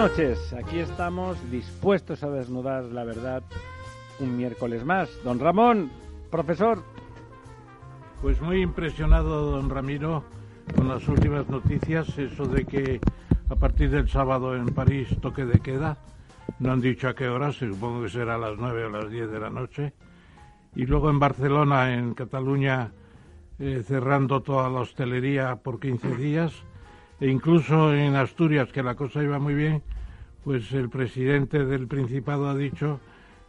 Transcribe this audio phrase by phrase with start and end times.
[0.00, 3.42] Noches, aquí estamos dispuestos a desnudar la verdad
[4.18, 5.10] un miércoles más.
[5.24, 5.90] Don Ramón,
[6.30, 6.82] profesor.
[8.22, 10.24] Pues muy impresionado, don Ramiro,
[10.74, 12.98] con las últimas noticias, eso de que
[13.50, 15.98] a partir del sábado en París toque de queda,
[16.60, 19.30] no han dicho a qué hora, supongo que será a las nueve o las diez
[19.30, 19.92] de la noche,
[20.74, 22.90] y luego en Barcelona, en Cataluña,
[23.58, 26.54] eh, cerrando toda la hostelería por 15 días,
[27.20, 29.82] e incluso en Asturias, que la cosa iba muy bien,
[30.44, 33.00] pues el presidente del Principado ha dicho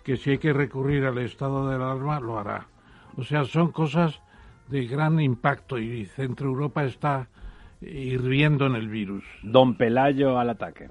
[0.04, 2.68] que si hay que recurrir al estado de alarma, lo hará.
[3.18, 4.20] O sea, son cosas
[4.68, 7.28] de gran impacto y Centro Europa está
[7.82, 9.24] hirviendo en el virus.
[9.44, 10.88] Don Pelayo al ataque.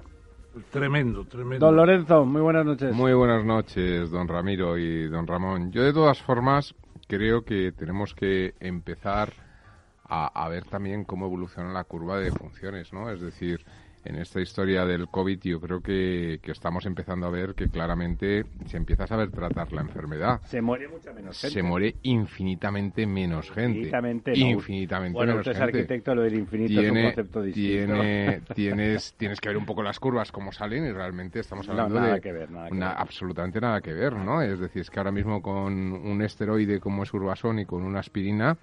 [0.71, 1.65] Tremendo, tremendo.
[1.65, 2.95] Don Lorenzo, muy buenas noches.
[2.95, 5.71] Muy buenas noches, don Ramiro y don Ramón.
[5.71, 6.75] Yo de todas formas
[7.07, 9.33] creo que tenemos que empezar
[10.13, 13.11] a, ver también cómo evoluciona la curva de funciones, ¿no?
[13.11, 13.65] Es decir,
[14.05, 18.77] en esta historia del COVID yo creo que, estamos empezando a ver que claramente se
[18.77, 20.41] empieza a saber tratar la enfermedad.
[20.45, 21.55] Se muere mucha menos gente.
[21.55, 23.79] Se muere infinitamente menos gente.
[23.79, 27.95] Infinitamente, infinitamente bueno, menos usted es arquitecto, lo del infinito es un concepto distinto.
[27.95, 31.95] Tiene, tienes, tienes que ver un poco las curvas, cómo salen y realmente estamos hablando
[31.95, 32.99] no, nada de que ver, nada que una, ver.
[32.99, 34.43] absolutamente nada que ver, ¿no?
[34.43, 38.01] Es decir, es que ahora mismo con un esteroide como es Urbasón y con una
[38.01, 38.57] aspirina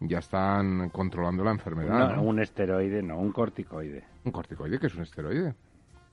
[0.00, 2.10] ya están controlando la enfermedad.
[2.10, 2.22] No, ¿no?
[2.22, 4.13] un esteroide, no, un corticoide.
[4.24, 5.54] ¿Un corticoide que es un esteroide?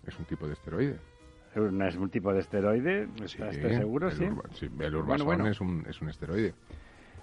[0.05, 0.97] Es un tipo de esteroide.
[1.55, 3.07] ¿No es un tipo de esteroide?
[3.23, 4.07] ¿Está usted seguro?
[4.09, 4.23] el Sí.
[4.79, 5.47] El Urbasón Bueno, bueno.
[5.47, 6.53] Es, un, es un esteroide.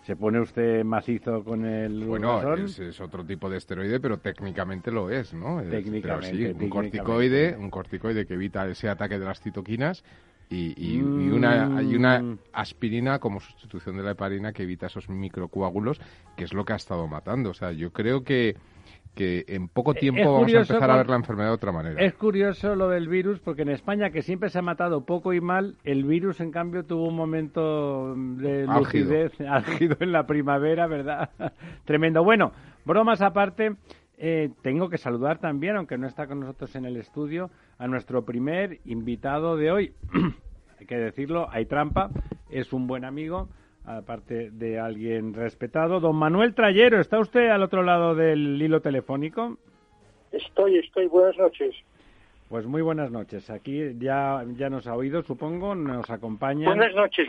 [0.03, 2.65] ¿Se pone usted macizo con el Bueno, Urbasón?
[2.67, 5.61] es, es otro tipo de esteroide, pero técnicamente lo es, ¿no?
[5.63, 10.05] Técnicamente, pero sí, un corticoide, un corticoide que evita ese ataque de las citoquinas
[10.51, 12.39] y, y- y una, y una Mm.
[12.53, 16.01] aspirina como sustitución de la heparina que evita esos microcoágulos,
[16.37, 17.51] que es lo que ha estado matando.
[17.51, 18.57] O sea, yo creo que,
[19.19, 21.55] que en poco Eh, tiempo es vamos a curioso empezar a ver la enfermedad de
[21.55, 22.01] otra manera.
[22.01, 25.41] Es curioso lo del virus, porque en España, que siempre se ha matado poco y
[25.41, 28.79] mal, el virus, en cambio, tuvo un momento de Álgido.
[28.79, 31.31] lucidez álgido en la primavera, ¿verdad?
[31.85, 32.23] Tremendo.
[32.23, 32.53] Bueno,
[32.85, 33.75] bromas aparte,
[34.19, 38.25] eh, tengo que saludar también, aunque no está con nosotros en el estudio, a nuestro
[38.25, 39.95] primer invitado de hoy.
[40.79, 42.09] Hay que decirlo, hay trampa,
[42.51, 43.49] es un buen amigo,
[43.97, 46.01] aparte de alguien respetado.
[46.01, 49.57] Don Manuel Trayero, ¿está usted al otro lado del hilo telefónico?
[50.33, 51.07] Estoy, estoy.
[51.07, 51.75] Buenas noches.
[52.49, 53.51] Pues muy buenas noches.
[53.51, 56.67] Aquí ya, ya nos ha oído, supongo, nos acompaña.
[56.67, 57.29] Buenas noches.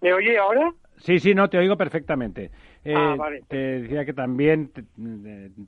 [0.00, 0.72] ¿Me oye ahora?
[0.98, 2.50] Sí, sí, no, te oigo perfectamente.
[2.84, 3.42] Eh, Ah, vale.
[3.48, 4.84] Te decía que también te,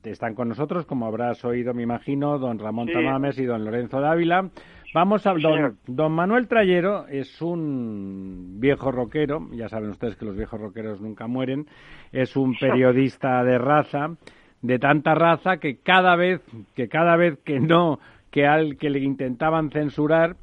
[0.01, 2.93] te están con nosotros, como habrás oído, me imagino, don Ramón Sí.
[2.93, 4.49] Tamames y don Lorenzo Dávila.
[4.93, 5.33] Vamos a...
[5.33, 11.01] Don, don Manuel Trayero es un viejo rockero, ya saben ustedes que los viejos rockeros
[11.01, 11.67] nunca mueren,
[12.13, 14.15] es un periodista de raza,
[14.61, 16.41] de tanta raza que cada vez
[16.73, 17.99] que cada vez que no
[18.31, 20.37] que al que le intentaban censurar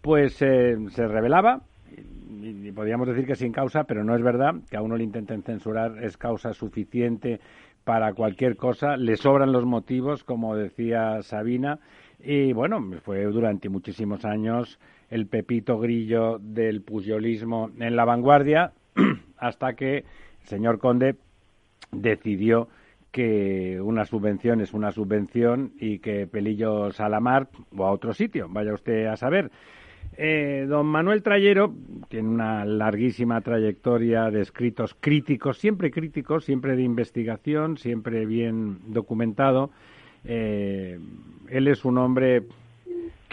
[0.00, 1.62] pues eh, se revelaba
[2.40, 5.02] y, y podríamos decir que sin causa, pero no es verdad que a uno le
[5.02, 7.40] intenten censurar es causa suficiente
[7.82, 11.80] para cualquier cosa, le sobran los motivos, como decía Sabina,
[12.18, 14.78] y bueno, fue durante muchísimos años
[15.10, 18.72] el pepito grillo del puyolismo en la vanguardia,
[19.36, 21.16] hasta que el señor Conde
[21.92, 22.68] decidió
[23.10, 28.12] que una subvención es una subvención y que pelillos a la mar o a otro
[28.12, 29.52] sitio, vaya usted a saber.
[30.16, 31.74] Eh, don Manuel Trayero
[32.08, 39.70] tiene una larguísima trayectoria de escritos críticos, siempre críticos, siempre de investigación, siempre bien documentado.
[40.24, 40.98] Eh,
[41.48, 42.42] él es un hombre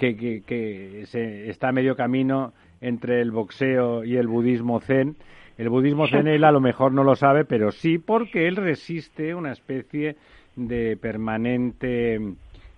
[0.01, 5.15] que, que- que se, está a medio camino entre el boxeo y el budismo zen.
[5.59, 9.36] El budismo zen él a lo mejor no lo sabe, pero sí porque él resiste
[9.36, 10.15] una especie
[10.56, 12.19] de permanente,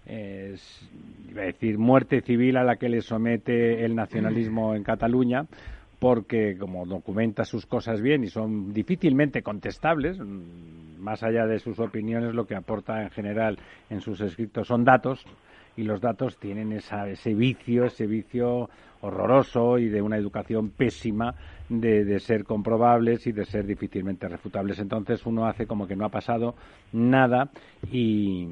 [0.06, 0.56] eh,
[1.32, 5.46] iba a decir, muerte civil a la que le somete el nacionalismo en Cataluña,
[6.00, 11.80] porque como documenta sus cosas bien y son difícilmente contestables, mm, más allá de sus
[11.80, 13.58] opiniones, lo que aporta en general
[13.90, 15.26] en sus escritos son datos,
[15.76, 18.70] y los datos tienen esa, ese vicio, ese vicio
[19.02, 21.36] horroroso y de una educación pésima
[21.70, 24.80] de, ser comprobables y de ser difícilmente refutables.
[24.80, 26.56] Entonces uno hace como que no ha pasado
[26.94, 27.50] nada
[27.92, 28.48] y,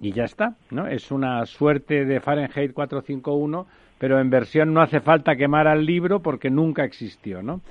[0.00, 0.86] y ya está, ¿no?
[0.86, 3.66] Es una suerte de Fahrenheit 451,
[3.98, 7.62] pero en versión no hace falta quemar al libro porque nunca existió, ¿no?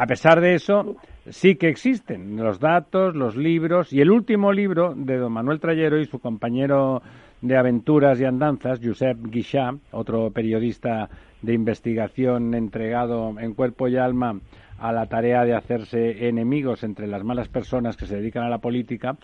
[0.00, 0.96] A pesar de eso,
[1.28, 5.98] sí que existen los datos, los libros y el último libro de don Manuel Trayero
[5.98, 7.02] y su compañero
[7.40, 11.08] de aventuras y andanzas, Josep Guixá, otro periodista
[11.42, 14.40] de investigación entregado en cuerpo y alma
[14.78, 18.58] a la tarea de hacerse enemigos entre las malas personas que se dedican a la
[18.58, 19.16] política,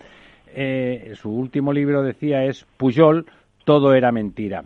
[0.53, 3.25] eh, su último libro decía es Pujol,
[3.63, 4.63] todo era mentira.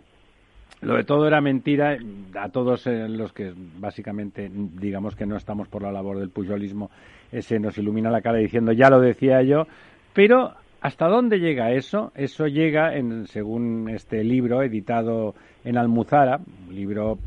[0.82, 1.98] Lo de todo era mentira
[2.34, 6.90] a todos eh, los que básicamente digamos que no estamos por la labor del puyolismo,
[7.30, 9.66] se nos ilumina la cara diciendo ya lo decía yo,
[10.14, 12.12] pero ¿hasta dónde llega eso?
[12.14, 15.34] Eso llega, en, según este libro editado
[15.64, 17.18] en Almuzara, un libro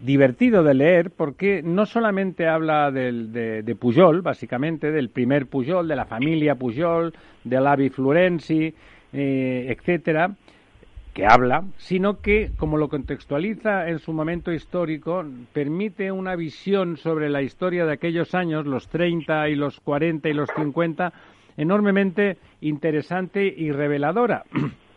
[0.00, 5.96] divertido de leer porque no solamente habla de, de, Pujol, básicamente, del primer Pujol, de
[5.96, 7.12] la familia Pujol,
[7.44, 8.74] del Avi Florenzi,
[9.12, 10.34] eh, etcétera,
[11.12, 17.28] que habla, sino que, como lo contextualiza en su momento histórico, permite una visión sobre
[17.28, 21.12] la historia de aquellos años, los 30 y los 40 y los 50,
[21.56, 24.44] enormemente interesante y reveladora.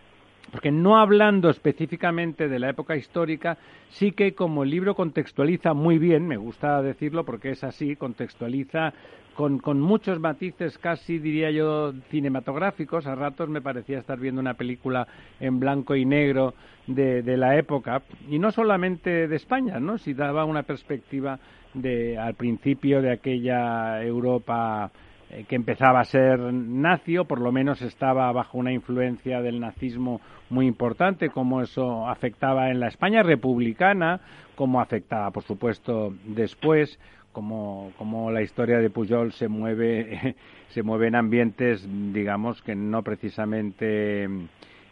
[0.51, 3.57] Porque no hablando específicamente de la época histórica,
[3.89, 8.94] sí que como el libro contextualiza muy bien, me gusta decirlo porque es así, contextualiza
[9.33, 13.07] con, con, muchos matices casi diría yo cinematográficos.
[13.07, 15.07] A ratos me parecía estar viendo una película
[15.39, 16.53] en blanco y negro
[16.85, 19.97] de, de la época y no solamente de España, ¿no?
[19.97, 21.39] Si daba una perspectiva
[21.73, 24.91] de al principio de aquella Europa
[25.33, 29.59] eh, que empezaba a ser nazi o por lo menos estaba bajo una influencia del
[29.59, 34.21] nazismo muy importante, como eso afectaba en la España republicana,
[34.56, 37.00] como afectaba, por supuesto, después,
[37.31, 40.35] como, como la historia de Pujol se mueve,
[40.69, 44.27] se mueve en ambientes, digamos, que no precisamente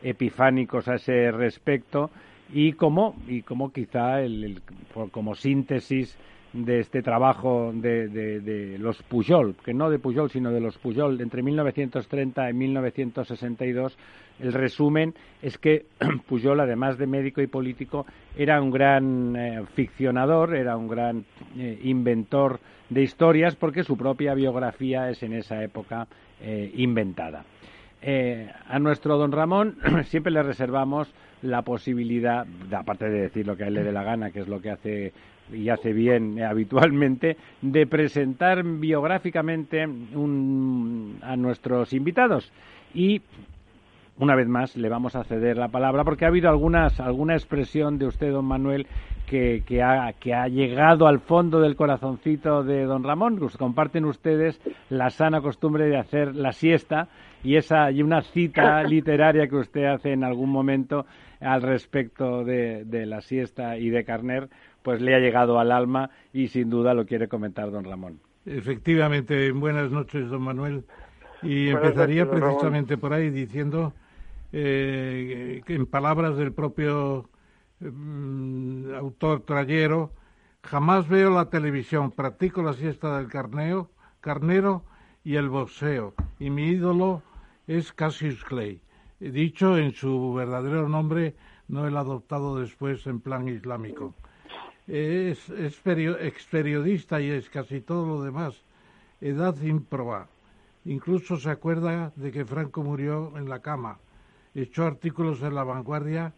[0.02, 2.10] epifánicos a ese respecto,
[2.52, 4.62] y como, y como quizá el,
[5.12, 6.18] como síntesis
[6.54, 11.22] de este trabajo de, de, los Pujol, que no de Pujol, sino de los Pujol,
[11.22, 13.98] entre 1930 y 1962,
[14.40, 15.86] el resumen es que
[16.28, 18.06] Pujol, además de médico y político,
[18.36, 21.26] era un gran eh, ficcionador, era un gran
[21.58, 22.60] eh, inventor
[22.90, 26.08] de historias, porque su propia biografía es en esa época
[26.42, 27.46] eh, inventada.
[28.68, 31.14] a nuestro don Ramón siempre le reservamos
[31.44, 34.48] la posibilidad, aparte de decir lo que a él le dé la gana, que es
[34.48, 35.14] lo que hace
[35.52, 42.52] y hace bien habitualmente, de presentar biográficamente a nuestros invitados.
[42.94, 43.22] Y
[44.22, 47.98] una vez más le vamos a ceder la palabra porque ha habido algunas, alguna expresión
[47.98, 48.86] de usted, don Manuel,
[49.26, 53.40] que, que, ha, que ha llegado al fondo del corazoncito de don Ramón.
[53.58, 57.08] Comparten ustedes la sana costumbre de hacer la siesta
[57.44, 61.06] y, esa, y una cita literaria que usted hace en algún momento
[61.40, 64.50] al respecto de, de la siesta y de Carner,
[64.84, 68.20] pues le ha llegado al alma y sin duda lo quiere comentar don Ramón.
[68.46, 70.86] Efectivamente, buenas noches, don Manuel.
[71.44, 73.94] Y empezaría precisamente por ahí diciendo
[74.52, 77.30] eh, que en palabras del propio
[77.80, 80.12] mm, autor Trayero,
[80.64, 84.84] jamás veo la televisión, practico la siesta del carneo, carnero
[85.24, 87.24] y el boxeo, y mi ídolo
[87.68, 88.82] es Cassius Clay.
[89.20, 91.36] Dicho en su verdadero nombre,
[91.68, 94.16] no el adoptado después en plan islámico
[94.92, 98.62] es, ex periodista y es casi todo lo demás.
[99.22, 100.28] Edad improba.
[100.84, 104.00] Incluso se acuerda de que Franco murió en la cama.
[104.54, 106.34] Echó artículos en La Vanguardia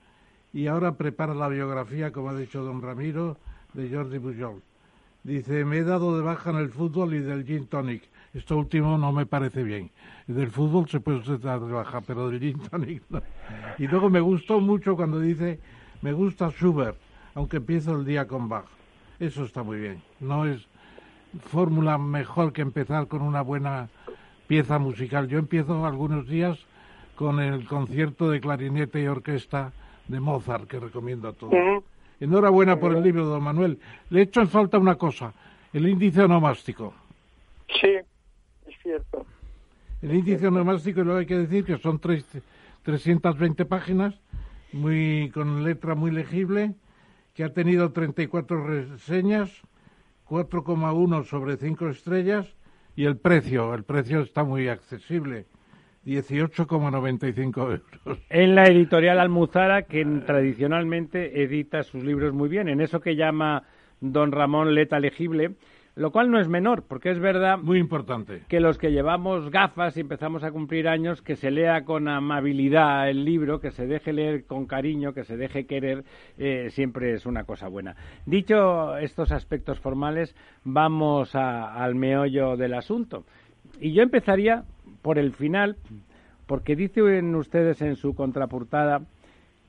[0.53, 3.37] y ahora prepara la biografía, como ha dicho don Ramiro,
[3.73, 4.61] de Jordi Pujol.
[5.23, 8.03] Dice, me he dado de baja en el fútbol y del gin tonic.
[8.35, 9.89] Esto último no me parece bien.
[10.27, 13.23] Del fútbol se puede dar de baja, pero del gin tonic no.
[13.79, 15.59] Y luego me gustó mucho cuando dice,
[16.01, 16.97] me gusta Schubert
[17.35, 18.65] aunque empiezo el día con Bach.
[19.19, 20.01] Eso está muy bien.
[20.19, 20.67] No es
[21.49, 23.89] fórmula mejor que empezar con una buena
[24.47, 25.27] pieza musical.
[25.27, 26.59] Yo empiezo algunos días
[27.15, 29.71] con el concierto de clarinete y orquesta
[30.07, 31.53] de Mozart, que recomiendo a todos.
[32.19, 33.79] Enhorabuena por el libro, don Manuel.
[34.09, 35.33] Le echo en falta una cosa,
[35.73, 36.93] el índice onomástico.
[37.81, 37.95] Sí,
[38.67, 39.25] es cierto.
[40.01, 42.25] El índice onomástico, lo hay que decir que son tres,
[42.83, 44.15] 320 páginas,
[44.71, 46.73] muy con letra muy legible,
[47.33, 49.49] que ha tenido 34 reseñas,
[50.29, 52.55] 4,1 sobre 5 estrellas
[52.95, 55.45] y el precio, el precio está muy accesible.
[56.05, 58.19] 18,95 euros.
[58.29, 63.63] En la editorial Almuzara, que tradicionalmente edita sus libros muy bien, en eso que llama
[64.01, 65.55] don Ramón Leta Legible,
[65.95, 68.41] lo cual no es menor, porque es verdad Muy importante.
[68.47, 73.09] que los que llevamos gafas y empezamos a cumplir años, que se lea con amabilidad
[73.09, 76.03] el libro, que se deje leer con cariño, que se deje querer,
[76.37, 77.95] eh, siempre es una cosa buena.
[78.25, 83.23] Dicho estos aspectos formales, vamos a- al meollo del asunto.
[83.79, 84.63] Y yo empezaría
[85.01, 85.77] por el final,
[86.47, 89.01] porque dicen ustedes en su contraportada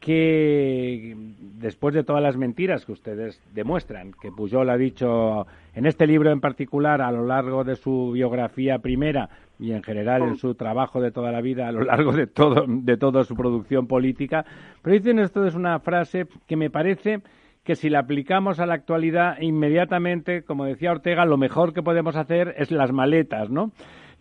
[0.04, 1.16] que
[1.58, 6.30] después de todas las mentiras que ustedes demuestran, que Pujol ha dicho en este libro
[6.30, 11.00] en particular a lo largo de su biografía primera y en general en su trabajo
[11.00, 14.44] de toda la vida a lo largo de todo de toda su producción política,
[14.82, 17.22] pero dicen ustedes una frase que me parece
[17.64, 22.14] que si la aplicamos a la actualidad inmediatamente, como decía Ortega, lo mejor que podemos
[22.14, 23.72] hacer es las maletas, ¿no?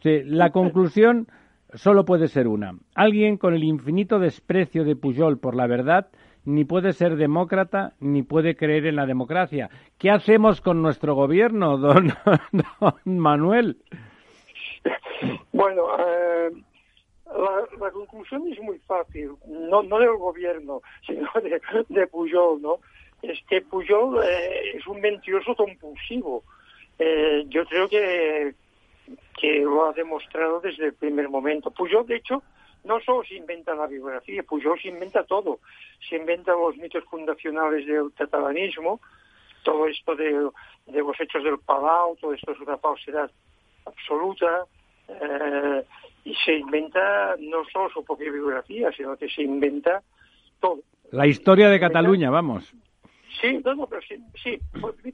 [0.06, 1.28] La conclusión
[1.74, 2.78] solo puede ser una.
[2.96, 6.08] Alguien con el infinito desprecio de Pujol por la verdad
[6.46, 9.70] ni puede ser demócrata ni puede creer en la democracia.
[9.98, 12.14] ¿Qué hacemos con nuestro gobierno, don,
[12.52, 13.78] don Manuel?
[15.54, 16.52] Bueno, eh,
[17.28, 22.80] la, la conclusión es muy fácil, no, no del gobierno, sino de, de Pujol, ¿no?
[23.22, 26.44] Es que Pujol eh, es un mentiroso compulsivo.
[27.00, 28.54] Eh, yo creo que,
[29.40, 31.72] que lo ha demostrado desde el primer momento.
[31.72, 32.44] Pujol, de hecho,
[32.84, 35.60] no solo se inventa la biografía, Pujol se inventa todo.
[36.10, 39.00] Se inventa los mitos fundacionales del catalanismo,
[39.64, 40.50] todo esto de,
[40.88, 43.32] de los hechos del Palau, todo esto es una falsedad
[43.86, 44.66] absoluta,
[45.08, 45.84] eh,
[46.26, 50.02] y se inventa no solo su propia biografía, sino que se inventa
[50.60, 50.80] todo.
[51.12, 52.74] La historia de Cataluña, vamos.
[53.42, 54.60] Sí, no, no, pero sí, sí,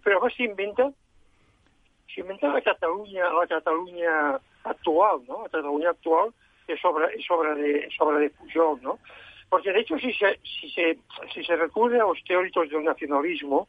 [0.04, 0.92] pero además se inventa,
[2.14, 5.44] se inventa la Cataluña, la Cataluña actual, ¿no?
[5.44, 6.34] La Cataluña actual
[6.68, 9.00] es obra, es obra de, es obra de Pujol, ¿no?
[9.50, 10.98] Porque de hecho si se, si se,
[11.34, 13.68] si se recurre a los teóricos del nacionalismo,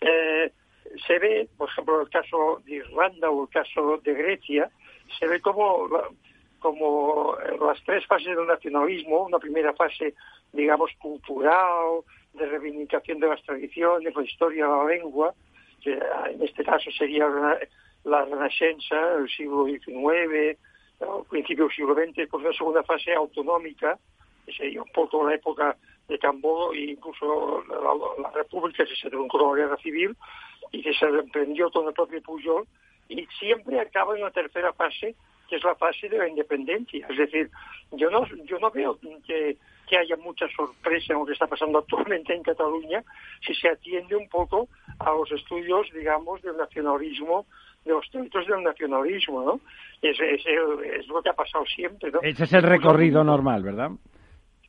[0.00, 0.52] eh,
[1.06, 4.70] se ve, por ejemplo, el caso de Irlanda o el caso de Grecia,
[5.18, 5.88] se ve como,
[6.58, 10.14] como las tres fases del nacionalismo, una primera fase,
[10.52, 12.02] digamos, cultural,
[12.34, 15.34] de reivindicación de las tradiciones, la historia, la lengua,
[15.82, 17.58] que ah, en este caso sería la,
[18.04, 20.58] la Renascença, el siglo XIX,
[21.00, 23.98] al principio del siglo XX, pues una segunda fase autonómica,
[24.46, 25.76] que sería un poco la época
[26.08, 30.16] de Cambó e incluso la, la- la República que se truncó la guerra civil
[30.72, 32.66] y que se emprendió todo el propio Pujol
[33.08, 35.14] y siempre acaba en la tercera fase
[35.52, 37.06] que es la fase de la independencia.
[37.10, 37.50] Es decir,
[37.90, 41.80] yo no, yo no veo que, que haya mucha sorpresa en lo que está pasando
[41.80, 43.04] actualmente en Cataluña
[43.46, 44.68] si se atiende un poco
[44.98, 47.44] a los estudios, digamos, del nacionalismo,
[47.84, 49.60] de los teóricos del nacionalismo, ¿no?
[50.00, 52.20] Es, es, el- es lo que ha pasado siempre, ¿no?
[52.22, 53.90] Ese es el recorrido normal, ¿verdad?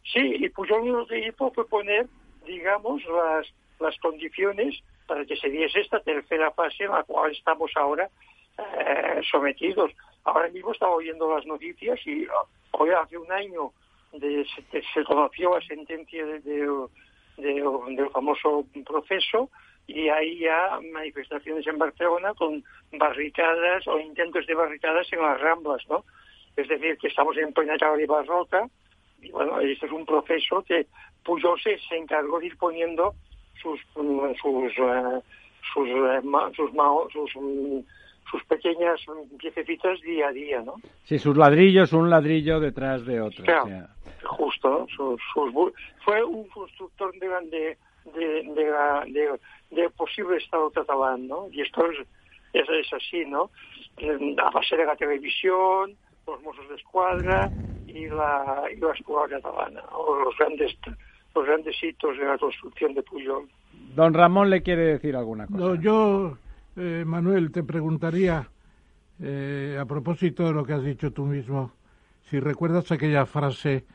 [0.04, 2.08] Sí, y Pujol lo que hizo fue poner,
[2.46, 3.48] digamos, las,
[3.80, 8.10] las condiciones para que se diese esta tercera fase en la cual estamos ahora
[8.58, 9.92] eh, sometidos.
[10.26, 13.72] Ahora mismo estaba oyendo las noticias y ah, hoy hace un año
[14.14, 14.46] de-
[14.94, 16.88] se, conoció la sentencia de- de-
[17.38, 19.50] de- del famoso proceso
[19.88, 22.64] y hay ya manifestaciones en Barcelona con
[22.94, 26.06] barricadas o intentos de barricadas en las ramblas, ¿no?
[26.56, 28.70] Es decir, que estamos en plena calle barroca
[29.22, 30.86] y bueno, este es un proceso que
[31.26, 33.14] Pujol se, encargó de ir poniendo
[33.62, 35.22] sus mm, sus eh,
[35.74, 36.22] sus eh,
[36.56, 37.80] sus, mao- sus, mm,
[38.30, 40.76] sus pequeñas mm, piececitas día a día, ¿no?
[41.06, 43.44] Sí, sus ladrillos, un ladrillo detrás de otro.
[43.44, 43.64] Claro.
[43.64, 43.90] o sea.
[44.24, 44.88] Justo, ¿no?
[44.88, 47.78] Sus- sus bu- fue un constructor de, de,
[48.18, 49.40] de, de, la- de-
[49.72, 51.48] de posible Estado catalán, ¿no?
[51.52, 52.00] Y esto es,
[52.54, 53.50] es, es así, ¿no?
[54.44, 57.52] A base de la televisión, los Mossos de Escuadra
[57.86, 60.76] y la, y la escuela catalana, o los grandes,
[61.36, 63.48] los grandes hitos de la construcción de Pujol.
[63.96, 65.58] Don Ramón le quiere decir alguna cosa.
[65.60, 66.38] No, yo,
[66.76, 68.50] eh, Manuel, te preguntaría,
[69.20, 71.72] eh, a propósito de lo que has dicho tú mismo,
[72.30, 73.86] si recuerdas aquella frase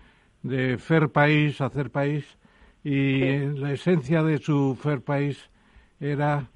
[0.43, 2.25] de Fair País, hacer país,
[2.85, 5.51] y la esencia de su Fair País
[6.01, 6.49] era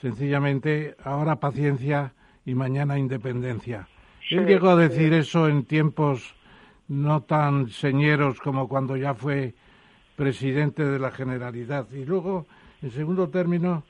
[0.00, 2.14] sencillamente ahora paciencia
[2.46, 3.88] y mañana independencia.
[4.30, 4.88] Él llegó a sí.
[4.88, 6.34] decir eso en tiempos
[6.88, 9.54] no tan señeros como cuando ya fue
[10.16, 11.86] presidente de la Generalidad.
[11.92, 12.46] Y luego,
[12.82, 13.84] en segundo término,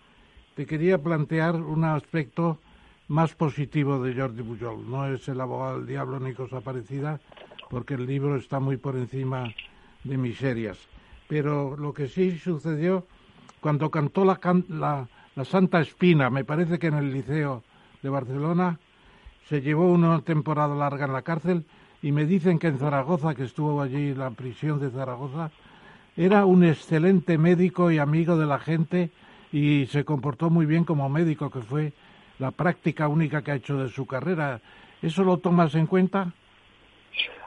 [0.59, 2.59] te quería plantear un aspecto
[3.07, 4.91] más positivo de Jordi Pujol.
[4.91, 7.21] No es el abogado del diablo ni cosa parecida,
[7.71, 9.55] porque el libro está muy por encima
[10.03, 10.77] de miserias.
[11.29, 13.07] Pero lo que sí sucedió
[13.61, 17.62] cuando cantó la, la, Santa Espina, me parece que en el Liceo
[18.03, 18.81] de Barcelona,
[19.49, 21.67] se llevó una temporada larga en la cárcel
[22.03, 25.53] y me dicen que en Zaragoza, que estuvo allí la prisión de Zaragoza,
[26.17, 29.12] era un excelente médico y amigo de la gente
[29.52, 31.93] y se comportó muy bien como médico, que fue
[32.38, 34.61] la práctica única que ha hecho de su carrera.
[35.02, 36.33] ¿Eso lo tomas en cuenta?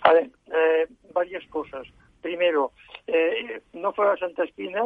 [0.03, 1.87] A ver, eh, varias cosas.
[2.21, 2.71] Primero,
[3.07, 4.83] eh, no fue a Santa Espina,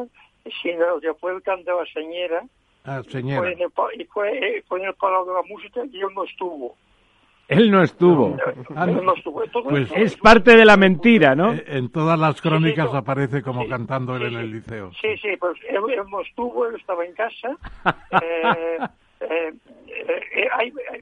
[0.61, 2.43] sino que fue el canto a Señera,
[2.87, 3.39] Ah, señora.
[3.39, 6.07] fue en, el, y fue, eh, fue en el Palau de la Música y él
[6.15, 6.75] no estuvo.
[7.47, 8.35] Él no estuvo.
[8.75, 9.01] Ah, Él no.
[9.03, 9.43] no estuvo.
[9.69, 11.53] Pues Es parte de la mentira, ¿no?
[11.53, 12.99] Eh, En todas las crónicas Sí, sí, no.
[12.99, 14.91] aparece como Sí, cantando él sí, en el liceo.
[14.99, 17.55] Sí, sí, pues él, él no estuvo, él estaba en casa.
[18.21, 18.79] Eh,
[19.21, 19.53] eh,
[19.87, 21.01] eh, hay, hay,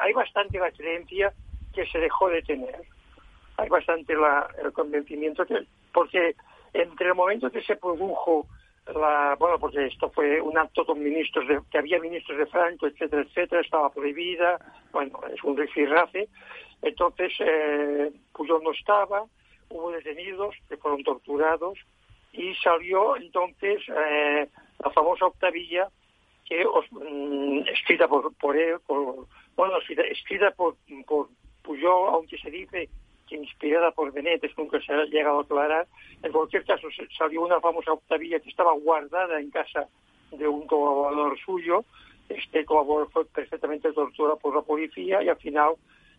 [0.00, 1.32] hay bastante la creencia
[1.74, 2.74] que se dejó de tener.
[3.58, 5.56] Hay bastante la, el convencimiento que,
[5.92, 6.34] porque
[6.72, 8.46] entre el momento que se produjo
[8.94, 12.86] la, bueno, porque esto fue un acto con ministros de, que había ministros de Franco,
[12.86, 14.58] etcétera, etcétera, estaba prohibida,
[14.92, 16.28] bueno, es un rifirrafe.
[16.82, 19.24] Entonces, eh, Puyol no estaba,
[19.70, 21.78] hubo detenidos que fueron torturados
[22.32, 24.48] y salió entonces eh,
[24.82, 25.88] la famosa octavilla
[26.46, 29.26] que os- mm, escrita por, por él, por,
[29.56, 30.76] bueno, escrita, escrita por,
[31.06, 31.28] por
[31.62, 32.88] Puyol, aunque se dice
[33.28, 35.86] que inspirada por Benetes, nunca se ha llegado a aclarar.
[36.22, 39.88] En cualquier caso, salió una famosa octavilla que estaba guardada en casa
[40.32, 41.84] de un colaborador suyo.
[42.28, 45.74] Este colaborador fue perfectamente torturado por la policía y al final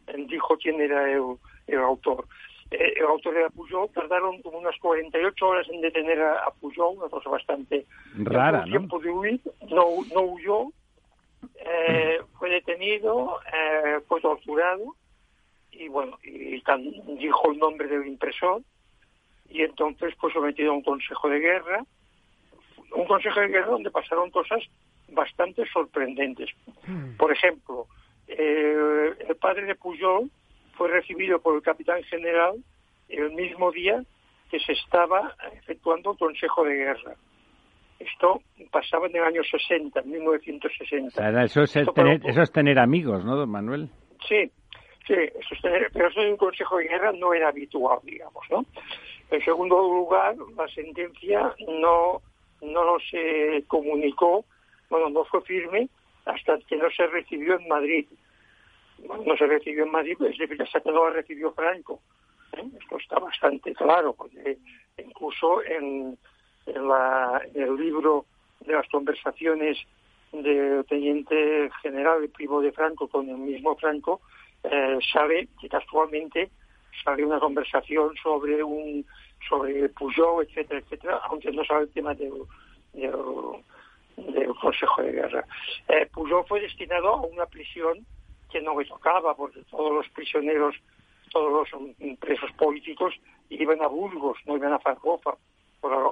[0.07, 1.35] eh, dijo quién era el,
[1.67, 2.25] el autor.
[2.71, 6.97] Eh, el autor era Pujol, tardaron como unas 48 horas en detener a, a Pujol,
[6.97, 7.85] una cosa bastante
[8.15, 10.67] Rara, tiempo de huir, no, no huyó,
[11.55, 14.95] eh, fue detenido, eh, fue torturado
[15.79, 16.83] y bueno, y tan-
[17.17, 18.61] dijo el nombre del impresor
[19.49, 21.83] y entonces fue sometido a un consejo de guerra,
[22.95, 24.61] un consejo de guerra donde pasaron cosas
[25.09, 26.49] bastante sorprendentes.
[27.17, 27.87] Por ejemplo,
[28.27, 30.29] eh, el padre de Pujol
[30.73, 32.55] fue recibido por el capitán general
[33.07, 34.03] el mismo día
[34.51, 37.15] que se estaba efectuando el consejo de guerra.
[37.99, 41.07] Esto pasaba en el año 60, en 1960.
[41.07, 43.89] O sea, eso, es Esto tener, eso es tener amigos, ¿no, don Manuel?
[44.27, 44.51] Sí,
[45.09, 45.59] sí,
[45.93, 48.65] pero eso en un consejo de guerra no era habitual, digamos, ¿no?
[49.31, 52.21] En segundo lugar, la sentencia no,
[52.61, 54.45] no se comunicó,
[54.89, 55.89] bueno, no fue firme
[56.25, 58.07] hasta que no se recibió en Madrid.
[58.99, 62.01] Bueno, no se recibió en Madrid, es decir, hasta que no la recibió Franco.
[62.53, 62.63] ¿eh?
[62.79, 64.57] Esto está bastante claro, porque
[64.97, 66.17] incluso en,
[66.65, 66.91] en
[67.55, 68.25] el libro
[68.61, 69.77] de las conversaciones
[70.31, 74.21] del teniente general, el primo de Franco, con el mismo Franco,
[74.63, 76.49] eh, sabe que casualmente
[77.03, 79.05] sale una conversación sobre un
[79.47, 82.33] sobre Pujol, etcétera, etcétera, aunque no sabe el tema del,
[82.93, 83.13] del,
[84.17, 85.45] del Consejo de Guerra.
[85.87, 88.05] Eh, Pujol fue destinado a una prisión
[88.51, 90.75] que no le tocaba, porque todos los prisioneros,
[91.31, 93.13] todos los presos políticos
[93.49, 94.79] iban a Burgos, no iban a.
[94.79, 95.37] Por-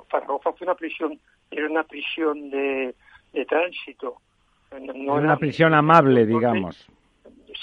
[0.10, 1.20] Zaragoza fue una prisión,
[1.52, 2.96] era una prisión de,
[3.34, 4.22] de tránsito.
[4.72, 6.88] No era- una prisión amable, digamos.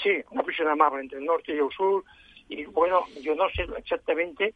[0.01, 2.03] Sí, una prisión amable entre el norte y el sur.
[2.49, 4.53] Y bueno, yo no sé exactamente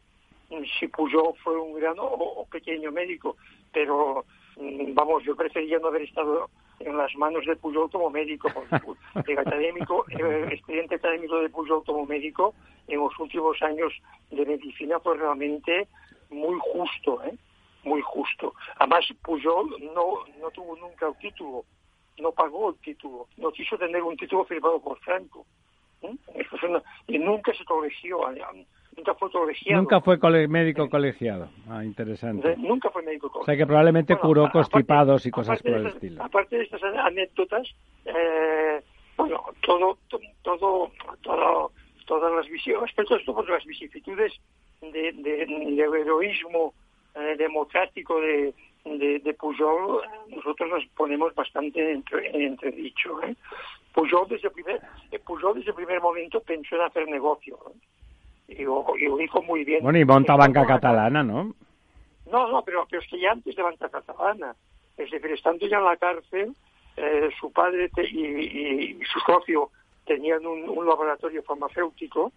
[0.50, 3.36] mm, si Pujol fue un gran o, pequeño médico,
[3.72, 4.24] pero
[4.56, 6.48] mm, vamos, yo preferiría no haber estado
[6.78, 8.48] en las manos de Pujol como médico,
[9.14, 12.54] porque el académico, el expediente académico de Pujol como médico
[12.88, 13.92] en los últimos años
[14.30, 15.88] de medicina fue realmente
[16.30, 17.34] muy justo, ¿eh?
[17.84, 18.54] muy justo.
[18.76, 21.64] Además, Pujol no, no tuvo nunca el título,
[22.20, 25.46] no pagó el título, no quiso tener un título firmado por Franco.
[26.02, 26.14] ¿eh?
[26.34, 28.42] Es una- y nunca se colegió, eh,
[28.96, 29.82] nunca fue colegiado.
[29.82, 31.50] Nunca fue cole- médico colegiado.
[31.68, 32.48] Ah, interesante.
[32.48, 35.70] De- nunca fue médico O sea que probablemente Bueno, curó aparte- constipados y cosas por
[35.72, 36.24] de el estas- estilo.
[36.24, 37.68] Aparte de estas anécdotas,
[38.06, 38.80] eh,
[39.16, 40.90] bueno, todo, to- todo,
[41.22, 41.72] todo,
[42.06, 42.90] todas las visiones,
[43.26, 44.32] porque las vicisitudes
[44.80, 46.72] de, de- del heroísmo
[47.14, 48.54] eh, democrático de,
[48.98, 53.22] de, de Pujol, eh, nosotros nos ponemos bastante entre- en entredicho.
[53.22, 53.34] ¿eh?
[53.94, 57.58] Pujol, desde el primer, eh, Pujol desde el primer momento pensó en hacer negocio.
[58.48, 58.54] ¿eh?
[58.58, 59.82] Y, lo, y lo dijo muy bien.
[59.82, 61.54] Bueno, y monta banca Estando- catalana, ¿no?
[62.30, 64.54] no, no, pero, pero es que ya antes de banca catalana.
[64.96, 66.54] Es decir, estando ya en la cárcel,
[66.96, 69.70] eh, su padre te- y, y- y su socio
[70.04, 72.32] tenían un, un laboratorio farmacéutico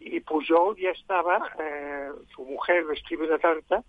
[0.00, 3.82] y Pujol ya estaba, eh, su mujer le escribe una carta,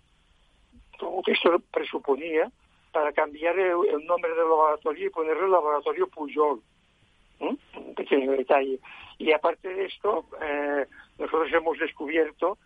[1.02, 2.50] como que esto presuponía,
[2.92, 6.60] para cambiar el, el nombre del laboratorio y ponerle laboratorio Pujol.
[7.40, 7.78] ¿Mm?
[7.78, 8.78] Un pequeño detalle.
[9.18, 10.86] Y aparte de esto, eh,
[11.18, 12.58] nosotros hemos descubierto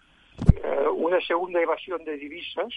[0.63, 2.69] eh, una segunda evasión de divisas,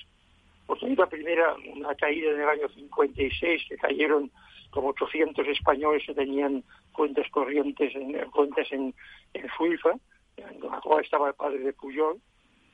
[0.65, 4.31] porque hay la primera, una caída en el año 56, que cayeron
[4.69, 8.93] como 800 españoles que tenían cuentas corrientes, en, cuentas en,
[9.33, 9.91] en Suiza,
[10.37, 12.17] en la cual estaba el padre de Pujol.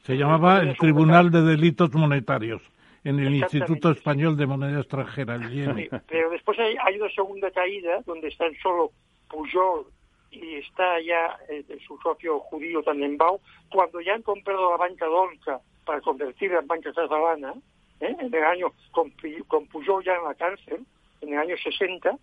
[0.04, 2.62] Se llamaba el Tribunal de Delitos Monetarios.
[3.06, 8.02] En el Instituto Español de Moneda Extranjera, el pero después hay, hay, una segunda caída
[8.06, 8.92] donde están solo
[9.30, 9.86] Pujol
[10.32, 13.40] y está ya eh, su socio judío Tannenbaum,
[13.70, 17.54] cuando ya han comprado la banca Dolca para convertirla en banca catalana,
[18.00, 18.16] ¿eh?
[18.20, 19.14] en el año, con,
[19.48, 20.84] con Pujol ya en la cárcel,
[21.22, 22.18] en el año 60,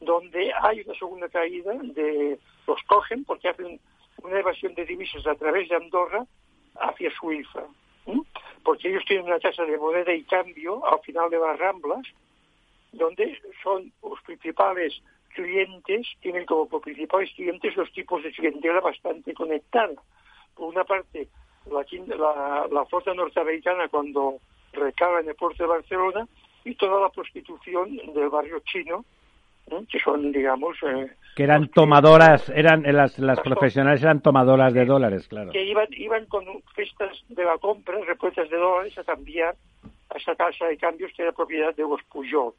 [0.00, 3.80] donde hay una segunda caída, de los cogen porque hacen
[4.22, 6.26] una evasión de divisas a través de Andorra
[6.74, 7.64] hacia Suiza,
[8.64, 12.06] porque ellos tienen una tasa de moneda y cambio al final de las Ramblas,
[12.92, 15.00] donde son los principales
[15.34, 19.94] clientes, tienen como principales clientes los tipos de clientela bastante conectada.
[20.54, 21.28] Por una parte,
[21.66, 24.38] la, la, flota norteamericana cuando
[24.72, 26.26] recala en el puerto de Barcelona
[26.64, 29.04] y toda la prostitución del barrio chino,
[29.90, 30.76] que son, digamos...
[30.82, 35.52] Eh, que eran tomadoras, eran eh, las, las profesionales eran tomadoras de dólares, claro.
[35.52, 39.54] Que iban, iban con festas de la compra, repuestas de dólares, a cambiar
[40.10, 42.54] a esa casa de cambios que era propiedad de los Pujol.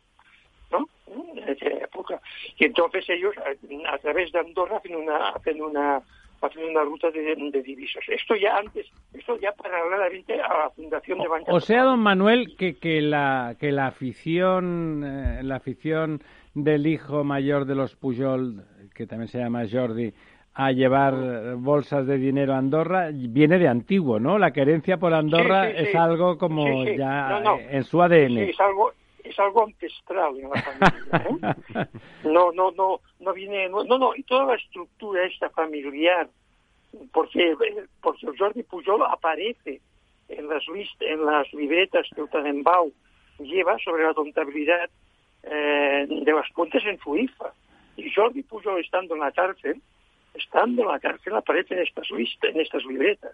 [0.72, 0.88] ¿no?
[1.08, 2.22] En aquella época.
[2.58, 6.02] Y entonces ellos, a, través de Andorra, hacen una, hacen una,
[6.42, 8.04] hacen una ruta de, de, divisas.
[8.08, 11.54] Esto ya antes, esto ya paralelamente a la fundación de Banca.
[11.54, 16.22] O sea, don Manuel, que, que la que la afición, eh, la afición
[16.54, 20.14] del hijo mayor de los Pujol, que también se llama Jordi,
[20.54, 24.38] a llevar bolsas de dinero a Andorra viene de antiguo, ¿no?
[24.38, 28.38] La querencia por Andorra es algo como ya en su ADN.
[28.38, 28.92] es algo
[29.24, 31.56] es algo ancestral en la familia.
[31.84, 31.88] ¿eh?
[32.24, 36.28] No, no, no, no viene, no, no, y toda la estructura esta familiar,
[37.14, 37.56] porque,
[38.02, 39.80] porque Jordi Pujol aparece
[40.28, 42.92] en las list, en las libretas que Tannenbaum
[43.40, 44.90] lleva sobre la contabilidad
[45.44, 47.54] eh, de las cuentas en Suiza.
[47.98, 49.82] Y Jordi Pujol estando en la cárcel,
[50.34, 53.34] estando en la cárcel aparece en estas listas, en estas libretas.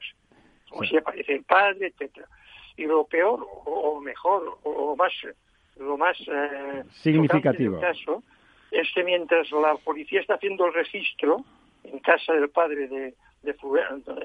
[0.70, 2.28] Como si aparece el padre, etcétera.
[2.76, 5.14] Y lo peor, o mejor, o más
[5.80, 8.24] lo más eh, significativo caso
[8.72, 11.44] es que mientras la policía está haciendo el registro
[11.84, 13.56] en casa del padre de, de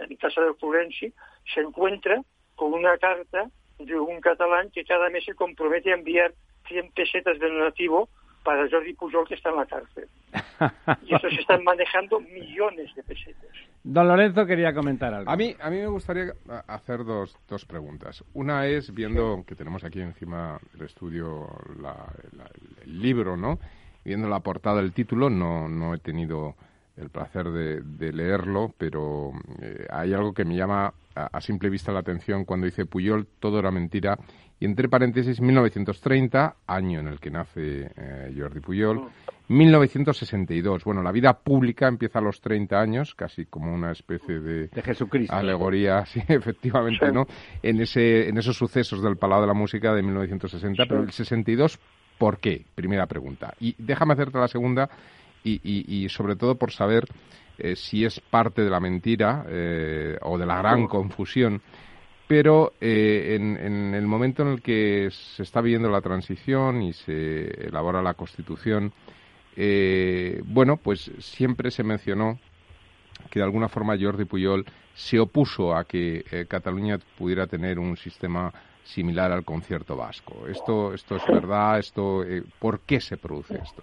[0.08, 1.12] en casa del Florenci,
[1.54, 2.22] se encuentra
[2.56, 6.32] con una carta de un catalán que cada mes se compromete a enviar
[6.68, 8.08] 100 pesetas de donativo
[8.42, 10.08] para Jordi Pujol que está en la cárcel.
[11.06, 13.50] Y eso se están manejando millones de pesetas.
[13.82, 15.28] Don Lorenzo quería comentar algo.
[15.28, 16.32] A mí, a mí me gustaría
[16.68, 18.24] hacer dos, dos preguntas.
[18.34, 21.48] Una es, viendo que tenemos aquí encima del estudio
[22.84, 23.58] el libro, ¿no?
[24.04, 26.54] Viendo la portada del título, no, no he tenido
[26.96, 32.00] el placer de, leerlo, pero eh, hay algo que me llama a, simple vista la
[32.00, 34.18] atención cuando dice Puyol, todo era mentira,
[34.62, 39.08] y entre paréntesis 1930, año en el que nace eh, Jordi Puyol,
[39.48, 40.84] 1962.
[40.84, 44.82] Bueno, la vida pública empieza a los 30 años, casi como una especie de, de
[44.82, 45.34] Jesucristo.
[45.34, 47.26] alegoría, sí, efectivamente, ¿no?
[47.60, 51.80] En, ese, en esos sucesos del Palau de la Música de 1960, pero el 62,
[52.16, 52.64] ¿por qué?
[52.76, 53.54] Primera pregunta.
[53.58, 54.88] Y déjame hacerte la segunda,
[55.42, 57.08] y, y, y sobre todo por saber
[57.58, 61.60] eh, si es parte de la mentira eh, o de la gran confusión.
[62.32, 66.94] Pero eh, en, en, el momento en el que se está viviendo la transición y
[66.94, 68.90] se elabora la Constitución,
[70.46, 72.38] bueno, pues siempre se mencionó
[73.28, 74.64] que de alguna forma Jordi Puyol
[74.94, 78.50] se opuso a que Cataluña pudiera tener un sistema
[78.82, 80.46] similar al concierto vasco.
[80.48, 81.80] Esto, esto es verdad.
[81.80, 82.24] Esto,
[82.58, 83.82] ¿por qué se produce esto?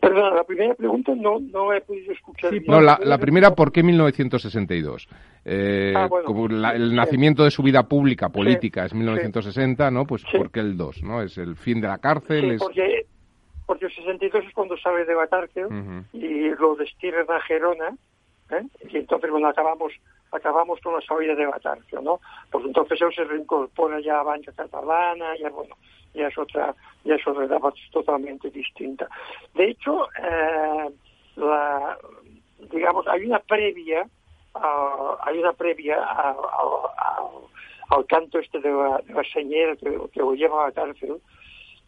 [0.00, 2.52] Perdón, la primera pregunta no, no he podido escuchar.
[2.66, 5.08] no, la, primera, ¿por qué 1962?
[5.44, 10.04] Eh, ah, como el nacimiento de su vida pública, política, es 1960, ¿no?
[10.04, 11.02] Pues ¿por qué el 2?
[11.02, 11.22] ¿no?
[11.22, 12.56] Es el fin de la cárcel.
[12.58, 13.06] porque,
[13.66, 15.66] porque el 62 es cuando sale de la cárcel
[16.12, 17.96] y lo destinan a Gerona,
[18.50, 18.62] ¿eh?
[18.90, 19.92] y entonces, bueno, acabamos
[20.32, 22.20] acabamos con la salida de la cárcel, ¿no?
[22.50, 25.76] Pues entonces él se reincorpora ya a Banca Catalana, ya, bueno,
[26.14, 29.08] ya es otra, ya es otra etapa totalmente distinta.
[29.54, 30.90] De hecho, eh,
[31.36, 31.98] la,
[32.70, 34.06] digamos, hay una previa,
[34.54, 36.04] uh, hay una previa
[37.90, 41.20] al canto este de la, de que, lo lleva a la cárcel,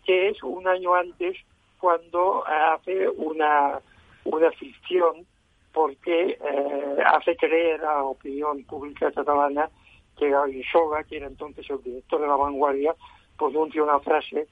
[0.05, 1.37] que es un año antes
[1.79, 3.81] cuando hace una,
[4.25, 5.27] una ficción
[5.73, 9.69] porque eh, hace creer a la opinión pública catalana
[10.17, 10.33] que
[10.71, 12.95] Soga, que era entonces el director de la vanguardia,
[13.37, 14.47] pronuncia una frase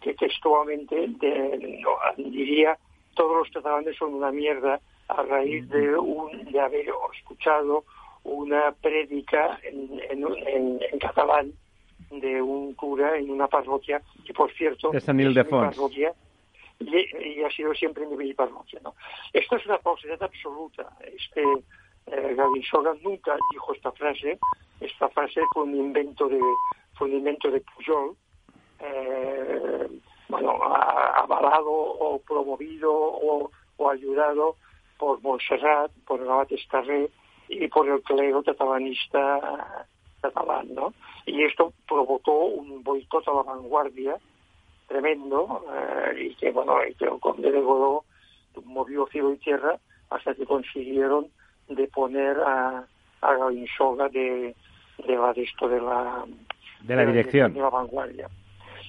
[0.00, 1.08] que textualmente
[2.16, 2.78] diría
[3.14, 6.86] todos los catalanes son una mierda a raíz de, un, de haber
[7.18, 7.84] escuchado
[8.22, 11.52] una prédica en, en, catalán
[12.10, 16.12] de un cura en una parroquia que por cierto es mi parroquia
[16.78, 18.94] y, ha sido siempre mi parroquia ¿no?
[19.32, 20.88] esto es una falsedad absoluta.
[21.04, 21.42] Este
[22.06, 22.36] eh,
[22.70, 24.38] Soga nunca dijo esta frase.
[24.80, 26.40] Esta frase fue un invento de
[27.00, 28.14] fundamento de Pujol,
[28.78, 29.88] eh,
[30.28, 33.50] bueno, avalado o promovido o,
[33.90, 34.56] ayudado
[34.98, 37.08] por Montserrat, por el abad Escarré
[37.48, 39.86] y por el clero catalanista
[40.20, 40.92] catalán, ¿no?
[41.24, 44.16] Y esto provocó un boicot a la vanguardia
[44.86, 48.04] tremendo eh, y que, bueno, y que el conde de Godó
[48.64, 49.78] movió cielo y tierra
[50.10, 51.28] hasta que consiguieron
[51.68, 52.84] deponer a,
[53.22, 54.54] a Galinsoga de,
[55.06, 56.26] de de esto de la
[56.82, 58.28] de la dirección de la vanguardia.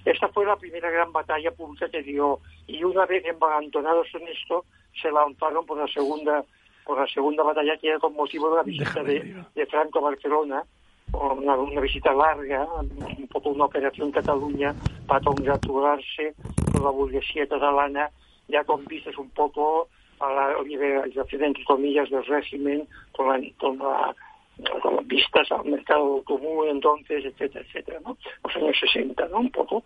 [0.06, 4.66] Esta fue la primera gran batalla pública que dio y una vez embalantonados en esto
[5.00, 6.44] se lanzaron por la segunda
[6.86, 10.10] por la segunda batalla que era con motivo de la visita de, de, Franco a
[10.10, 10.64] Barcelona
[11.14, 14.74] una, una, visita larga, un poco una operación en Cataluña
[15.06, 16.34] para congratularse
[16.72, 18.10] con la burguesía catalana
[18.48, 19.88] ya con vistas un poco
[20.20, 24.16] a la liberalización, entre comillas, del régimen, con la, con la
[24.82, 28.18] con vistas al mercado común entonces, etcétera, etcétera, ¿no?
[28.44, 29.40] Los años 60, ¿no?
[29.40, 29.84] Un poco.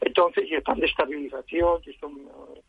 [0.00, 2.12] Entonces, y el plan de estabilización, que son...
[2.18, 2.60] Eh,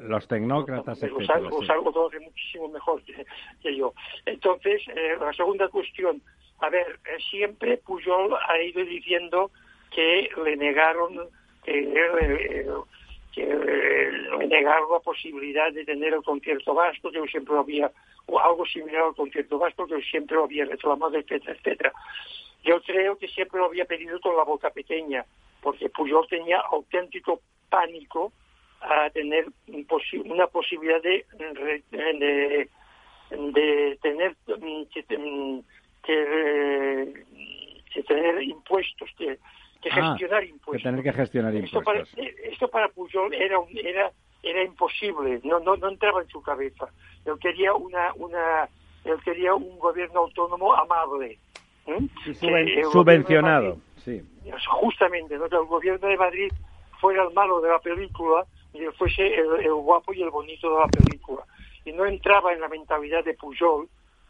[0.00, 3.94] los tecnócratas, los, etcétera, los, algo todos muchísimo mejor que, yo.
[4.26, 6.20] Entonces, eh, la segunda cuestión,
[6.60, 9.50] a ver, eh, siempre Pujol ha ido diciendo
[9.94, 11.28] que le negaron
[11.64, 12.66] que
[13.32, 17.90] que eh, negar la posibilidad de tener el concierto vasco, que yo siempre había,
[18.26, 21.92] o algo similar al concierto vasco, que yo siempre lo había reclamado, etcétera, etcétera.
[22.64, 25.24] Yo creo que siempre lo había pedido con la boca pequeña,
[25.62, 28.32] porque Puyol tenía auténtico pánico
[28.80, 29.46] a tener
[30.24, 31.24] una posibilidad de,
[33.30, 34.36] de, tener
[34.92, 35.62] que,
[36.02, 37.24] que,
[37.94, 39.38] que tener impuestos, que
[39.82, 40.82] que ah, gestionar impuestos.
[40.82, 42.14] Que tener que gestionar esto impuestos.
[42.14, 46.88] Para, esto para Pujol era, era, era imposible, no, no, no entraba en su cabeza.
[47.26, 48.68] Él quería, una, una,
[49.04, 51.38] él quería un gobierno autónomo amable.
[51.86, 51.98] ¿eh?
[52.92, 54.22] subvencionado, sí.
[54.80, 55.48] Justamente, ¿no?
[55.48, 56.52] que el gobierno de Madrid
[57.00, 60.80] fuera el malo de la película y él fuese el, guapo y el bonito de
[60.80, 61.42] la película.
[61.84, 63.88] Y no entraba en la mentalidad de Pujol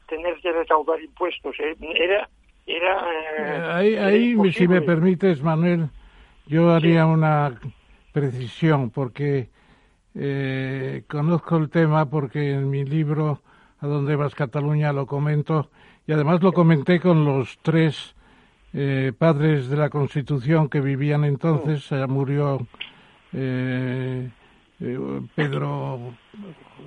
[0.09, 1.55] tener que recaudar impuestos.
[1.61, 1.77] ¿eh?
[1.95, 2.29] Era
[2.67, 5.89] era, eh, ahí, si me permites, Manuel,
[6.47, 7.59] yo haría una
[8.13, 9.51] precisión porque
[10.15, 13.41] eh, conozco el tema porque en mi libro
[13.81, 15.71] A dónde vas Cataluña lo comento
[16.07, 18.15] y además lo comenté con los tres
[18.75, 21.91] eh, padres de la Constitución que vivían entonces.
[21.91, 22.09] Oh.
[22.09, 22.67] murió
[25.35, 26.15] Pedro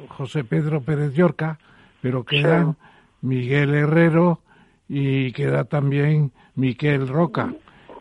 [0.10, 1.58] José Pedro Pérez Llorca,
[2.02, 2.76] pero quedan
[3.22, 4.42] Miguel Herrero,
[4.88, 7.54] y queda también Miquel Roca.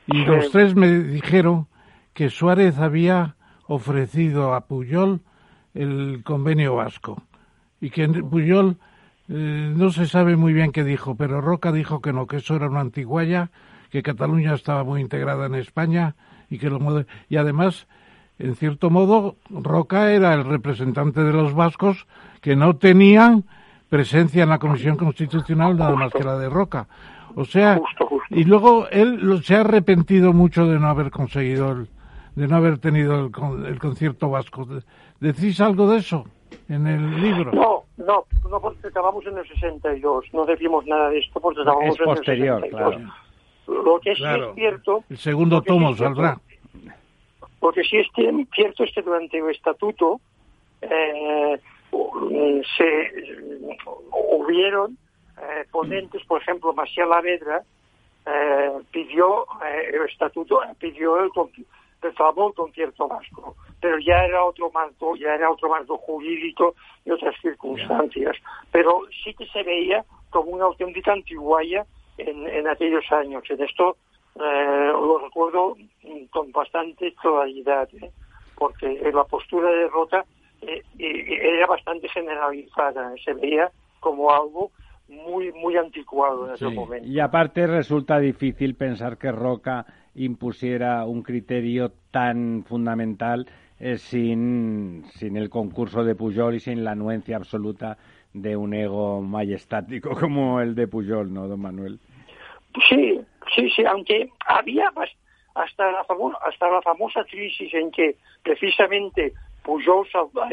[0.06, 1.66] Y los tres me dijeron
[2.12, 5.20] que Suárez había ofrecido a Puyol
[5.74, 7.22] el convenio vasco
[7.80, 8.76] y que Puyol
[9.28, 12.56] eh, no se sabe muy bien qué dijo, pero Roca dijo que no, que eso
[12.56, 13.50] era una antiguaya,
[13.90, 16.14] que Cataluña estaba muy integrada en España
[16.50, 17.86] y que lo y además
[18.38, 22.06] en cierto modo Roca era el representante de los vascos
[22.40, 23.44] que no tenían
[23.94, 26.88] presencia en la Comisión Constitucional nada más que la de Roca.
[27.36, 27.80] O sea,
[28.28, 31.88] y luego él se ha arrepentido mucho de no haber conseguido, el,
[32.34, 34.66] de no haber tenido el, concierto vasco.
[35.20, 36.24] ¿Decís algo de eso
[36.68, 37.52] en el libro?
[37.52, 41.96] No, no, no porque acabamos en el 62, no decimos nada de esto porque acabamos
[41.96, 42.96] en posterior, el 62.
[42.96, 43.84] Claro.
[43.84, 45.04] Lo que sí es cierto...
[45.08, 46.40] El segundo tomo saldrá.
[47.60, 48.08] Porque sí es
[48.52, 50.20] cierto es que durante el estatuto
[50.82, 51.60] eh,
[52.76, 53.12] se
[54.30, 54.96] hubieron
[55.40, 57.62] eh, ponentes, por ejemplo, Maciel Lavedra
[58.26, 61.30] eh, pidió eh, el estatuto, pidió el,
[62.00, 67.10] reclamó el concierto vasco, pero ya era otro marco, ya era otro marco jurídico y
[67.10, 68.36] otras circunstancias.
[68.70, 71.84] Pero sí que se veía como una auténtica antiguaya
[72.16, 73.42] en, en aquellos años.
[73.50, 73.96] En esto
[74.36, 75.76] lo recuerdo
[76.30, 77.88] con bastante claridad,
[78.56, 79.88] porque en la postura de
[80.66, 84.70] Rota era bastante generalizada, se veía como algo
[85.08, 87.06] muy muy anticuado en ese momento.
[87.06, 93.46] Y aparte resulta difícil pensar que Roca impusiera un criterio tan fundamental
[93.80, 97.98] eh, sin, sin el concurso de Pujol y sin la anuencia absoluta
[98.32, 101.98] de un ego majestático como el de Pujol, ¿no, don Manuel?
[102.88, 103.20] Sí,
[103.54, 104.90] sí, sí, aunque había
[105.54, 106.04] hasta la,
[106.44, 109.32] hasta la famosa crisis en que precisamente
[109.64, 110.06] Pujol,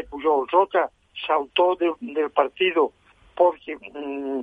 [0.10, 0.89] Pujol Roca
[1.28, 2.91] saltó del partido
[3.36, 4.39] porque mm,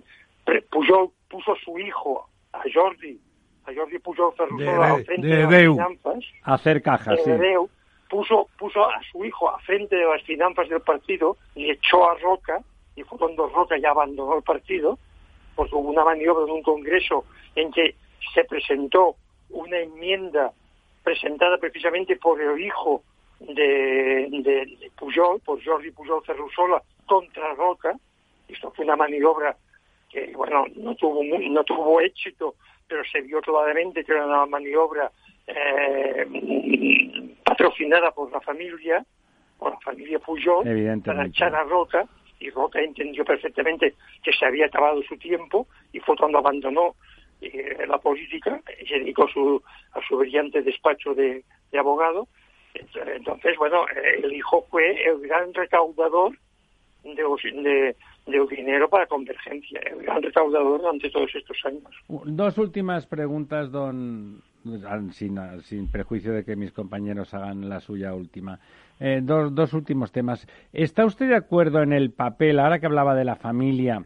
[0.70, 3.18] Pujol puso a su hijo, a Jordi,
[3.66, 6.24] a Jordi Pujol Ferrusola, al frente de, las finanzas.
[6.44, 7.30] A hacer cajas, sí.
[8.08, 12.14] puso, puso a su hijo a frente de las finanzas del partido y echó a
[12.18, 12.60] Roca,
[12.94, 14.98] y fue cuando Roca ya abandonó el partido,
[15.56, 17.94] porque hubo una maniobra en un congreso en que
[18.34, 19.16] se presentó
[19.50, 20.52] una enmienda
[21.02, 23.02] presentada precisamente por el hijo
[23.40, 27.96] de, de, Pujol, por Jordi Pujol Ferrusola, contra Roca.
[28.48, 29.56] Esto fue una maniobra
[30.10, 32.54] que, bueno, no tuvo, no tuvo éxito,
[32.86, 35.10] pero se vio claramente que era una maniobra
[35.46, 36.26] eh,
[37.44, 39.04] patrocinada por la familia,
[39.58, 40.64] por la familia Pujol,
[41.04, 42.06] para echar a Roca,
[42.40, 46.94] y Roca entendió perfectamente que se había acabado su tiempo, y fue cuando abandonó
[47.40, 51.44] eh, la política y se dedicó a su brillante despacho de,
[51.78, 52.26] abogado.
[52.74, 53.84] Entonces, bueno,
[54.22, 56.36] el hijo fue el gran recaudador
[57.02, 57.94] de,
[58.26, 61.82] de, dinero para convergencia, el gran recaudador durante todos estos años.
[62.08, 64.42] Dos últimas preguntas, don,
[65.12, 68.58] sin, sin prejuicio de que mis compañeros hagan la suya última.
[69.00, 70.46] Eh, dos, dos últimos temas.
[70.72, 74.04] ¿Está usted de acuerdo en el papel, ahora que hablaba de la familia,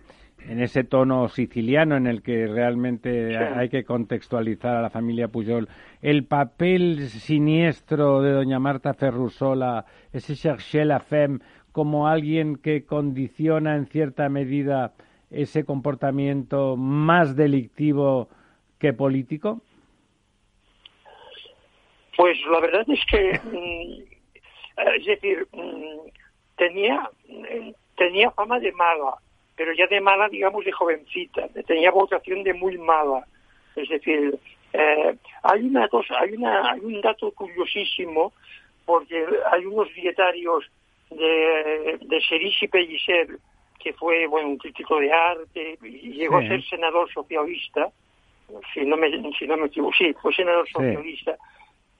[0.48, 5.68] en ese tono siciliano en el que realmente hay que contextualizar a la familia Pujol,
[6.00, 11.40] el papel siniestro de doña Marta Ferrusola, ese chercher la femme,
[11.72, 14.92] como alguien que condiciona en cierta medida
[15.30, 18.28] ese comportamiento más delictivo
[18.78, 19.62] que político?
[22.16, 24.02] Pues la verdad es que, mm,
[24.98, 26.08] es decir, mm,
[26.56, 27.10] tenía,
[27.96, 29.14] tenía fama de mala,
[29.62, 33.24] pero ya de mala, digamos, de jovencita, tenía vocación de muy mala.
[33.76, 34.36] Es decir,
[34.72, 38.32] eh, hay una cosa, hay, una, hay un dato curiosísimo,
[38.84, 40.68] porque hay unos dietarios
[41.10, 43.38] de, de Serisi Pellicer,
[43.78, 47.88] que fue bueno, un crítico de arte y llegó a ser senador socialista,
[48.74, 51.36] si no me, si no me equivoco, sí, fue senador socialista,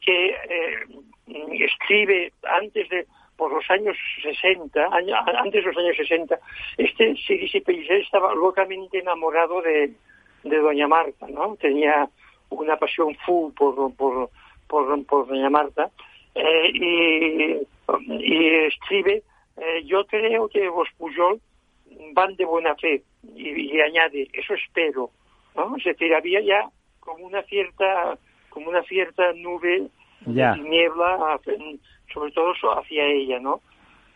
[0.01, 0.85] que eh,
[1.61, 3.07] escribe antes de,
[3.43, 6.39] por los años 60, antes de los años 60,
[6.79, 9.91] este Serisi Pellicer estaba locamente enamorado de,
[10.45, 11.57] de Doña Marta, ¿no?
[11.57, 12.09] Tenía
[12.51, 14.31] una pasión full por, por,
[14.69, 15.91] por, Doña Marta
[16.37, 17.67] eh, y
[18.11, 19.25] y escribe,
[19.57, 21.41] eh, yo creo que los Pujol
[22.13, 23.03] van de buena fe
[23.35, 25.11] y, añade, eso espero,
[25.57, 25.77] ¿no?
[25.79, 28.17] Es decir, había ya como una cierta,
[28.51, 29.89] como una cierta nube
[30.27, 31.41] niebla,
[32.13, 33.61] sobre todo hacia ella, ¿no?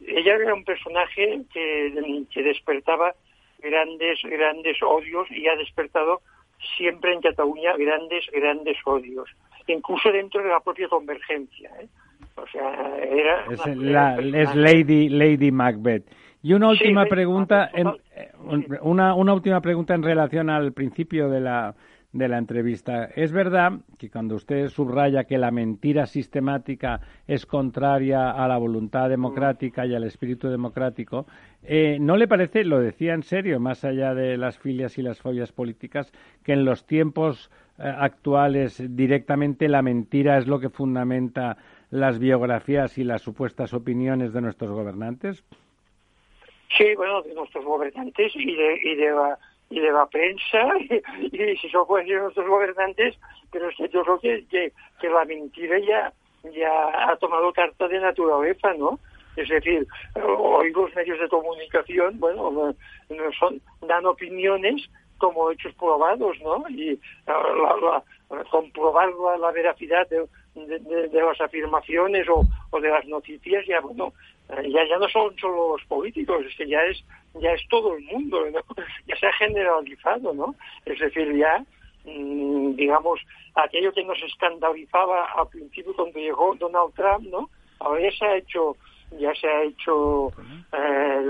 [0.07, 3.15] Ella era un personaje que, que despertaba
[3.63, 6.21] grandes, grandes odios y ha despertado
[6.77, 9.29] siempre en Cataluña grandes, grandes odios,
[9.67, 11.71] incluso dentro de la propia convergencia.
[11.81, 11.89] ¿eh?
[12.37, 16.05] O sea, era es, Lady, Lady Macbeth.
[16.43, 18.31] Y una última pregunta, en, eh,
[18.83, 21.75] una, una última pregunta en relación al principio de la,
[22.13, 23.05] de la entrevista.
[23.05, 29.09] Es verdad que cuando usted subraya que la mentira sistemática es contraria a la voluntad
[29.09, 31.27] democrática y al espíritu democrático,
[31.63, 35.21] eh, ¿no le parece, lo decía en serio, más allá de las filias y las
[35.21, 41.59] follas políticas, que en los tiempos eh, actuales directamente la mentira es lo que fundamenta
[41.91, 45.45] las biografías y las supuestas opiniones de nuestros gobernantes?
[46.77, 49.39] Sí, bueno, de nuestros gobernantes y de, y de, la,
[49.71, 50.69] y de la prensa,
[51.21, 53.17] y, si son nuestros gobernantes,
[53.51, 56.13] pero que yo creo que, que, la mentira ya,
[56.53, 58.99] ya ha tomado carta de naturaleza, ¿no?
[59.37, 62.75] Es decir, hoy los medios de comunicación, bueno,
[63.39, 66.65] son, dan opiniones como hechos probados, ¿no?
[66.69, 68.03] Y la,
[68.51, 69.09] comprobar
[69.41, 74.13] la, veracidad de, de, las afirmaciones o, o, de las noticias, ya bueno,
[74.49, 78.05] ya, ya no son solo los políticos, es que ya es, ya es todo el
[78.05, 78.45] mundo,
[79.07, 80.55] ya se ha generalizado, ¿no?
[80.85, 81.65] Es decir, ya,
[82.05, 83.21] mm, digamos,
[83.55, 87.49] aquello que nos escandalizaba al principio cuando llegó Donald Trump, ¿no?
[87.79, 88.77] Ahora ya se ha hecho,
[89.19, 90.33] ya se ha hecho
[90.73, 91.21] eh,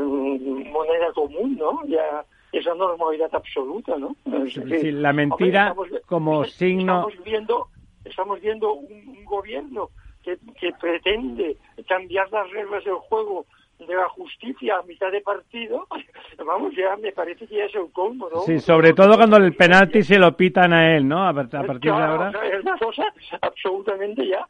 [0.70, 1.84] moneda común, ¿no?
[1.86, 2.24] Ya
[2.58, 4.16] esa normalidad absoluta, ¿no?
[4.24, 5.74] la mentira
[6.06, 7.08] como signo...
[7.08, 7.68] Estamos viendo,
[8.04, 9.90] estamos viendo un, gobierno
[10.22, 11.56] que, que, pretende
[11.88, 13.44] cambiar las reglas del juego
[13.78, 15.86] de la justicia a mitad de partido,
[16.46, 18.40] vamos, ya me parece que ya es el colmo, ¿no?
[18.42, 21.26] Sí, sobre todo cuando el penalti se lo pitan a él, ¿no?
[21.26, 22.32] A, partir de ahora.
[22.44, 23.04] Es una cosa
[23.42, 24.46] absolutamente ya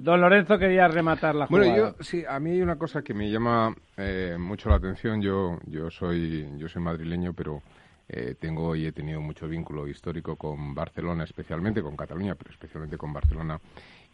[0.00, 1.68] Don Lorenzo quería rematar la jugada.
[1.68, 5.20] Bueno, yo sí, a mí hay una cosa que me llama eh, mucho la atención.
[5.20, 7.62] Yo yo soy yo soy madrileño, pero
[8.08, 12.98] eh, tengo y he tenido mucho vínculo histórico con Barcelona, especialmente con Cataluña, pero especialmente
[12.98, 13.58] con Barcelona.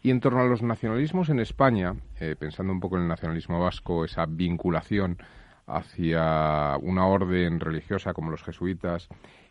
[0.01, 3.59] Y en torno a los nacionalismos en España, eh, pensando un poco en el nacionalismo
[3.59, 5.17] vasco, esa vinculación
[5.67, 9.09] hacia una orden religiosa como los jesuitas,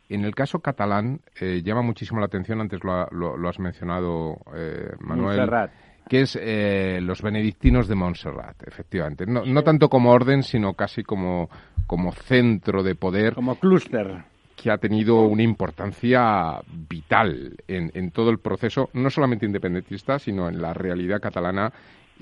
[0.09, 5.69] en el caso catalán, eh, llama muchísimo la atención, antes lo, has mencionado, eh, Manuel,
[6.09, 9.27] que es eh, los benedictinos de Montserrat, efectivamente.
[9.27, 11.51] No, tanto como orden, sino casi como,
[11.87, 13.35] como centro de poder.
[13.35, 14.25] Como clúster.
[14.57, 20.49] que ha tenido una importancia vital en, en, todo el proceso, no solamente independentista, sino
[20.49, 21.73] en la realidad catalana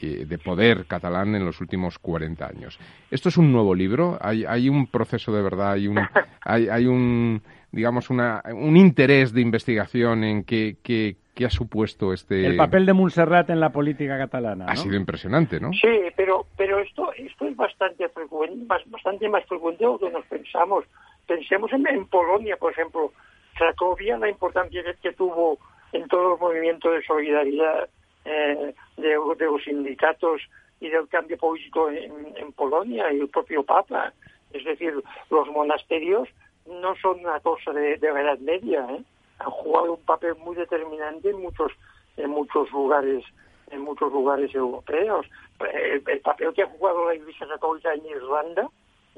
[0.03, 2.79] eh, de poder catalán en los últimos 40 años.
[3.11, 4.19] ¿Esto es un nuevo libro?
[4.21, 5.73] ¿Hay, hay un proceso de verdad?
[5.73, 5.99] ¿Hay un,
[6.43, 7.41] hay, hay un
[7.77, 12.47] digamos, una, un interés de investigación en qué, qué, qué, ha supuesto este...
[12.47, 14.73] El papel de Montserrat en la política catalana, ¿no?
[14.73, 15.73] Ha sido impresionante, ¿no?
[15.75, 20.25] Sí, pero, pero esto, esto es bastante, frecuente, bastante más frecuente de lo que nos
[20.27, 20.85] pensamos.
[21.27, 23.13] Pensemos en, en Polonia, por ejemplo.
[23.57, 25.59] Cracovia, la importancia que tuvo
[25.93, 27.89] en todo el movimiento de solidaridad
[28.25, 30.43] eh, de, los sindicatos
[30.81, 34.13] y del cambio político en, Polonia y el propio Papa.
[34.53, 34.93] Es decir,
[35.31, 36.29] los monasterios
[36.69, 39.03] no son una cosa de, la Edad Media, ¿eh?
[39.39, 41.73] han jugado un papel muy determinante en muchos
[42.17, 43.25] en muchos lugares
[43.71, 45.27] en muchos lugares europeos.
[45.73, 48.69] El, papel que ha jugado la Iglesia Católica en Irlanda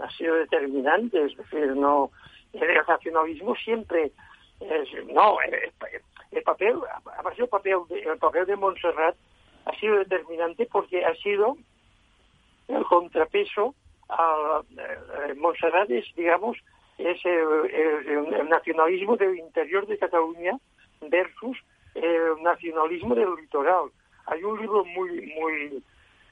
[0.01, 2.11] ha sido determinante, es decir, no
[2.53, 4.13] el nacionalismo siempre
[4.61, 5.37] es, no
[6.31, 9.17] el papel, ha sido el papel, de, el papel de Montserrat
[9.67, 11.57] ha sido determinante porque ha sido
[12.69, 13.75] el contrapeso
[14.09, 16.57] a eh, Montserrat es, digamos,
[16.99, 20.59] es el, nacionalismo del interior de Cataluña
[21.09, 21.57] versus
[21.95, 23.91] el nacionalismo del litoral.
[24.27, 25.83] Hay un libro muy, muy,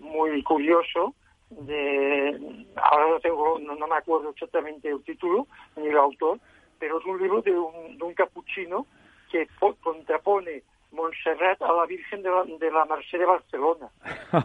[0.01, 1.15] muy curioso
[1.51, 5.47] de, ahora no tengo, no, me acuerdo exactamente el título
[5.77, 6.41] ni el autor,
[6.79, 8.87] pero es un libro de un, de un capuchino
[9.31, 9.47] que
[9.81, 10.63] contrapone
[10.93, 13.89] Montserrat a la Virgen de la, de la Merced de Barcelona.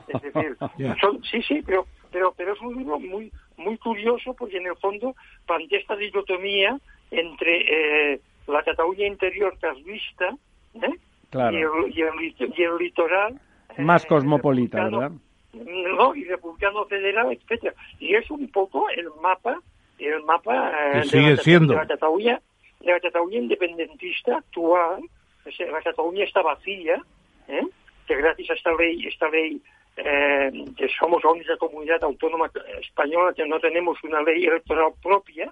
[0.08, 0.58] Es decir,
[1.32, 5.16] sí, sí, pero, pero, pero es un libro muy, muy curioso porque en el fondo
[5.46, 6.78] plantea esta dicotomía
[7.12, 10.36] entre eh, la Cataluña interior casvista
[10.76, 10.96] ¿eh?
[11.34, 13.40] y, el, y, el, y, el, litoral.
[13.78, 15.12] Más eh, cosmopolita, ¿verdad?
[15.54, 17.74] No, y republicano federal, etcétera.
[18.00, 19.60] Y es un poco el mapa,
[20.00, 21.74] el mapa eh, sigue siendo.
[21.74, 22.42] de la Cataluña
[22.84, 25.02] la Cataluña independentista actual,
[25.46, 27.02] la Cataluña está vacía,
[27.48, 27.66] ¿eh?
[28.08, 29.62] que gracias a esta ley, esta ley
[29.98, 35.52] eh, que somos la única comunidad autónoma española que no tenemos una ley electoral propia,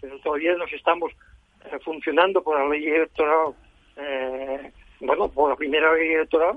[0.00, 1.12] que todavía nos estamos
[1.64, 3.54] eh, funcionando por la ley electoral,
[3.96, 4.70] eh,
[5.00, 6.56] bueno, por la primera ley electoral,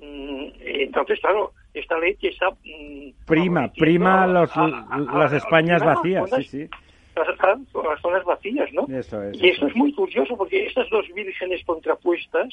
[0.00, 2.50] mm, entonces, claro, esta ley que está...
[2.50, 6.70] Mm, prima, prima los, las Españas vacías, sí, sí
[7.18, 8.86] las zonas vacías, ¿no?
[8.88, 12.48] y eso, es muy curioso porque estas dos vírgenes contrapuestas,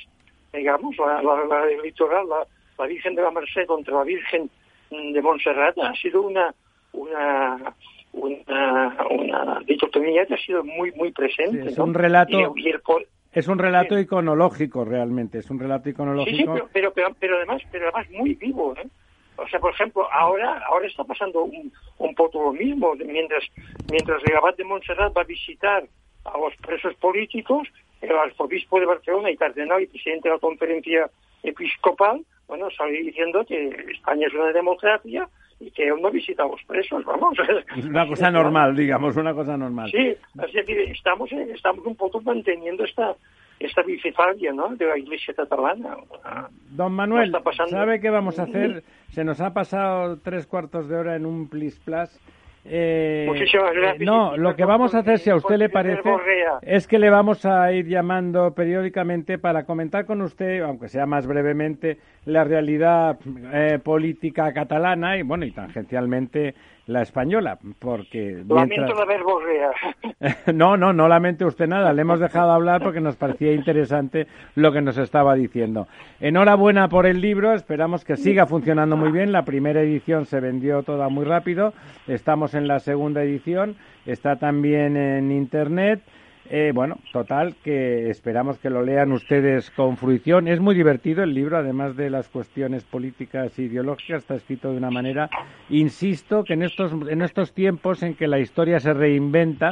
[0.53, 4.49] digamos, la, del litoral, la, Virgen de la Merced contra la Virgen
[4.89, 6.53] de Montserrat, ha sido una,
[6.93, 7.75] una,
[8.13, 11.69] una, dicotomía que ha sido muy, muy presente.
[11.69, 12.37] es un relato...
[13.31, 16.53] es un relato iconológico realmente, es un relato iconológico.
[16.55, 18.87] Sí, sí, pero, pero, pero, además, pero además muy vivo, ¿eh?
[19.37, 22.93] O sea, por ejemplo, ahora ahora está pasando un, un poco lo mismo.
[22.95, 23.43] Mientras,
[23.89, 25.83] mientras el abad de Montserrat va a visitar
[26.25, 27.67] a los presos políticos,
[28.01, 31.09] el arzobispo de Barcelona y cardenal y presidente de la conferencia
[31.43, 35.27] episcopal, bueno, sale diciendo que España es una democracia
[35.59, 37.37] y que él no visita a los presos, vamos.
[37.85, 39.89] Una cosa normal, digamos, una cosa normal.
[39.89, 43.15] Sí, así que estamos, estamos un poco manteniendo esta
[43.59, 44.75] esta bicifalia ¿no?
[44.75, 45.97] de la Iglesia catalana.
[46.71, 47.35] Don Manuel,
[47.69, 48.83] ¿sabe qué vamos a hacer?
[49.11, 52.19] Se nos ha pasado tres cuartos de hora en un plis plas.
[52.67, 56.09] Eh, eh no, lo que vamos a hacer, si a usted le parece,
[56.63, 61.27] es que le vamos a ir llamando periódicamente para comentar con usted, aunque sea más
[61.27, 63.19] brevemente, la realidad
[63.53, 66.55] eh, política catalana y, bueno, y tangencialmente
[66.87, 68.43] la española, porque...
[68.47, 69.71] Lamento la verborrea.
[70.53, 74.71] no, no, no lamente usted nada, le hemos dejado hablar porque nos parecía interesante lo
[74.71, 75.87] que nos estaba diciendo.
[76.19, 80.83] Enhorabuena por el libro, esperamos que siga funcionando muy bien, la primera edición se vendió
[80.83, 81.73] toda muy rápido,
[82.07, 83.75] estamos en la segunda edición,
[84.05, 86.01] está también en Internet
[86.49, 90.47] eh, bueno, total, que esperamos que lo lean ustedes con fruición.
[90.47, 94.77] Es muy divertido el libro, además de las cuestiones políticas e ideológicas, está escrito de
[94.77, 95.29] una manera,
[95.69, 99.71] insisto, que en estos, en estos tiempos en que la historia se reinventa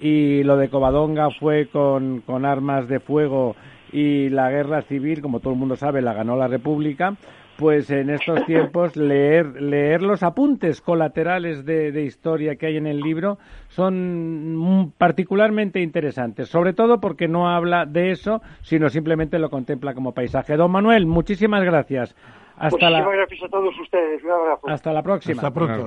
[0.00, 3.54] y lo de Covadonga fue con, con armas de fuego
[3.92, 7.16] y la guerra civil, como todo el mundo sabe, la ganó la República,
[7.58, 13.00] pues en estos tiempos leer, leer los apuntes colaterales de, historia que hay en el
[13.00, 19.92] libro son particularmente interesantes, sobre todo porque no habla de eso, sino simplemente lo contempla
[19.92, 20.56] como paisaje.
[20.56, 22.14] Don Manuel, muchísimas gracias.
[22.56, 23.00] Hasta la...
[23.00, 24.22] gracias a todos ustedes.
[24.68, 25.42] Hasta la próxima.
[25.42, 25.84] Hasta pronto.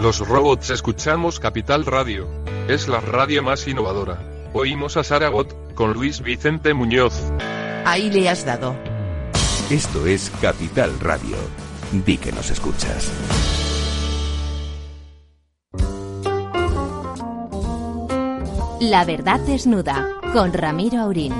[0.00, 2.28] Los robots escuchamos Capital Radio.
[2.68, 4.18] Es la radio más innovadora.
[4.52, 7.32] Oímos a Saragot, con Luis Vicente Muñoz.
[7.84, 8.89] Ahí le has dado.
[9.70, 11.36] Esto es Capital Radio.
[12.04, 13.12] Di que nos escuchas.
[18.80, 21.32] La verdad desnuda con Ramiro Aurín.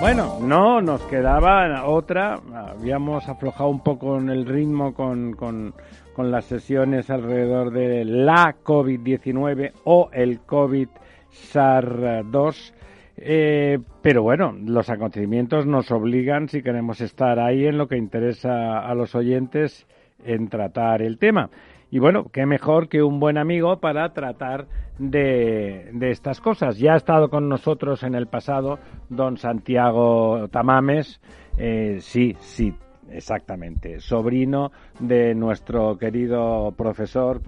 [0.00, 2.42] Bueno, no, nos quedaba otra.
[2.54, 5.74] Habíamos aflojado un poco en el ritmo con, con,
[6.18, 12.74] con las sesiones alrededor de la COVID-19 o el COVID-SAR-2.
[13.18, 18.80] Eh, pero bueno, los acontecimientos nos obligan, si queremos estar ahí en lo que interesa
[18.80, 19.86] a los oyentes,
[20.24, 21.50] en tratar el tema.
[21.88, 24.66] Y bueno, qué mejor que un buen amigo para tratar
[24.98, 26.80] de, de, estas cosas.
[26.80, 31.20] Ya ha estado con nosotros en el pasado don Santiago Tamames.
[31.58, 32.74] Eh, sí, sí,
[33.10, 34.00] exactamente.
[34.00, 37.40] Sobrino de nuestro querido profesor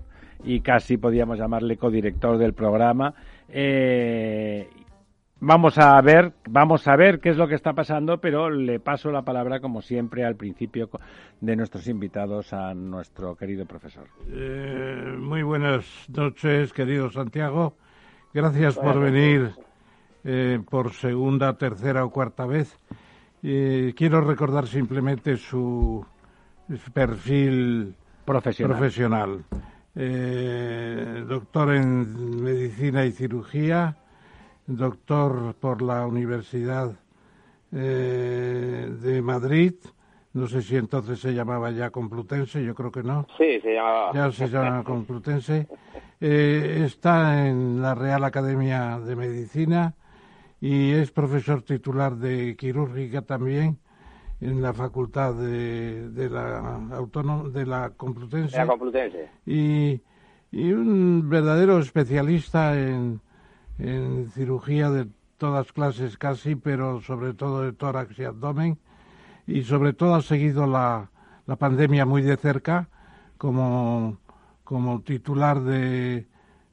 [0.45, 3.15] y casi podíamos llamarle codirector del programa.
[3.49, 4.69] Eh,
[5.43, 9.11] Vamos a ver, vamos a ver qué es lo que está pasando, pero le paso
[9.11, 10.91] la palabra, como siempre, al principio
[11.41, 14.07] de nuestros invitados a nuestro querido profesor.
[14.29, 17.73] Eh, muy buenas noches, querido Santiago.
[18.35, 19.53] Gracias por venir
[20.25, 22.79] eh, por segunda, tercera o cuarta vez.
[23.43, 26.05] Eh, quiero recordar simplemente su
[26.93, 28.77] perfil profesional.
[28.77, 29.45] profesional.
[29.97, 33.97] Eh, doctor en medicina y cirugía
[34.67, 36.93] doctor por la Universidad
[37.73, 39.75] eh, de Madrid.
[40.33, 43.27] No sé si entonces se llamaba ya Complutense, yo creo que no.
[43.37, 44.13] Sí, se llamaba.
[44.15, 45.67] Ya se llama Complutense.
[46.21, 49.95] Eh, está en la Real Academia de Medicina
[50.61, 53.79] y es profesor titular de quirúrgica también
[54.41, 58.57] en la Facultad de, de la Autónoma de la Complutense.
[58.57, 59.29] De la Complutense.
[59.47, 60.01] Y,
[60.51, 63.21] y un verdadero especialista en
[63.81, 65.09] en cirugía de
[65.39, 68.79] todas clases casi, pero sobre todo de tórax y abdomen.
[69.47, 71.11] Y sobre todo ha seguido la,
[71.47, 72.89] la pandemia muy de cerca
[73.39, 74.19] como,
[74.65, 76.27] como titular de,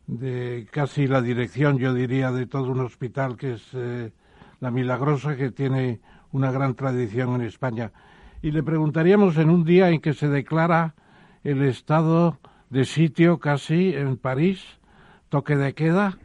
[0.08, 4.12] de casi la dirección, yo diría, de todo un hospital que es eh,
[4.60, 5.99] La Milagrosa, que tiene
[6.32, 7.91] una gran tradición en España.
[8.41, 10.95] Y le preguntaríamos en un día en que se declara
[11.43, 12.39] el estado
[12.70, 14.80] de sitio casi en París,
[15.30, 16.18] toque de queda,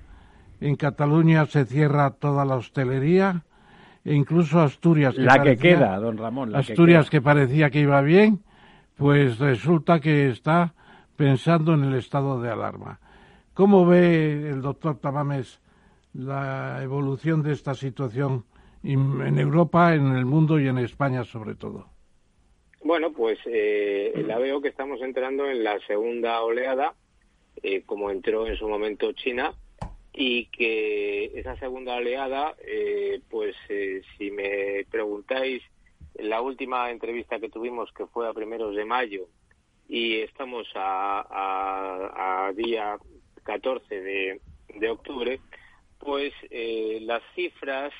[0.60, 3.44] en Cataluña se cierra toda la hostelería,
[4.04, 5.14] e incluso Asturias.
[5.14, 6.54] Que la que queda, don Ramón.
[6.54, 8.42] Asturias que, parecía que iba bien,
[8.96, 10.74] pues resulta que está
[11.16, 13.00] pensando en el estado de alarma.
[13.54, 15.60] ¿Cómo ve el doctor Tamames
[16.14, 18.44] la evolución de esta situación
[18.82, 21.86] en Europa, en el mundo y en España sobre todo?
[22.84, 26.94] Bueno, pues eh, la veo que estamos entrando en la segunda oleada,
[27.62, 29.54] eh, como entró en su momento China,
[30.12, 35.62] y que esa segunda oleada, eh, pues eh, si me preguntáis,
[36.14, 39.28] la última entrevista que tuvimos, que fue a primeros de mayo,
[39.88, 42.98] y estamos a, a, día
[43.44, 44.40] 14 de,
[44.90, 45.40] octubre,
[45.98, 47.92] pues eh, las cifras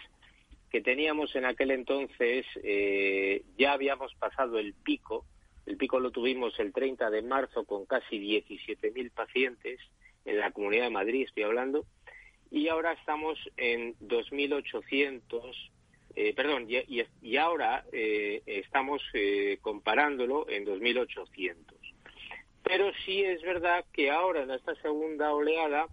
[0.71, 5.27] que teníamos en aquel entonces eh, ya habíamos pasado el pico.
[5.67, 9.79] El pico lo tuvimos el 30 de marzo con casi 17.000 pacientes
[10.25, 11.85] en la Comunidad de Madrid, estoy hablando,
[12.51, 15.71] y ahora estamos en 2.800,
[16.15, 21.72] eh, perdón, y, y, ahora eh, estamos eh, comparándolo en 2.800.
[22.63, 25.87] Pero sí es verdad que ahora en esta segunda oleada,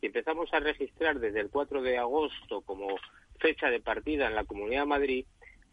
[0.00, 2.96] si empezamos a registrar desde el 4 de agosto como
[3.38, 5.26] fecha de partida en la Comunidad de Madrid,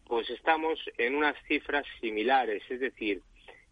[0.06, 3.22] pues estamos en unas cifras similares, es decir,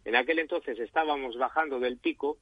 [0.05, 2.37] en aquel entonces estábamos bajando del pico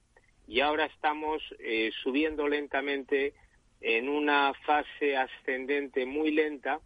[0.48, 3.34] y ahora estamos eh, subiendo lentamente
[3.82, 6.80] en una fase ascendente muy lenta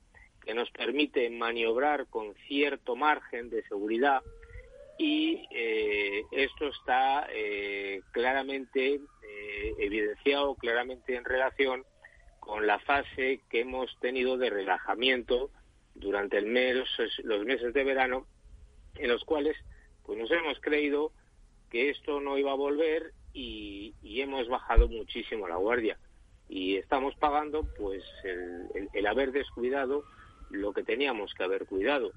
[0.43, 4.21] que nos permite maniobrar con cierto margen de seguridad
[4.97, 11.83] y eh, esto está eh, claramente eh, evidenciado, claramente en relación
[12.39, 15.49] con la fase que hemos tenido de relajamiento
[15.95, 16.77] durante el mes,
[17.23, 18.27] los meses de verano,
[18.95, 19.57] en los cuales
[20.03, 21.11] pues nos hemos creído
[21.69, 25.97] que esto no iba a volver y hemos bajado muchísimo la guardia.
[26.47, 30.03] Y estamos pagando pues el, haber descuidado
[30.49, 32.11] lo que teníamos que haber cuidado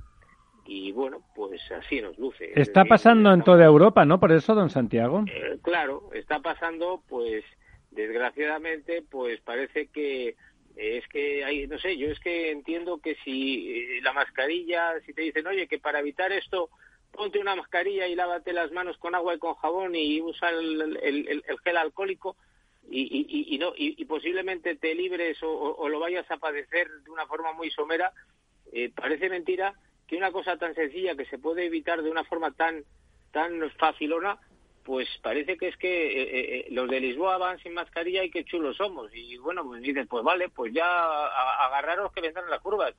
[0.64, 2.52] y bueno pues así nos luce.
[2.54, 5.24] Está pasando en toda Europa no por eso don Santiago.
[5.26, 7.44] Eh, claro está pasando pues
[7.90, 10.36] desgraciadamente pues parece que
[10.76, 15.12] es que hay no sé yo es que entiendo que si eh, la mascarilla si
[15.12, 16.70] te dicen oye que para evitar esto
[17.10, 20.98] ponte una mascarilla y lávate las manos con agua y con jabón y usa el,
[21.02, 22.36] el gel alcohólico
[22.90, 27.52] y, y, no, y, posiblemente te libres o, lo vayas a padecer de una forma
[27.52, 28.12] muy somera,
[28.72, 29.74] eh, parece mentira
[30.08, 32.82] que una cosa tan sencilla que se puede evitar de una forma tan
[33.30, 34.38] tan facilona,
[34.84, 38.30] pues parece que es que eh, eh, eh, los de Lisboa van sin mascarilla y
[38.30, 39.14] qué chulos somos.
[39.14, 40.86] Y bueno, pues dices, pues vale, pues ya
[41.66, 42.94] agarraros que vendrán las curvas.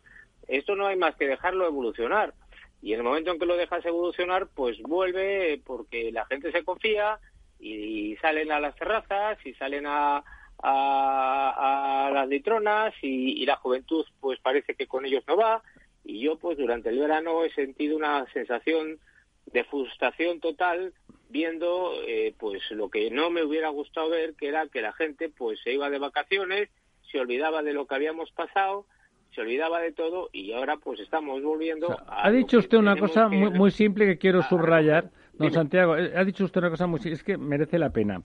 [0.48, 2.36] Esto no hay más que dejarlo evolucionar.
[2.84, 6.64] Y en el momento en que lo dejas evolucionar, pues vuelve porque la gente se
[6.64, 7.20] confía
[7.60, 10.24] y, salen a las terrazas y salen a,
[10.62, 15.62] a, las litronas y, y, la juventud pues parece que con ellos no va
[16.04, 19.00] y yo pues durante el verano he sentido una sensación
[19.46, 20.94] de frustración total
[21.30, 25.30] viendo eh, pues lo que no me hubiera gustado ver que era que la gente
[25.30, 26.70] pues se iba de vacaciones
[27.12, 28.86] se olvidaba de lo que habíamos pasado
[29.34, 33.28] se olvidaba de todo y ahora pues estamos volviendo a ha dicho usted una cosa
[33.28, 35.12] muy, muy simple que quiero subrayar.
[35.34, 38.22] don Santiago eh, ha dicho usted una cosa muy es que merece la pena.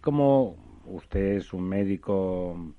[0.00, 2.74] Como usted es un médico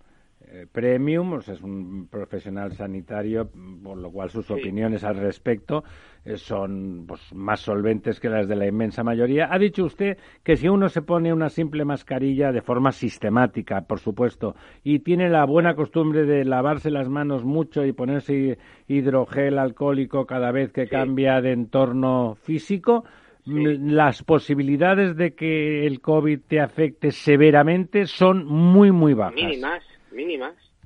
[0.56, 3.49] eh, premium, o sea, es un profesional sanitario,
[3.84, 5.84] por lo cual sus opiniones al respecto
[6.24, 9.47] eh, son pues, más solventes que las de la inmensa mayoría.
[9.51, 13.99] Ha dicho usted que si uno se pone una simple mascarilla de forma sistemática, por
[13.99, 20.28] supuesto, y tiene la buena costumbre de lavarse las manos mucho y ponerse hidrogel alcohólico
[20.28, 23.06] cada vez que cambia de entorno físico,
[23.45, 29.93] las posibilidades de que el COVID te afecte severamente son muy, muy bajas mínimas.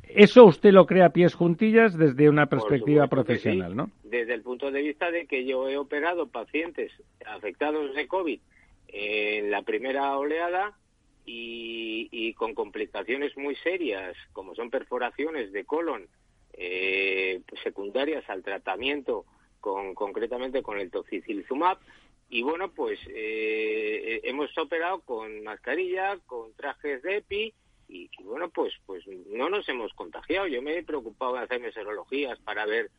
[0.10, 3.92] Eso usted lo cree a pies juntillas desde una perspectiva profesional, ¿no?
[4.04, 6.92] Desde el punto de vista de que yo he operado pacientes
[7.26, 8.40] afectados de COVID
[8.88, 10.78] en la primera oleada
[11.26, 16.08] y, con complicaciones muy serias, como son perforaciones de colon
[16.54, 19.26] eh, secundarias al tratamiento,
[19.60, 21.80] con, concretamente con el toxicilzumab.
[22.30, 27.54] Y bueno, pues eh, hemos operado con mascarilla, con trajes de EPI
[27.88, 30.48] y, bueno, pues, pues no nos hemos contagiado.
[30.48, 32.90] Yo me he preocupado de hacerme serologías para ver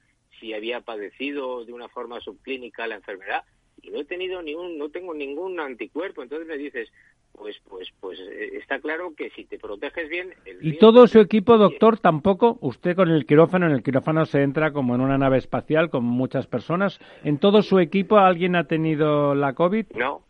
[0.40, 3.44] si había padecido de una forma subclínica la enfermedad
[3.82, 6.22] y no he tenido ningún, no tengo ningún anticuerpo.
[6.22, 6.90] Entonces me dices,
[7.32, 10.34] pues, pues, pues eh, está claro que si te proteges bien.
[10.60, 12.58] y todo su equipo, doctor, tampoco.
[12.60, 16.04] Usted con el quirófano, en el quirófano se entra como en una nave espacial con
[16.04, 16.98] muchas personas.
[17.24, 19.86] ¿En todo su equipo alguien ha tenido la COVID?
[19.94, 20.22] No,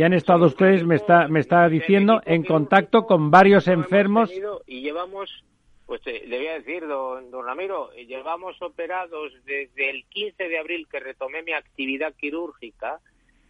[0.00, 4.32] ya han estado ustedes, me está, me está diciendo, en contacto con varios enfermos.
[4.66, 5.44] Y llevamos,
[5.84, 10.48] pues eh, le voy a decir, don, don Ramiro, eh, llevamos operados desde el 15
[10.48, 12.98] de abril que retomé mi actividad quirúrgica,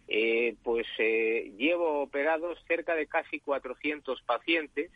[0.09, 4.91] eh, pues llevo operados cerca de casi 400 pacientes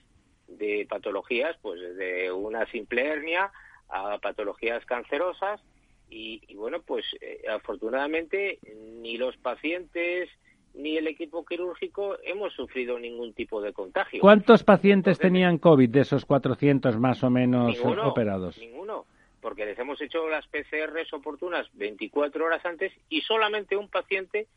[0.49, 3.49] de patologías, pues desde una simple hernia
[3.87, 5.61] a patologías cancerosas.
[6.09, 7.05] Y, y bueno, pues
[7.49, 8.59] afortunadamente
[9.01, 10.29] ni los pacientes
[10.75, 14.21] ni el equipo quirúrgico hemos sufrido ningún tipo de contagio.
[14.21, 18.57] ¿Cuántos pacientes tenían COVID de esos 400 más o menos operados?
[18.57, 19.05] Ninguno,
[19.41, 24.47] porque les hemos hecho las PCRs oportunas 24 horas antes y solamente un paciente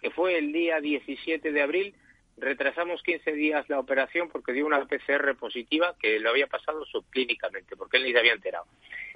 [0.00, 1.94] que fue el día 17 de abril
[2.40, 7.76] retrasamos 15 días la operación porque dio una PCR positiva que lo había pasado subclínicamente,
[7.76, 8.66] porque él ni se había enterado.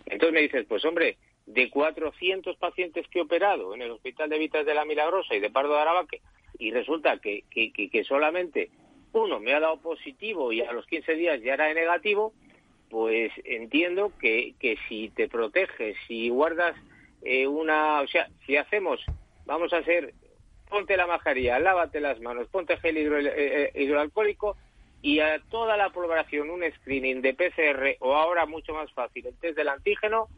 [0.07, 4.39] Entonces me dices, pues hombre, de 400 pacientes que he operado en el Hospital de
[4.39, 6.21] Vitas de la Milagrosa y de Pardo de Arabaque,
[6.63, 8.71] y resulta que, que, solamente
[9.13, 12.33] uno me ha dado positivo y a los 15 días ya era negativo,
[12.89, 16.77] pues entiendo que, que si te proteges, si guardas
[17.23, 19.05] eh, una, o sea, si hacemos,
[19.45, 20.15] vamos a hacer,
[20.69, 24.57] ponte la mascarilla, lávate las manos, ponte gel hidro, eh, eh, hidroalcohólico
[25.03, 29.37] y a toda la población un screening de PCR o ahora mucho más fácil, el
[29.37, 30.29] test del antígeno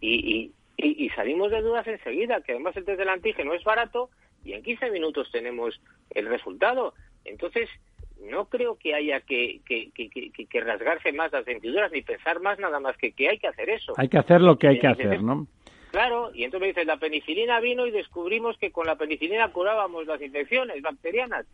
[0.00, 4.08] y, y, y salimos de dudas enseguida, que además el test del antígeno es barato
[4.44, 5.80] y en 15 minutos tenemos
[6.10, 6.94] el resultado.
[7.24, 7.68] Entonces,
[8.20, 12.80] no creo que haya que, que, que, rasgarse más las ventiduras ni pensar más nada
[12.80, 13.94] más que que hay que hacer eso.
[13.96, 15.46] Hay que hacer lo que hay que hacer, ¿no?
[15.90, 20.06] Claro, y entonces me dices, la penicilina vino y descubrimos que con la penicilina curábamos
[20.06, 21.46] las infecciones bacterianas.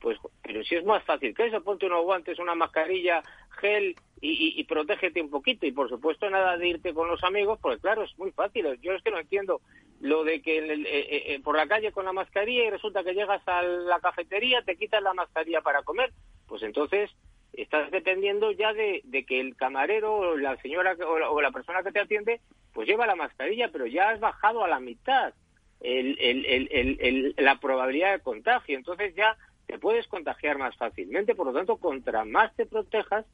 [0.00, 3.22] Pues, pero si es más fácil que eso, ponte unos guantes, una mascarilla,
[3.60, 5.66] gel y, y, protégete un poquito.
[5.66, 8.66] Y por supuesto, nada de irte con los amigos, porque claro, es muy fácil.
[8.80, 9.60] Yo es que no entiendo
[10.00, 13.14] lo de que eh, eh, eh, por la calle con la mascarilla y resulta que
[13.14, 16.12] llegas a la cafetería, te quitas la mascarilla para comer.
[16.46, 17.10] Pues entonces
[17.52, 22.00] estás dependiendo ya de, que el camarero o la señora o la, persona que te
[22.00, 22.40] atiende
[22.72, 25.34] pues lleva la mascarilla, pero ya has bajado a la mitad
[25.80, 28.76] la probabilidad de contagio.
[28.76, 29.36] Entonces ya
[29.66, 31.34] te puedes contagiar más fácilmente.
[31.34, 33.26] Por lo tanto, contra más te protejas,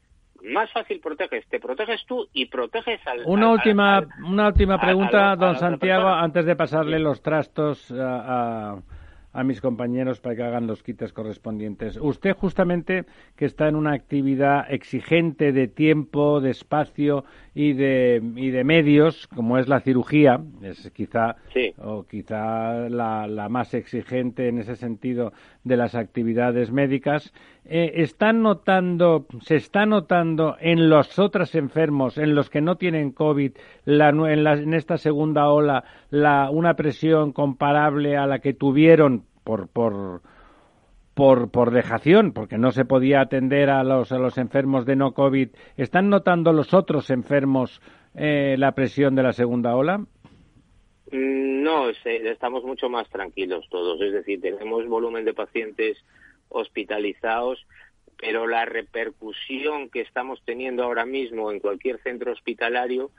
[0.44, 3.22] más fácil proteges, te proteges tú y proteges al...
[3.26, 8.76] Una última, una última pregunta, don Santiago, antes de pasarle los trastos a,
[9.34, 11.98] a mis compañeros para que hagan los quites correspondientes.
[12.00, 13.04] Usted justamente
[13.36, 17.24] que está en una actividad exigente de tiempo, de espacio
[17.54, 21.36] y de, y de medios, como es la cirugía, es quizá
[21.78, 25.32] o quizá la, la, más exigente en ese sentido
[25.62, 27.32] de las actividades médicas,
[27.64, 33.12] eh, están notando, se está notando en los otros enfermos, en los que no tienen
[33.12, 33.52] COVID,
[33.84, 39.68] la, en, en esta segunda ola, la, una presión comparable a la que tuvieron por,
[39.68, 40.22] por,
[41.14, 45.12] por, por dejación, porque no se podía atender a los, a los enfermos de no
[45.12, 47.80] COVID, ¿están notando los otros enfermos
[48.14, 49.98] eh, la presión de la segunda ola?
[51.12, 56.04] Mm, no, estamos mucho más tranquilos todos, es decir, tenemos volumen de pacientes
[56.48, 57.64] hospitalizados,
[58.18, 63.10] pero la repercusión que estamos teniendo ahora mismo en cualquier centro hospitalario,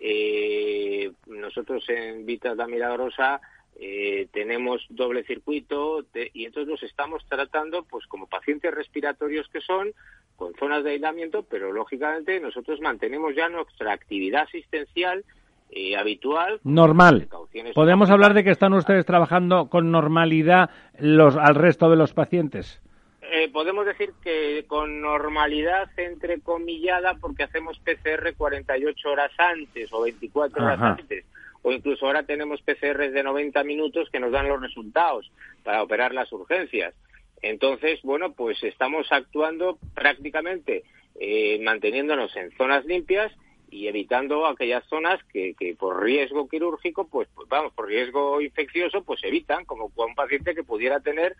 [0.00, 3.40] eh, nosotros en Vita da Milagrosa
[3.80, 6.04] eh, tenemos doble circuito
[6.34, 9.92] y entonces los estamos tratando pues como pacientes respiratorios que son
[10.34, 15.24] con zonas de aislamiento pero lógicamente nosotros mantenemos ya nuestra actividad asistencial
[15.70, 17.28] eh, habitual normal.
[17.72, 22.82] podemos hablar de que están ustedes trabajando con normalidad los al resto de los pacientes
[23.30, 30.64] eh, podemos decir que con normalidad entrecomillada porque hacemos PCR 48 horas antes o 24
[30.64, 31.24] horas antes
[31.62, 35.30] o incluso ahora tenemos PCRs de 90 minutos que nos dan los resultados
[35.64, 36.94] para operar las urgencias.
[37.42, 40.84] Entonces, bueno, pues estamos actuando prácticamente
[41.20, 43.32] eh, manteniéndonos en zonas limpias
[43.70, 49.04] y evitando aquellas zonas que, que por riesgo quirúrgico, pues, pues, vamos, por riesgo infeccioso,
[49.04, 51.36] pues evitan, como un paciente que pudiera tener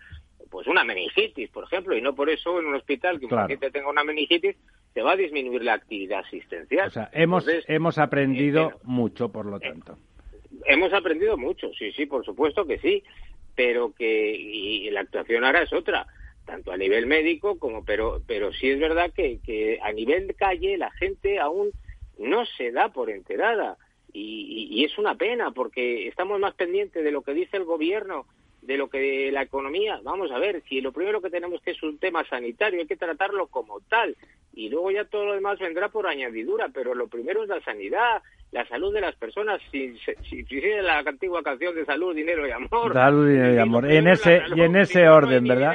[0.51, 3.71] pues una meningitis, por ejemplo, y no por eso en un hospital que un paciente
[3.71, 4.57] tenga una meningitis
[4.95, 6.89] se va a disminuir la actividad asistencial.
[6.89, 9.99] O sea, hemos, hemos aprendido eh, mucho, por lo tanto.
[10.67, 13.03] Hemos aprendido mucho, sí, sí, por supuesto que sí,
[13.55, 16.07] pero que y la actuación ahora es otra,
[16.45, 20.79] tanto a nivel médico como, pero, pero sí es verdad que, que a nivel calle
[20.79, 21.71] la gente aún
[22.19, 23.77] no se da por enterada.
[24.13, 28.27] Y, y, es una pena porque estamos más pendientes de lo que dice el gobierno
[28.63, 31.83] de lo que la economía, vamos a ver, si lo primero que tenemos que es
[31.83, 34.17] un tema sanitario, hay que tratarlo como tal,
[34.53, 38.23] y luego ya todo lo demás vendrá por añadidura, pero lo primero es la sanidad,
[38.51, 42.51] la salud de las personas, si, si, si la antigua canción de salud, dinero y
[42.51, 42.93] amor.
[42.93, 43.91] Salud, dinero y amor.
[43.91, 45.75] En ese, y en ese orden, ¿verdad?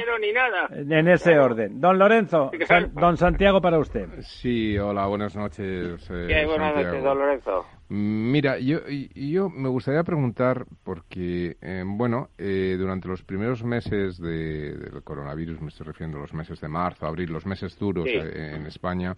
[0.72, 1.80] En ese orden.
[1.80, 2.52] Don Lorenzo,
[2.94, 4.08] don Santiago para usted.
[4.22, 6.10] Sí, hola, buenas noches.
[6.10, 7.66] Eh, buenas noches, don Lorenzo.
[7.90, 8.80] Mira, yo,
[9.14, 15.68] yo me gustaría preguntar, porque, eh, bueno, eh, durante los primeros meses del coronavirus, me
[15.68, 19.16] estoy refiriendo a los meses de marzo, abril, los meses duros eh, en España,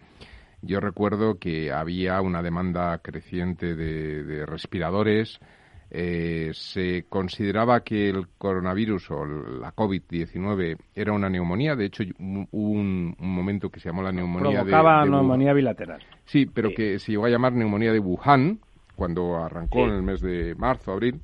[0.62, 5.40] yo recuerdo que había una demanda creciente de, respiradores.
[5.92, 11.76] Eh, se consideraba que el coronavirus o la COVID-19 era una neumonía.
[11.76, 16.02] De hecho, hubo un, momento que se llamó la neumonía Provocaba de, neumonía bilateral.
[16.26, 18.60] Sí, pero que se llegó a llamar neumonía de Wuhan
[18.96, 21.22] cuando arrancó en el mes de marzo, abril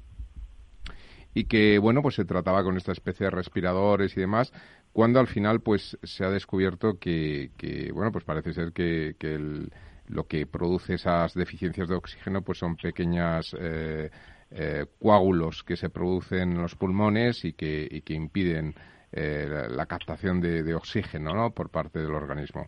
[1.33, 4.51] y que bueno pues se trataba con esta especie de respiradores y demás
[4.93, 7.51] cuando al final pues se ha descubierto que,
[7.93, 9.67] bueno pues parece ser que, que
[10.07, 14.09] lo que produce esas deficiencias de oxígeno pues son pequeñas eh,
[14.51, 18.75] eh, coágulos que se producen en los pulmones y que, y que impiden
[19.13, 21.51] eh, la, captación de, de oxígeno ¿no?
[21.51, 22.67] por parte del organismo.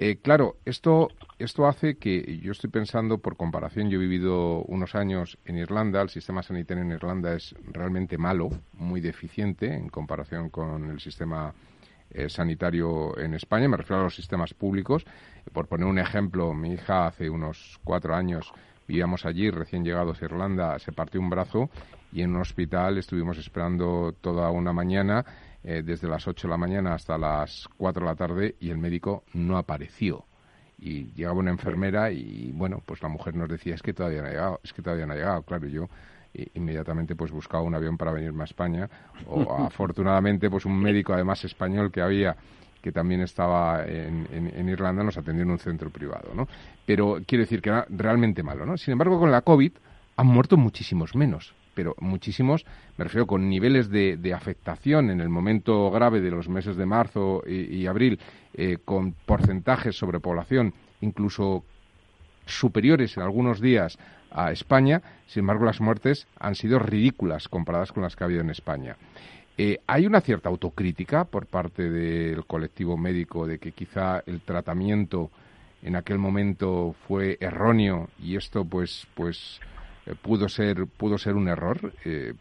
[0.00, 1.08] Eh, claro, esto,
[1.40, 6.00] esto hace que yo estoy pensando, por comparación, yo he vivido unos años en Irlanda,
[6.00, 11.52] el sistema sanitario en Irlanda es realmente malo, muy deficiente en comparación con el sistema
[12.10, 15.04] eh, sanitario en España, me refiero a los sistemas públicos.
[15.52, 18.52] Por poner un ejemplo, mi hija hace unos cuatro años
[18.86, 21.70] vivíamos allí, recién llegados a Irlanda, se partió un brazo
[22.12, 25.24] y en un hospital estuvimos esperando toda una mañana
[25.64, 28.78] eh, desde las 8 de la mañana hasta las 4 de la tarde y el
[28.78, 30.24] médico no apareció.
[30.78, 34.28] Y llegaba una enfermera y, bueno, pues la mujer nos decía, es que todavía no
[34.28, 35.42] ha llegado, es que todavía no ha llegado.
[35.42, 35.88] Claro, yo
[36.54, 38.88] inmediatamente pues buscaba un avión para venirme a España
[39.26, 42.36] o afortunadamente pues un médico además español que había
[42.82, 46.46] que también estaba en, en, Irlanda nos atendió en un centro privado, ¿no?
[46.86, 48.76] Pero quiere decir que era realmente malo, ¿no?
[48.76, 49.72] Sin embargo, con la COVID
[50.16, 52.66] han muerto muchísimos menos pero muchísimos,
[52.96, 57.44] me refiero con niveles de, afectación en el momento grave de los meses de marzo
[57.46, 58.18] y, abril,
[58.52, 61.62] eh, con porcentajes sobre población incluso
[62.46, 63.96] superiores en algunos días
[64.32, 68.40] a España, sin embargo las muertes han sido ridículas comparadas con las que ha habido
[68.40, 68.96] en España.
[69.56, 75.30] Eh, hay una cierta autocrítica por parte del colectivo médico de que quizá el tratamiento
[75.84, 79.60] en aquel momento fue erróneo y esto pues pues
[80.22, 82.32] pudo ser pudo ser un error eh,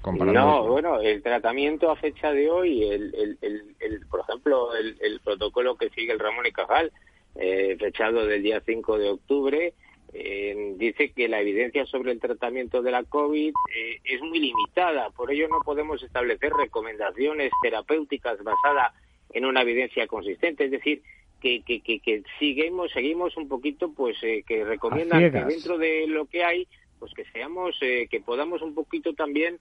[0.00, 5.90] no bueno el tratamiento a fecha de hoy el, el, por ejemplo el, protocolo que
[5.90, 6.92] sigue el Ramón y Cajal
[7.34, 9.74] eh, fechado del día 5 de octubre
[10.16, 15.10] eh, dice que la evidencia sobre el tratamiento de la COVID eh, es muy limitada,
[15.10, 18.92] por ello no podemos establecer recomendaciones terapéuticas basadas
[19.30, 21.02] en una evidencia consistente, es decir,
[21.40, 26.26] que, que, que, seguimos, seguimos un poquito, pues, eh, que recomiendan que dentro de lo
[26.26, 26.68] que hay,
[27.04, 29.60] pues que seamos, que podamos un poquito también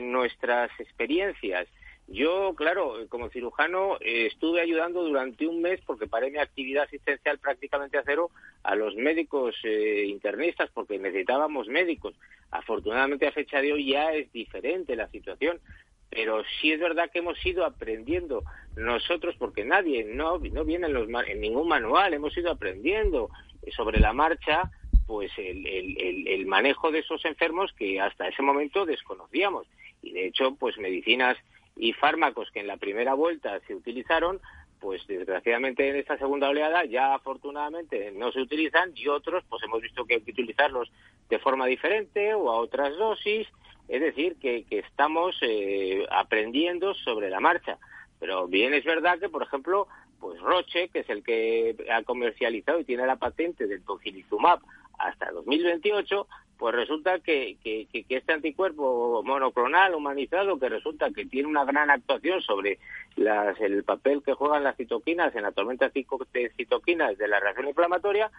[0.00, 1.66] nuestras experiencias
[2.10, 7.38] yo, claro, como cirujano eh, estuve ayudando durante un mes, porque paré mi actividad asistencial
[7.38, 8.30] prácticamente a cero,
[8.62, 12.14] a los médicos eh, internistas, porque necesitábamos médicos.
[12.50, 15.60] Afortunadamente a fecha de hoy ya es diferente la situación,
[16.08, 18.42] pero sí es verdad que hemos ido aprendiendo
[18.74, 23.28] nosotros, porque nadie, no, no viene en, los, en ningún manual, hemos ido aprendiendo
[23.76, 24.70] sobre la marcha
[25.08, 29.66] pues el, el, el manejo de esos enfermos que hasta ese momento desconocíamos.
[30.02, 31.38] Y de hecho, pues medicinas
[31.76, 34.38] y fármacos que en la primera vuelta se utilizaron,
[34.80, 39.80] pues desgraciadamente en esta segunda oleada ya afortunadamente no se utilizan y otros pues hemos
[39.80, 40.92] visto que hay que utilizarlos
[41.30, 43.48] de forma diferente o a otras dosis,
[43.88, 47.78] es decir, que, que estamos eh, aprendiendo sobre la marcha.
[48.20, 49.88] Pero bien es verdad que, por ejemplo,
[50.20, 54.60] pues Roche, que es el que ha comercializado y tiene la patente del tocilizumab
[54.98, 56.26] hasta 2028,
[56.58, 62.42] pues resulta que, que, este anticuerpo monoclonal humanizado, que resulta que tiene una gran actuación
[62.42, 62.78] sobre
[63.16, 67.68] las, el papel que juegan las citoquinas en la tormenta de citoquinas de la reacción
[67.68, 68.30] inflamatoria,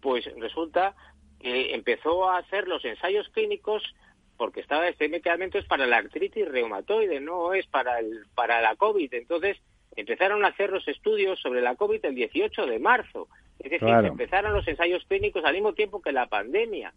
[0.00, 0.94] pues resulta
[1.40, 3.82] que empezó a hacer los ensayos clínicos
[4.36, 8.76] porque estaba este medicamento es para la artritis reumatoide, no es para el para la
[8.76, 9.12] COVID.
[9.14, 9.58] Entonces
[9.96, 13.28] empezaron a hacer los estudios sobre la COVID el 18 de marzo.
[13.58, 16.92] Es decir, empezaron los ensayos clínicos al mismo tiempo que la pandemia.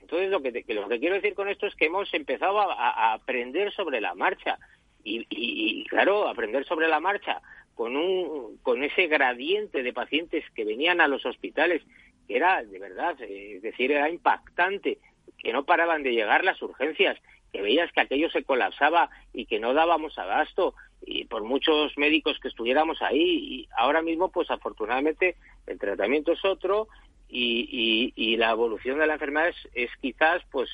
[0.00, 3.72] Entonces, lo que, lo que quiero decir con esto es que hemos empezado a, aprender
[3.72, 4.58] sobre la marcha.
[5.02, 7.40] Y, claro, aprender sobre la marcha
[7.74, 11.82] con, un, con ese gradiente de pacientes que venían a los hospitales,
[12.26, 14.98] que era, de verdad, eh, es decir, era impactante,
[15.38, 17.18] que no paraban de llegar las urgencias,
[17.56, 22.38] que veías que aquello se colapsaba y que no dábamos abasto y por muchos médicos
[22.38, 25.36] que estuviéramos ahí y ahora mismo pues afortunadamente
[25.66, 26.88] el tratamiento es otro
[27.28, 30.68] y, y, la evolución de la enfermedad es, quizás pues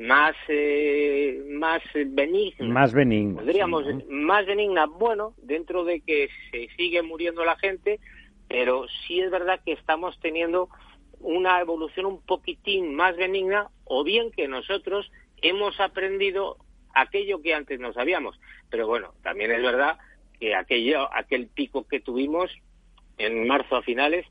[0.00, 2.68] más eh, más benigna.
[2.68, 7.98] Más benigna podríamos más benigna bueno dentro de que se sigue muriendo la gente
[8.48, 10.68] pero sí es verdad que estamos teniendo
[11.18, 15.10] una evolución un poquitín más benigna o bien que nosotros
[15.42, 16.56] hemos aprendido
[16.94, 18.38] aquello que antes no sabíamos
[18.70, 19.98] pero bueno también es verdad
[20.38, 22.50] que aquello aquel pico que tuvimos
[23.18, 24.26] en marzo a finales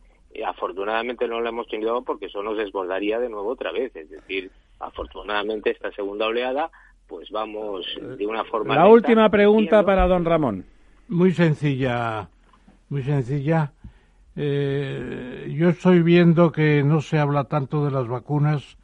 [0.46, 3.96] afortunadamente no lo hemos tenido porque eso nos desbordaría de nuevo otra vez.
[3.96, 6.72] Es decir, afortunadamente esta segunda oleada,
[7.08, 7.86] pues vamos
[8.18, 8.76] de una forma.
[8.76, 10.66] La última pregunta para don Ramón.
[11.10, 12.30] Muy sencilla,
[12.90, 13.74] muy sencilla.
[14.36, 18.78] Eh, yo estoy viendo que no se habla tanto de las vacunas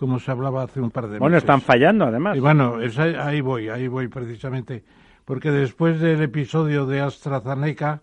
[0.00, 1.20] como se hablaba hace un par de meses.
[1.20, 2.34] Bueno, están fallando además.
[2.34, 2.78] Y bueno,
[3.22, 4.82] ahí voy, ahí voy precisamente.
[5.26, 8.00] Porque después del episodio de AstraZeneca,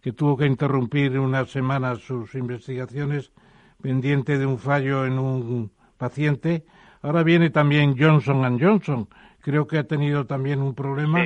[0.00, 3.32] que tuvo que interrumpir unas semanas sus investigaciones
[3.82, 6.64] pendiente de un fallo en un paciente.
[7.02, 9.08] Ahora viene también Johnson Johnson.
[9.40, 11.24] Creo que ha tenido también un problema.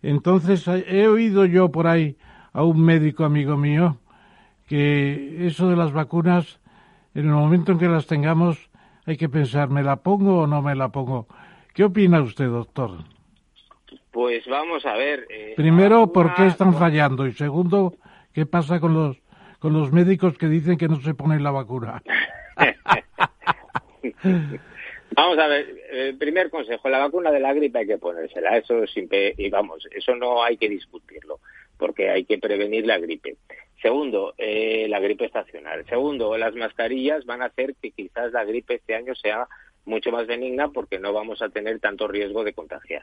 [0.00, 2.16] Entonces, he oído yo por ahí
[2.54, 3.98] a un médico amigo mío
[4.66, 6.60] que eso de las vacunas,
[7.14, 8.69] en el momento en que las tengamos,
[9.06, 11.26] hay que pensar, ¿me la pongo o no me la pongo?
[11.74, 12.90] ¿Qué opina usted, doctor?
[14.10, 15.26] Pues vamos a ver.
[15.30, 17.26] Eh, Primero, ¿por qué están fallando?
[17.26, 17.94] Y segundo,
[18.32, 19.16] ¿qué pasa con los
[19.60, 22.02] con los médicos que dicen que no se ponen la vacuna?
[25.14, 28.86] vamos a ver, el primer consejo, la vacuna de la gripe hay que ponérsela, eso
[28.86, 31.40] siempre, y vamos, eso no hay que discutirlo,
[31.76, 33.36] porque hay que prevenir la gripe.
[33.82, 35.86] Segundo, eh, la gripe estacional.
[35.86, 39.48] Segundo, las mascarillas van a hacer que quizás la gripe este año sea
[39.86, 43.02] mucho más benigna porque no vamos a tener tanto riesgo de contagiar.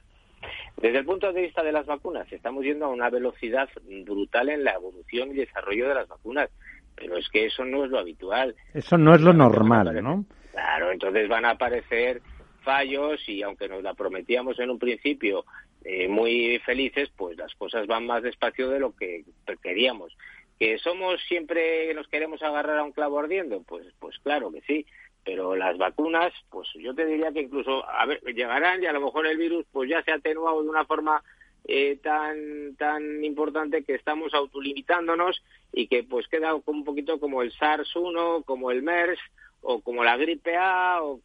[0.80, 3.68] Desde el punto de vista de las vacunas, estamos yendo a una velocidad
[4.06, 6.50] brutal en la evolución y desarrollo de las vacunas,
[6.96, 8.56] pero es que eso no es lo habitual.
[8.76, 10.26] Eso no es lo normal, ¿no?
[10.52, 12.22] Claro, entonces van a aparecer
[12.62, 15.46] fallos y aunque nos la prometíamos en un principio
[15.84, 19.24] eh, muy felices, pues las cosas van más despacio de lo que
[19.64, 20.16] queríamos.
[20.60, 23.62] ¿Que somos siempre, nos queremos agarrar a un clavo ardiendo?
[23.64, 24.86] Pues, pues claro que sí
[25.28, 29.02] pero las vacunas, pues yo te diría que incluso, a ver, llegarán y a lo
[29.02, 31.22] mejor el virus pues ya se ha atenuado de una forma
[31.66, 35.44] eh, tan tan importante que estamos autolimitándonos
[35.74, 39.20] y que pues queda un poquito como el SARS-1, como el MERS
[39.60, 41.20] o como la gripe A, o,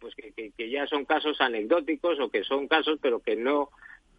[0.00, 3.70] pues que, que, ya son casos anecdóticos o que son casos pero que no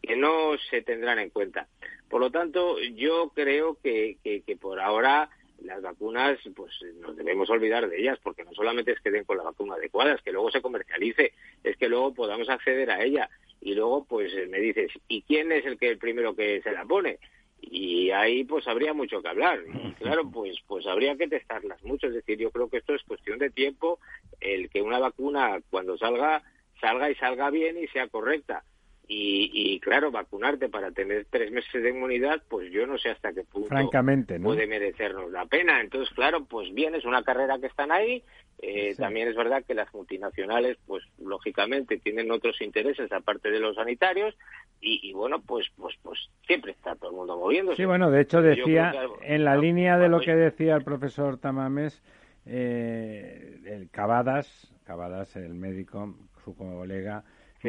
[0.01, 1.67] que no se tendrán en cuenta.
[2.09, 5.29] Por lo tanto, yo creo que, que, que por ahora
[5.63, 6.71] las vacunas, pues
[7.01, 10.13] nos debemos olvidar de ellas, porque no solamente es que den con la vacuna adecuada,
[10.13, 11.33] es que luego se comercialice,
[11.63, 13.29] es que luego podamos acceder a ella.
[13.59, 16.85] Y luego, pues me dices, ¿y quién es el que el primero que se la
[16.85, 17.19] pone?
[17.59, 22.07] y ahí pues habría mucho que hablar y claro pues pues habría que testarlas mucho
[22.07, 23.99] es decir yo creo que esto es cuestión de tiempo
[24.39, 26.43] el que una vacuna cuando salga
[26.79, 28.63] salga y salga bien y sea correcta
[29.09, 33.31] y, y, claro, vacunarte para tener tres meses de inmunidad, pues yo no sé hasta
[33.31, 35.79] qué punto Francamente, puede merecernos la pena.
[35.79, 38.21] Entonces, claro, pues bien, es una carrera que están ahí.
[38.59, 43.75] Eh, También es verdad que las multinacionales, pues lógicamente tienen otros intereses aparte de los
[43.75, 44.35] sanitarios
[44.81, 47.77] y, bueno, pues pues pues siempre está todo el mundo moviéndose.
[47.77, 52.03] Sí, bueno, de hecho decía, en la línea de lo que decía el profesor Tamames,
[52.45, 57.23] eh, el Cavadas, Cavadas, el médico, su colega,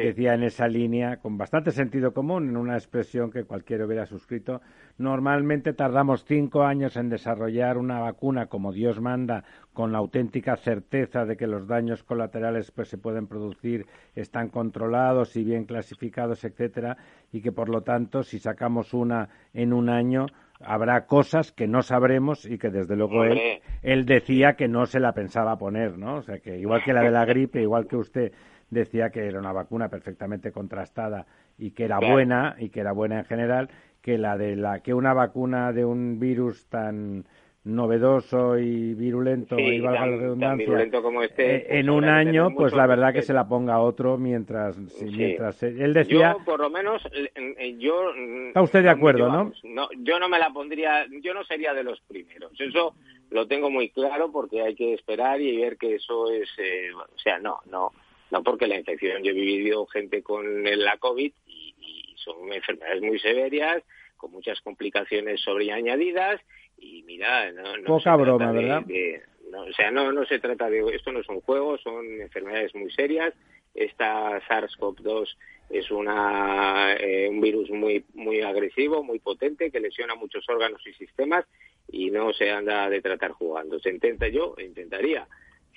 [0.05, 4.61] decía en esa línea, con bastante sentido común, en una expresión que cualquiera hubiera suscrito,
[4.97, 9.43] normalmente tardamos cinco años en desarrollar una vacuna como Dios manda,
[9.73, 13.85] con la auténtica certeza de que los daños colaterales pues, se pueden producir,
[14.15, 16.97] están controlados y bien clasificados, etcétera,
[17.31, 20.27] y que por lo tanto, si sacamos una en un año,
[20.59, 24.99] habrá cosas que no sabremos y que desde luego él, él decía que no se
[24.99, 26.17] la pensaba poner, ¿no?
[26.17, 28.33] O sea que igual que la de la gripe, igual que usted
[28.69, 31.25] decía que era una vacuna perfectamente contrastada
[31.57, 33.69] y que era buena y que era buena en general
[34.01, 37.25] que la de la que una vacuna de un virus tan
[37.63, 42.87] novedoso y virulento y valga la redundancia como este, eh, en un año pues la
[42.87, 47.03] verdad que se la ponga otro mientras mientras él decía yo por lo menos
[47.77, 48.13] yo
[48.47, 51.83] está usted de acuerdo no no yo no me la pondría yo no sería de
[51.83, 52.51] los primeros.
[52.59, 52.95] Eso
[53.29, 57.19] lo tengo muy claro porque hay que esperar y ver que eso es eh, o
[57.19, 57.91] sea no no
[58.31, 61.75] no porque la infección, yo he vivido gente con la COVID y,
[62.15, 63.81] son enfermedades muy severas,
[64.17, 66.41] con muchas complicaciones sobreañadidas
[66.81, 68.83] y mira, no, no poca broma, ¿verdad?
[69.53, 72.91] o sea, no, no se trata de, esto no es un juego, son enfermedades muy
[72.91, 73.33] serias.
[73.73, 75.35] Esta SARS-CoV-2
[75.69, 80.93] es una, eh, un virus muy, muy agresivo, muy potente, que lesiona muchos órganos y
[80.93, 81.45] sistemas
[81.87, 83.79] y no se anda de tratar jugando.
[83.79, 85.27] Se intenta, yo intentaría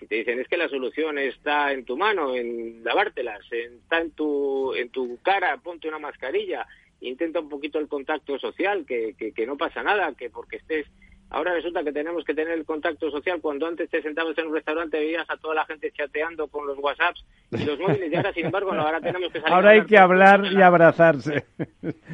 [0.03, 4.11] si te dicen es que la solución está en tu mano, en lavártelas, está en
[4.11, 6.66] tu, en tu cara, ponte una mascarilla,
[7.03, 10.86] intenta un poquito el contacto social, que, que, no pasa nada, que porque estés
[11.34, 14.55] Ahora resulta que tenemos que tener el contacto social cuando antes te sentabas en un
[14.55, 18.34] restaurante veías a toda la gente chateando con los WhatsApps y los móviles y ahora
[18.34, 21.46] sin embargo no, ahora tenemos que salir Ahora hay que hablar y abrazarse.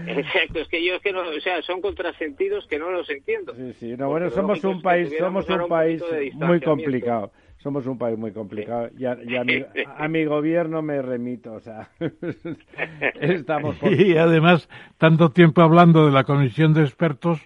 [0.07, 3.57] Exacto, es que yo es que no, o sea, son contrasentidos que no los entiendo.
[3.57, 6.01] Sí, sí, no, bueno, somos un país, somos un país
[6.34, 8.89] muy complicado somos un país muy complicado.
[8.99, 11.91] Y a, mi, gobierno me remito, o sea,
[13.21, 13.77] estamos...
[13.83, 17.41] Y además, tanto tiempo hablando de la comisión de expertos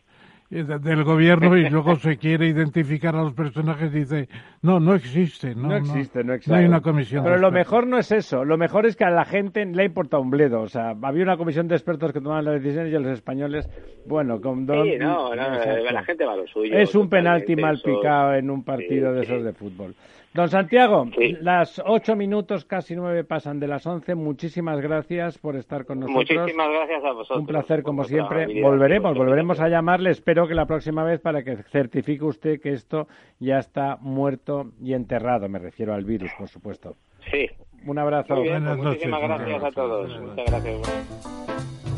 [0.52, 4.28] del gobierno y luego se quiere identificar a los personajes y dice,
[4.60, 5.54] no, no existe.
[5.54, 6.54] No, no existe, no, existe.
[6.54, 7.24] hay una comisión.
[7.24, 9.86] Pero lo mejor no es eso, lo mejor es que a la gente le ha
[9.86, 10.60] importado un bledo.
[10.60, 13.68] O sea, había una comisión de expertos que tomaban las decisiones y a los españoles,
[14.06, 16.76] bueno, con Sí, no, la gente va a lo suyo.
[16.76, 19.94] Es un penalti mal picado en un partido de esos de fútbol.
[20.34, 21.08] Don Santiago,
[21.40, 24.14] las ocho minutos, casi nueve pasan de las once.
[24.14, 26.30] Muchísimas gracias por estar con nosotros.
[26.30, 27.40] Muchísimas gracias a vosotros.
[27.40, 28.62] Un placer, como siempre.
[28.62, 30.10] Volveremos, volveremos a llamarle.
[30.10, 33.08] Espero que la próxima vez para que certifique usted que esto
[33.40, 35.50] ya está muerto y enterrado.
[35.50, 36.96] Me refiero al virus, por supuesto.
[37.30, 37.50] Sí.
[37.86, 38.34] Un abrazo.
[38.36, 40.18] Pues muchísimas gracias a todos.
[40.18, 41.91] Muchas gracias.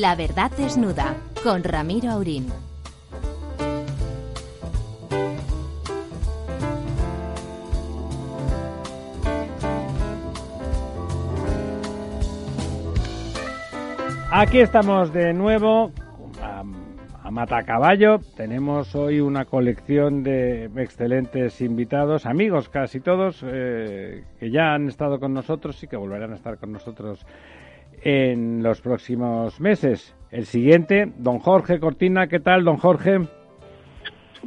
[0.00, 1.14] La verdad desnuda
[1.44, 2.48] con Ramiro Aurín.
[14.32, 15.92] Aquí estamos de nuevo
[16.42, 18.18] a, Matacaballo.
[18.36, 25.20] Tenemos hoy una colección de excelentes invitados, amigos casi todos, eh, que ya han estado
[25.20, 27.24] con nosotros y que volverán a estar con nosotros
[28.04, 30.14] en los próximos meses.
[30.30, 33.20] El siguiente, don Jorge Cortina, ¿qué tal, don Jorge?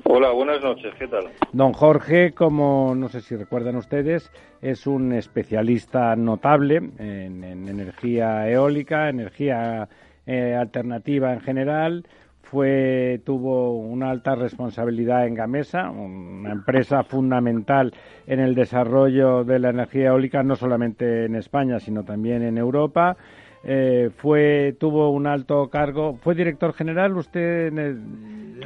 [0.04, 1.26] Hola, buenas noches, ¿qué tal?
[1.54, 4.32] Don Jorge, como no sé si recuerdan ustedes,
[4.62, 9.90] es un especialista notable en, energía eólica, energía
[10.28, 12.06] eh, alternativa en general,
[12.48, 17.94] fue tuvo una alta responsabilidad en Gamesa, una empresa fundamental
[18.26, 23.18] en el desarrollo de la energía eólica no solamente en España, sino también en Europa.
[23.64, 28.58] Eh, fue tuvo un alto cargo, fue director general usted en,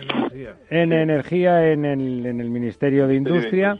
[0.69, 3.79] en energía en el, en el Ministerio de Industria.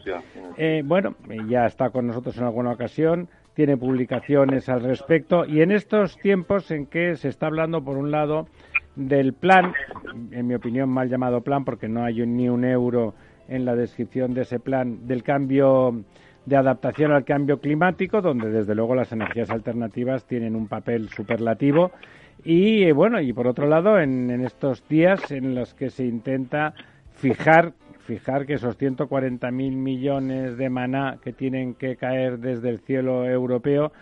[0.56, 1.14] Eh, bueno,
[1.48, 5.44] ya está con nosotros en alguna ocasión tiene publicaciones al respecto.
[5.44, 8.46] Y en estos tiempos en que se está hablando por un lado
[8.96, 9.72] del plan,
[10.30, 13.14] en mi opinión mal llamado plan porque no hay ni un euro
[13.48, 16.04] en la descripción de ese plan del cambio
[16.46, 21.92] de adaptación al cambio climático, donde desde luego las energías alternativas tienen un papel superlativo.
[22.44, 26.74] Y eh, bueno, y por otro lado, en, estos días en los que se intenta
[27.14, 33.24] fijar, fijar que esos 140.000 millones de maná que tienen que caer desde el cielo
[33.24, 33.92] europeo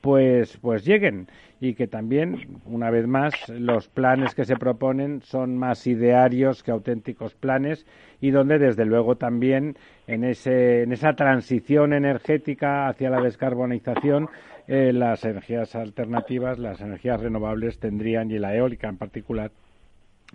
[0.00, 1.28] pues, pues lleguen
[1.62, 6.72] y que también, una vez más, los planes que se proponen son más idearios que
[6.72, 7.86] auténticos planes
[8.20, 9.76] y donde, desde luego, también
[10.08, 14.28] en, ese, en esa transición energética hacia la descarbonización,
[14.66, 19.52] eh, las energías alternativas, las energías renovables tendrían, y la eólica en particular,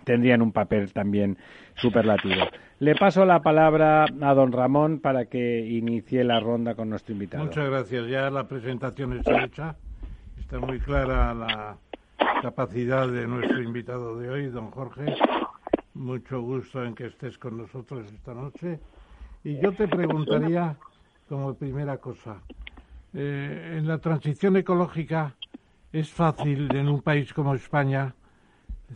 [0.04, 1.36] tendrían un papel también
[1.74, 2.44] superlativo.
[2.78, 7.44] Le paso la palabra a don Ramón para que inicie la ronda con nuestro invitado.
[7.44, 8.06] Muchas gracias.
[8.06, 9.76] Ya la presentación está hecha.
[10.50, 11.76] Está muy clara la
[12.40, 15.14] capacidad de nuestro invitado de hoy, don Jorge.
[15.92, 18.80] Mucho gusto en que estés con nosotros esta noche.
[19.44, 20.74] Y yo te preguntaría,
[21.28, 22.40] como primera cosa,
[23.12, 25.34] eh, en la transición ecológica
[25.92, 28.14] es fácil en un país como España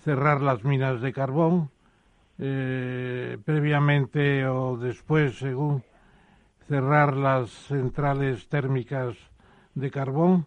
[0.01, 1.69] cerrar las minas de carbón
[2.39, 5.85] eh, previamente o después, según
[6.67, 9.19] cerrar las centrales térmicas
[9.75, 10.47] de carbón,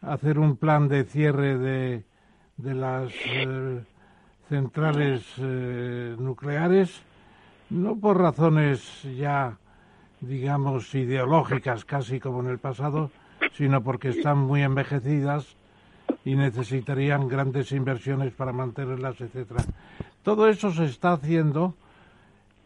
[0.00, 2.04] hacer un plan de cierre de,
[2.56, 3.82] de las eh,
[4.48, 7.02] centrales eh, nucleares,
[7.70, 9.58] no por razones ya,
[10.20, 13.10] digamos, ideológicas, casi como en el pasado,
[13.52, 15.56] sino porque están muy envejecidas
[16.24, 19.64] y necesitarían grandes inversiones para mantenerlas, etcétera.
[20.22, 21.74] Todo eso se está haciendo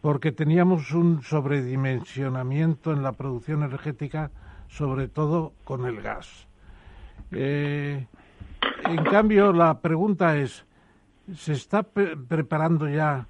[0.01, 4.31] porque teníamos un sobredimensionamiento en la producción energética,
[4.67, 6.47] sobre todo con el gas.
[7.31, 8.05] Eh,
[8.85, 10.65] en cambio, la pregunta es,
[11.33, 13.27] ¿se está preparando ya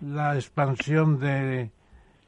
[0.00, 1.70] la expansión de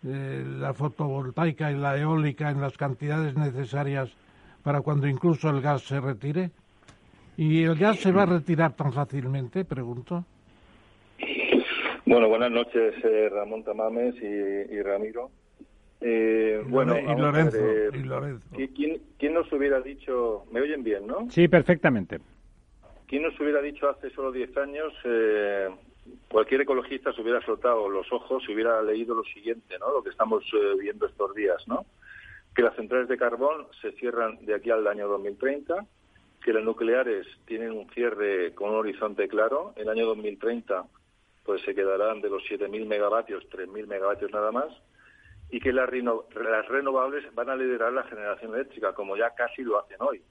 [0.03, 4.11] la fotovoltaica y la eólica en las cantidades necesarias
[4.63, 6.51] para cuando incluso el gas se retire?
[7.37, 9.65] ¿Y el gas se va a retirar tan fácilmente?
[9.65, 10.25] Pregunto.
[12.05, 15.31] Bueno, buenas noches, eh, Ramón Tamames y, Ramiro.
[16.01, 18.71] Eh, bueno, y Lorenzo, eh,
[19.19, 21.29] ¿quién, nos hubiera dicho, me oyen bien, no?
[21.31, 22.21] Sí, perfectamente.
[23.07, 24.93] ¿Quién nos hubiera dicho hace solo 10 años,
[26.29, 29.93] cualquier ecologista se hubiera soltado los ojos y hubiera leído lo siguiente, ¿no?
[29.93, 30.45] Lo que estamos
[30.79, 31.87] viendo estos días, ¿no?
[32.55, 35.87] Que las centrales de carbón se cierran de aquí al año 2030,
[36.45, 40.85] que las nucleares tienen un cierre con un horizonte claro, el año 2030
[41.49, 44.67] pues se quedarán de los 7.000 megavatios, 3.000 megavatios nada más,
[45.51, 49.97] y que las, renovables van a liderar la generación eléctrica, como ya casi lo hacen
[50.01, 50.23] hoy.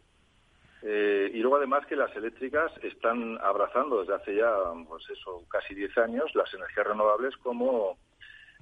[0.84, 4.54] Eh, y luego además que las eléctricas están abrazando desde hace ya,
[4.88, 7.98] pues eso, casi 10 años, las energías renovables como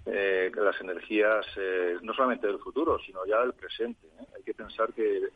[0.06, 4.08] eh, las energías eh, no solamente del futuro, sino ya del presente.
[4.36, 5.30] Hay que pensar que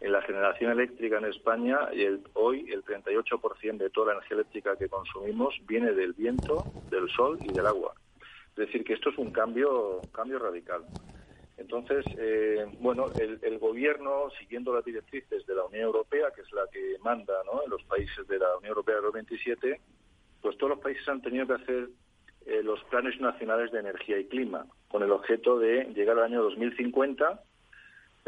[0.00, 4.76] en la generación eléctrica en España, el, hoy el 38% de toda la energía eléctrica
[4.76, 7.94] que consumimos viene del viento, del sol y del agua.
[8.58, 10.84] Es decir, que esto es un cambio, cambio radical.
[11.56, 16.62] Entonces, eh, bueno, el, gobierno, siguiendo las directrices de la Unión Europea, que es la
[16.72, 17.62] que manda ¿no?
[17.62, 19.80] en los países de la Unión Europea de los 27,
[20.42, 21.88] pues todos los países han tenido que hacer
[22.46, 26.42] eh, los planes nacionales de energía y clima, con el objeto de llegar al año
[26.42, 27.44] 2050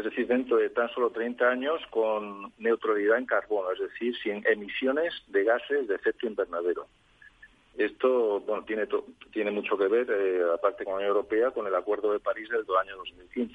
[0.00, 4.46] es decir, dentro de tan solo 30 años con neutralidad en carbono, es decir, sin
[4.46, 6.86] emisiones de gases de efecto invernadero.
[7.76, 8.86] Esto bueno, tiene,
[9.32, 12.48] tiene mucho que ver, eh, aparte con la Unión Europea, con el Acuerdo de París
[12.48, 13.54] del año 2015.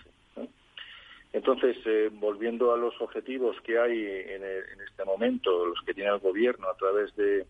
[1.36, 4.42] Entonces, eh, volviendo a los objetivos que hay en,
[4.88, 7.46] este momento, los que tiene el Gobierno a través de,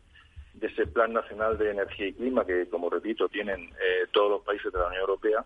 [0.60, 4.74] ese Plan Nacional de Energía y Clima, que, como repito, tienen eh, todos los países
[4.74, 5.46] de la Unión Europea,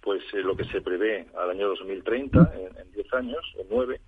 [0.00, 4.00] pues eh, lo que se prevé al año 2030, en 10 años o 9,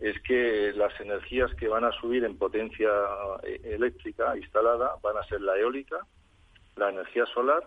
[0.00, 2.90] es que las energías que van a subir en potencia
[3.42, 5.98] eh, eléctrica instalada van a ser la eólica,
[6.76, 7.62] la energía solar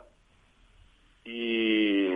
[1.23, 2.09] y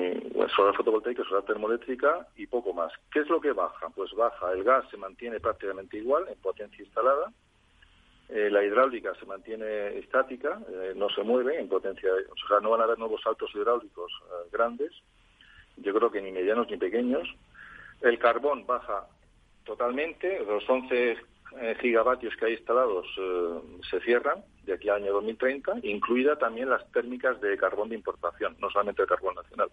[0.56, 2.91] solar fotovoltaica, solar termoeléctrica y poco más.
[3.11, 3.89] ¿Qué es lo que baja?
[3.95, 7.31] Pues baja, el gas se mantiene prácticamente igual en potencia instalada
[8.30, 12.72] eh, la hidráulica se mantiene estática, eh, no se mueve en potencia, o sea, no
[12.72, 14.11] van a haber nuevos saltos hidráulicos
[14.52, 14.91] grandes,
[15.77, 17.27] yo creo que ni medianos ni pequeños.
[18.02, 19.07] El carbón baja
[19.68, 21.18] totalmente, los 11
[21.80, 23.06] gigavatios que hay instalados
[23.89, 28.56] se cierran de aquí al año 2030, incluida también las térmicas de carbón de importación,
[28.60, 29.69] no solamente el carbón nacional.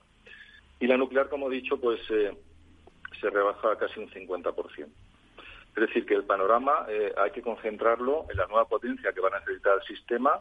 [0.78, 4.86] Y la nuclear, como he dicho, pues se rebaja casi un 50%.
[5.76, 9.28] Es decir, que el panorama eh, hay que concentrarlo en la nueva potencia que va
[9.28, 10.40] a necesitar el sistema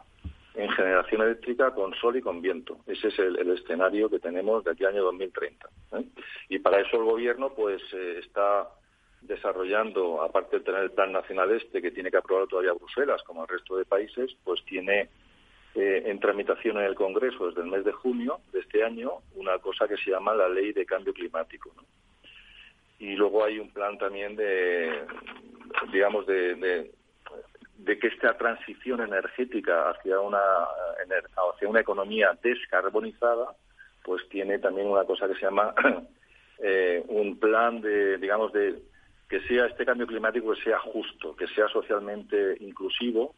[0.54, 2.78] en generación eléctrica con sol y con viento.
[2.86, 5.68] Ese es el, escenario que tenemos de aquí al año 2030.
[5.98, 6.04] ¿eh?
[6.50, 8.68] Y para eso el Gobierno pues eh, está
[9.26, 13.42] desarrollando, aparte de tener el Plan Nacional Este, que tiene que aprobar todavía Bruselas, como
[13.42, 15.08] el resto de países, pues tiene
[15.76, 19.88] en tramitación en el Congreso desde el mes de junio de este año una cosa
[19.88, 21.72] que se llama la Ley de Cambio Climático.
[21.74, 21.82] ¿no?
[22.98, 25.04] y luego hay un plan también de,
[25.92, 26.54] digamos, de,
[27.76, 30.40] de, que esta transición energética hacia una,
[31.52, 33.54] hacia una economía descarbonizada,
[34.02, 35.74] pues tiene también una cosa que se llama
[36.58, 38.78] eh, un plan de, digamos, de
[39.34, 43.34] que sea este cambio climático que sea justo, que sea socialmente inclusivo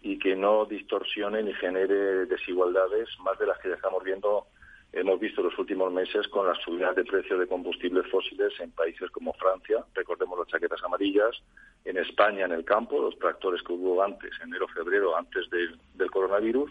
[0.00, 4.46] y que no distorsione ni genere desigualdades más de las que estamos viendo
[4.92, 9.10] hemos visto los últimos meses con las subidas de precios de combustibles fósiles en países
[9.10, 11.36] como Francia, recordemos las chaquetas amarillas,
[11.84, 16.70] en España en el campo, los tractores que hubo antes, enero, febrero, antes del coronavirus,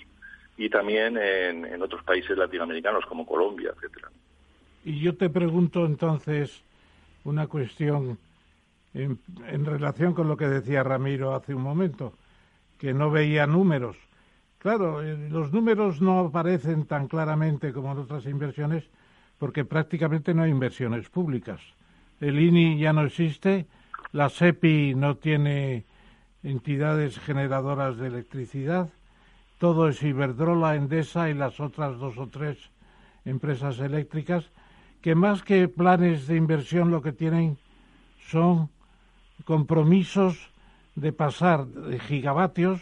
[0.55, 4.09] y también en, otros países latinoamericanos como Colombia, etcétera.
[4.85, 6.63] Y yo te pregunto entonces
[7.25, 8.17] una cuestión
[8.93, 12.13] en, relación con lo que decía Ramiro hace un momento,
[12.77, 13.97] que no veía números.
[14.57, 18.89] Claro, eh, los números no aparecen tan claramente como en otras inversiones
[19.37, 21.61] porque prácticamente no hay inversiones públicas.
[22.19, 23.67] El INI ya no existe,
[24.11, 25.85] la SEPI no tiene
[26.43, 28.89] entidades generadoras de electricidad,
[29.59, 32.57] todo es Iberdrola, Endesa y las otras dos o tres
[33.25, 34.49] empresas eléctricas
[35.01, 37.57] que más que planes de inversión lo que tienen
[38.29, 38.69] son
[39.45, 40.51] compromisos
[40.95, 42.81] de pasar de gigavatios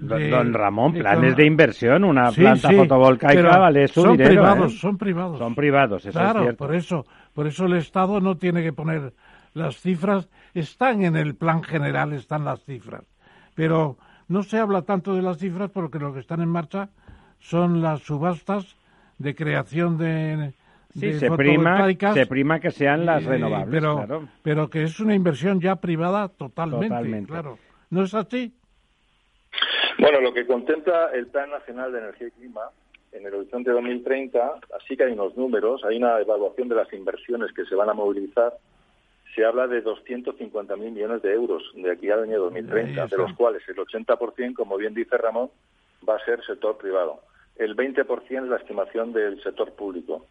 [0.00, 4.30] Don Ramón, planes de inversión, una planta fotovoltaica vale su son dinero.
[4.30, 4.78] Privados, ¿eh?
[4.78, 6.04] Son privados, son privados.
[6.04, 6.64] Eso claro, es cierto.
[6.64, 9.12] por eso, por eso el Estado no tiene que poner
[9.54, 10.28] las cifras.
[10.54, 13.02] Están en el plan general, están las cifras,
[13.56, 13.98] pero
[14.28, 16.90] no se habla tanto de las cifras porque lo que están en marcha
[17.40, 18.76] son las subastas
[19.18, 20.54] de creación de,
[20.94, 24.28] sí, se prima, se prima que sean las renovables, pero, claro.
[24.42, 27.32] pero que es una inversión ya privada totalmente, totalmente.
[27.32, 27.58] claro.
[27.90, 28.54] ¿No es así?
[29.98, 32.62] Bueno, lo que contempla el Plan Nacional de Energía y Clima
[33.12, 37.52] en el horizonte 2030, así que hay unos números, hay una evaluación de las inversiones
[37.52, 38.54] que se van a movilizar.
[39.34, 43.62] Se habla de 250.000 millones de euros de aquí al año 2030, de los cuales
[43.68, 45.50] el 80%, como bien dice Ramón,
[46.08, 47.20] va a ser sector privado.
[47.56, 50.26] El 20% es la estimación del sector público.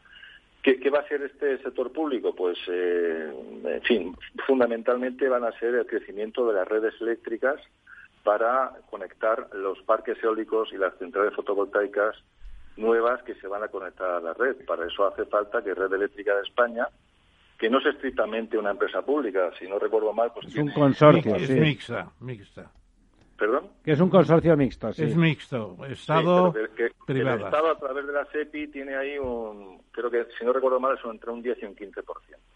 [0.75, 2.35] ¿Qué, va a ser este sector público?
[2.35, 3.31] Pues, eh,
[3.63, 4.15] en fin,
[4.45, 7.55] fundamentalmente van a ser el crecimiento de las redes eléctricas
[8.23, 12.17] para conectar los parques eólicos y las centrales fotovoltaicas
[12.75, 14.57] nuevas que se van a conectar a la red.
[14.65, 16.85] Para eso hace falta que Red Eléctrica de España,
[17.57, 21.33] que no es estrictamente una empresa pública, si no recuerdo mal, pues es un consorcio,
[21.35, 22.69] es mixta, mixta.
[23.37, 23.69] ¿Perdón?
[23.83, 25.03] Que es un consorcio mixto, sí.
[25.03, 26.53] Es mixto, Estado
[27.05, 27.37] privado.
[27.37, 30.79] El Estado a través de la SEPI tiene ahí un, creo que si no recuerdo
[30.79, 32.03] mal, es entre un 10 y un 15%.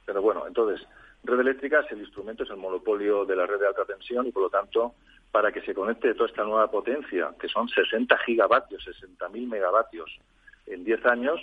[0.06, 0.86] Pero bueno, entonces,
[1.24, 4.32] Red Eléctrica es el instrumento, es el monopolio de la red de alta tensión y
[4.32, 4.96] por lo tanto
[5.32, 10.20] para que se conecte toda esta nueva potencia, que son 60 gigavatios, 60.000 megavatios
[10.68, 11.40] en 10 años,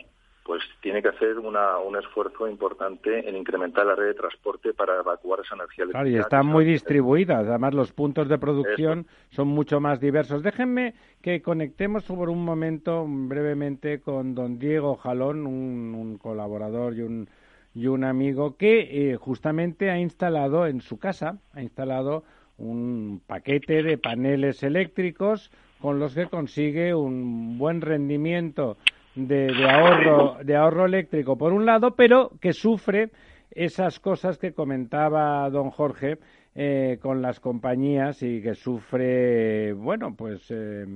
[0.49, 4.99] pues tiene que hacer una, un esfuerzo importante en incrementar la red de transporte para
[4.99, 6.05] evacuar esa energía eléctrica.
[6.05, 7.47] Claro, y están muy distribuidas.
[7.47, 10.43] Además, los puntos de producción son mucho más diversos.
[10.43, 17.29] Déjenme que conectemos por un momento brevemente con don Diego Jalón, un, colaborador y un,
[17.75, 22.25] y un amigo que eh, justamente ha instalado en su casa, ha instalado
[22.57, 25.51] un paquete de paneles eléctricos
[25.81, 28.77] con los que consigue un buen rendimiento
[29.15, 33.11] de, ahorro de ahorro eléctrico por un lado, pero que sufre
[33.51, 36.19] esas cosas que comentaba don Jorge
[36.55, 40.87] eh, con las compañías y que sufre, bueno, pues eh,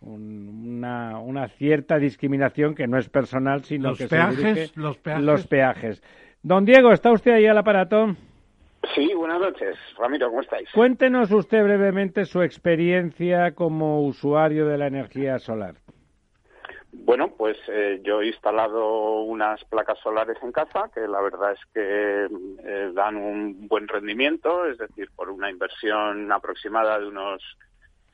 [0.00, 5.24] una, una, cierta discriminación que no es personal, sino que peajes, los peajes.
[5.24, 6.02] Los peajes.
[6.42, 8.16] Don Diego, ¿está usted ahí al aparato?
[8.94, 9.76] Sí, buenas noches.
[9.96, 10.68] Ramiro, ¿cómo estáis?
[10.72, 15.76] Cuéntenos usted brevemente su experiencia como usuario de la energía solar.
[16.92, 21.60] Bueno, pues eh, yo he instalado unas placas solares en casa que la verdad es
[21.72, 22.28] que
[22.64, 27.42] eh, dan un buen rendimiento, es decir, por una inversión aproximada de unos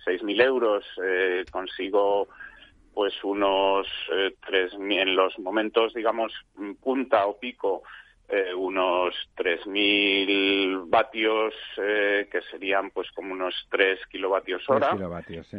[0.06, 2.28] 6.000 euros eh, consigo
[2.94, 6.32] pues unos eh, tres en los momentos digamos
[6.80, 7.82] punta o pico
[8.28, 14.90] eh, unos 3.000 vatios eh, que serían pues como unos 3 kilovatios hora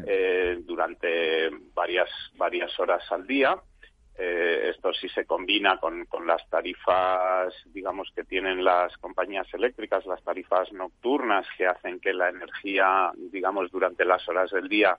[0.05, 3.55] eh, durante varias varias horas al día.
[4.21, 10.05] Eh, esto sí se combina con, con las tarifas digamos que tienen las compañías eléctricas
[10.05, 14.97] las tarifas nocturnas que hacen que la energía digamos durante las horas del día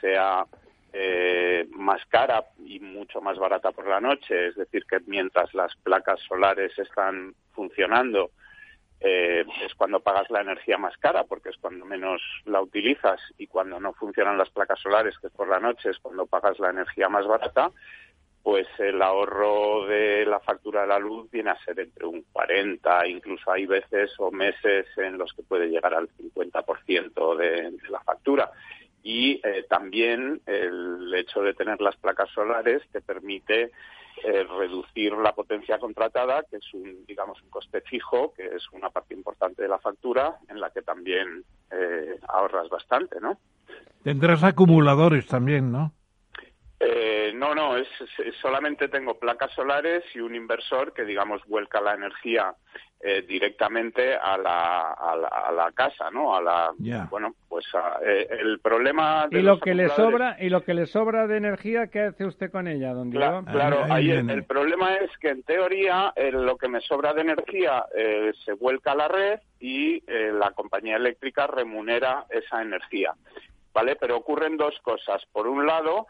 [0.00, 0.46] sea
[0.96, 5.74] eh, más cara y mucho más barata por la noche, es decir, que mientras las
[5.82, 8.30] placas solares están funcionando,
[9.00, 13.48] eh, es cuando pagas la energía más cara, porque es cuando menos la utilizas, y
[13.48, 16.70] cuando no funcionan las placas solares, que es por la noche, es cuando pagas la
[16.70, 17.72] energía más barata,
[18.44, 23.08] pues el ahorro de la factura de la luz viene a ser entre un 40,
[23.08, 28.00] incluso hay veces o meses en los que puede llegar al 50% de, de la
[28.00, 28.48] factura
[29.04, 33.70] y eh, también el hecho de tener las placas solares te permite
[34.24, 38.88] eh, reducir la potencia contratada, que es un, digamos, un coste fijo, que es una
[38.88, 43.38] parte importante de la factura, en la que también eh, ahorras bastante, ¿no?
[44.02, 45.92] Tendrás acumuladores también, ¿no?
[46.80, 51.80] Eh, no, no, es, es, solamente tengo placas solares y un inversor que, digamos, vuelca
[51.80, 52.54] la energía
[53.06, 56.34] eh, directamente a la, a la, a, la, casa, ¿no?
[56.34, 57.06] A la, yeah.
[57.10, 60.72] bueno, pues a, eh, el problema de y lo que le sobra y lo que
[60.72, 63.44] le sobra de energía, ¿qué hace usted con ella, don Diego?
[63.44, 66.80] Claro, claro ahí, ahí el, el, problema es que en teoría eh, lo que me
[66.80, 72.24] sobra de energía eh, se vuelca a la red y eh, la compañía eléctrica remunera
[72.30, 73.12] esa energía.
[73.74, 73.96] ¿Vale?
[73.96, 75.20] Pero ocurren dos cosas.
[75.32, 76.06] Por un lado,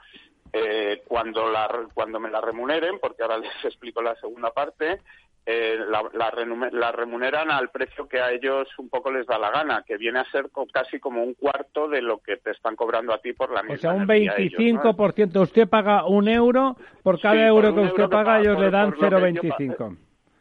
[0.57, 5.01] eh, cuando, la, cuando me la remuneren, porque ahora les explico la segunda parte,
[5.47, 6.33] eh, la, la,
[6.73, 10.21] la, remuneran al precio que a ellos un poco les da la gana, que viene
[10.21, 13.53] a ser casi como un cuarto de lo que te están cobrando a ti por
[13.53, 13.75] la misma.
[13.75, 14.39] O sea, un 25%.
[14.39, 15.43] Ellos, ¿no?
[15.43, 18.55] Usted paga un euro, por cada sí, euro por que usted euro paga, paga, ellos
[18.55, 19.97] por, le dan por 0,25.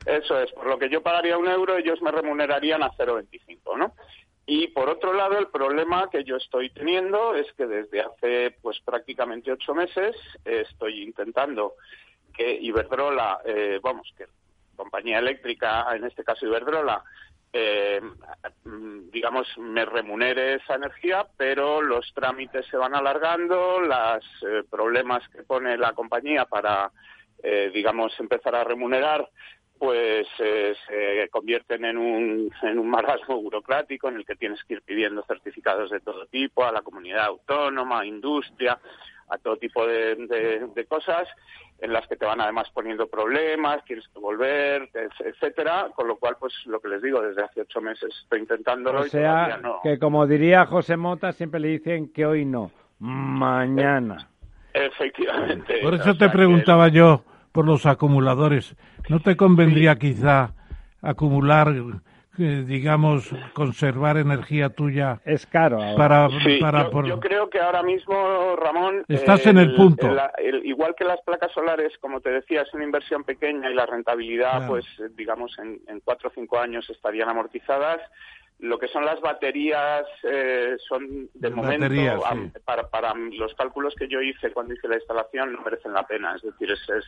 [0.06, 3.94] Eso es, por lo que yo pagaría un euro, ellos me remunerarían a 0,25, ¿no?
[4.46, 8.80] Y por otro lado, el problema que yo estoy teniendo es que desde hace pues
[8.82, 11.76] prácticamente ocho meses eh, estoy intentando
[12.34, 14.26] que Iberdrola, eh, vamos, que
[14.76, 17.04] compañía eléctrica, en este caso Iberdrola,
[17.52, 18.02] eh,
[19.12, 25.44] digamos, me remunere esa energía, pero los trámites se van alargando, los eh, problemas que
[25.44, 26.92] pone la compañía para,
[27.44, 29.30] eh, digamos, empezar a remunerar
[29.84, 34.76] pues eh, se convierten en un, en un marasmo burocrático en el que tienes que
[34.76, 38.80] ir pidiendo certificados de todo tipo a la comunidad autónoma, a industria,
[39.28, 40.16] a todo tipo de,
[40.74, 41.28] de, cosas
[41.84, 44.90] en las que te van además poniendo problemas, tienes que volver,
[45.20, 49.02] etcétera, con lo cual pues lo que les digo desde hace ocho meses estoy intentándolo
[49.02, 49.80] o y sea, todavía no.
[49.84, 54.30] que como diría José Mota siempre le dicen que hoy no, mañana.
[54.74, 55.80] Efectivamente.
[55.84, 56.98] Por eso te preguntaba que...
[56.98, 58.76] yo por los acumuladores.
[59.10, 60.00] ¿No te convendría sí.
[60.00, 60.54] quizá
[61.02, 61.68] acumular,
[62.40, 65.22] eh, digamos, conservar energía tuya?
[65.26, 65.82] Es caro.
[65.82, 65.96] Ahora.
[65.96, 67.06] Para, sí, para yo, por...
[67.06, 69.06] yo, creo que ahora mismo, Ramón.
[69.08, 70.08] Estás eh, en el punto.
[70.08, 70.20] El,
[70.56, 73.86] el, igual que las placas solares, como te decía, es una inversión pequeña y la
[73.86, 74.68] rentabilidad, claro.
[74.68, 74.86] pues,
[75.16, 78.02] digamos, en, en cuatro o cinco años estarían amortizadas
[78.60, 82.60] lo que son las baterías eh, son de momento baterías, sí.
[82.64, 86.36] para, para los cálculos que yo hice cuando hice la instalación no merecen la pena
[86.36, 87.06] es decir es, es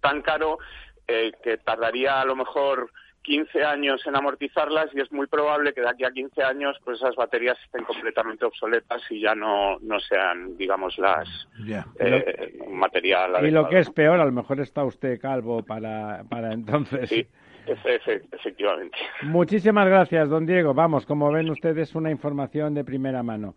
[0.00, 0.58] tan caro
[1.06, 2.90] eh, que tardaría a lo mejor
[3.28, 6.96] 15 años en amortizarlas y es muy probable que de aquí a 15 años pues
[6.96, 11.28] esas baterías estén completamente obsoletas y ya no, no sean digamos las
[11.62, 11.86] yeah.
[12.00, 16.52] eh, material y lo que es peor a lo mejor está usted calvo para, para
[16.52, 17.26] entonces sí.
[17.66, 18.96] Efectivamente.
[19.24, 20.72] Muchísimas gracias, don Diego.
[20.72, 23.54] Vamos, como ven ustedes, una información de primera mano.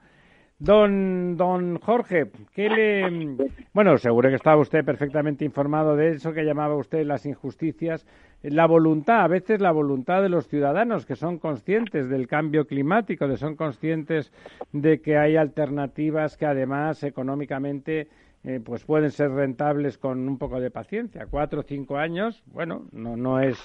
[0.62, 3.50] Don, don Jorge, ¿qué le...
[3.74, 8.06] Bueno, seguro que estaba usted perfectamente informado de eso que llamaba usted las injusticias.
[8.44, 13.28] La voluntad, a veces la voluntad de los ciudadanos que son conscientes del cambio climático,
[13.28, 14.32] que son conscientes
[14.72, 18.08] de que hay alternativas que además económicamente
[18.44, 21.26] eh, pues pueden ser rentables con un poco de paciencia.
[21.28, 23.58] Cuatro o cinco años, bueno, no, no es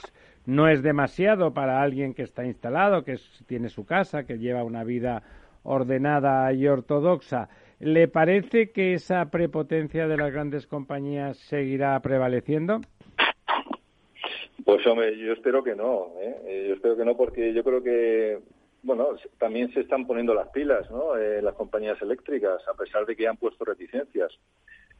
[0.47, 4.85] no es demasiado para alguien que está instalado, que tiene su casa, que lleva una
[4.85, 5.25] vida
[5.67, 7.49] ordenada y ortodoxa.
[7.79, 12.81] ¿Le parece que esa prepotencia de las grandes compañías seguirá prevaleciendo?
[14.65, 16.13] Pues hombre, yo espero que no.
[16.21, 16.67] ¿eh?
[16.69, 18.41] Yo espero que no porque yo creo que
[18.87, 21.17] bueno, también se están poniendo las pilas, ¿no?
[21.17, 24.33] Eh, las compañías eléctricas, a pesar de que han puesto reticencias.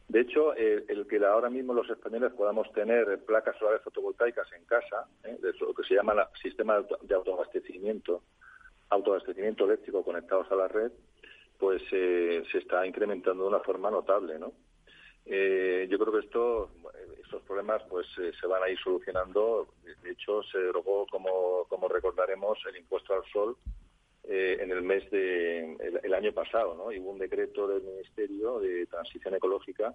[0.09, 4.65] De hecho, eh, el que ahora mismo los españoles podamos tener placas solares fotovoltaicas en
[4.65, 5.37] casa, ¿eh?
[5.41, 8.23] de lo que se llama la, sistema de autoabastecimiento,
[8.91, 10.93] autoabastecimiento eléctrico conectados a la red,
[11.59, 14.53] pues se está incrementando de una forma notable, ¿no?
[15.25, 16.71] yo creo que esto,
[17.21, 19.67] estos problemas pues se van a ir solucionando.
[20.03, 23.57] De hecho, se derogó, como, como recordaremos, el impuesto al sol
[24.29, 26.91] eh, en el mes de el, año pasado, ¿no?
[26.91, 29.95] Y hubo un decreto del Ministerio de Transición Ecológica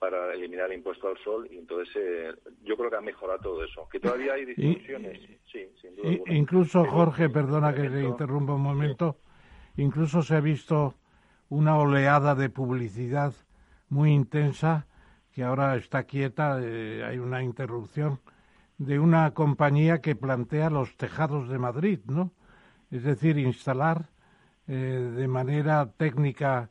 [0.00, 2.32] para eliminar el impuesto al sol y entonces eh,
[2.64, 3.86] yo creo que ha mejorado todo eso.
[3.92, 5.20] Que todavía hay discusiones,
[5.52, 6.08] sí, sin duda.
[6.26, 9.18] Incluso, Jorge, perdona que te interrumpa un momento,
[9.76, 10.94] incluso se ha visto
[11.50, 13.34] una oleada de publicidad
[13.90, 14.86] muy intensa
[15.32, 18.20] que ahora está quieta, eh, hay una interrupción
[18.78, 22.32] de una compañía que plantea los tejados de Madrid, ¿no?
[22.90, 24.08] es decir, instalar
[24.66, 26.70] eh, de manera técnica,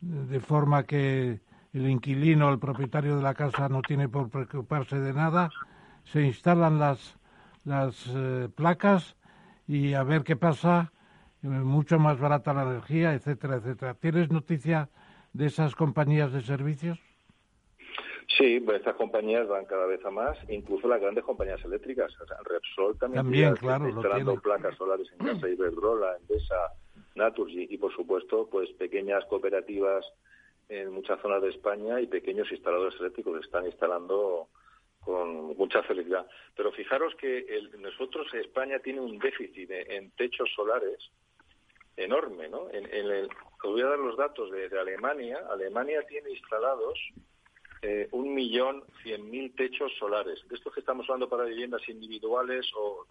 [0.00, 1.40] de forma que
[1.72, 5.50] el inquilino, el propietario de la casa no tiene por preocuparse de nada,
[6.04, 7.18] se instalan las,
[7.64, 9.16] las eh, placas
[9.68, 10.92] y a ver qué pasa,
[11.42, 13.94] eh, mucho más barata la energía, etcétera, etcétera.
[13.94, 14.88] ¿Tienes noticia
[15.32, 16.98] de esas compañías de servicios?
[18.36, 22.12] Sí, pues estas compañías van cada vez a más, incluso las grandes compañías eléctricas.
[22.20, 26.72] O sea, Repsol también, también claro, instalando placas solares en casa, Iberdrola, Endesa,
[27.16, 30.06] Naturgy y, por supuesto, pues pequeñas cooperativas
[30.70, 34.48] en muchas zonas de España y pequeños instaladores eléctricos que están instalando
[35.00, 36.26] con mucha felicidad.
[36.56, 41.10] Pero fijaros que el, nosotros, España, tiene un déficit en techos solares
[41.96, 42.70] enorme, ¿no?
[42.70, 43.28] En, el,
[43.62, 45.38] os voy a dar los datos de Alemania.
[45.50, 46.98] Alemania tiene instalados
[47.82, 50.38] eh, un millón cien mil techos solares.
[50.48, 53.06] De estos que estamos hablando para viviendas individuales o,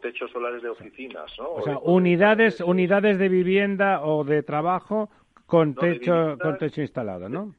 [0.00, 1.52] techos solares de oficinas, ¿no?
[1.52, 2.64] O sea, unidades, de...
[2.64, 5.10] unidades de vivienda o de trabajo
[5.52, 7.54] con techo, con techo instalado, ¿no?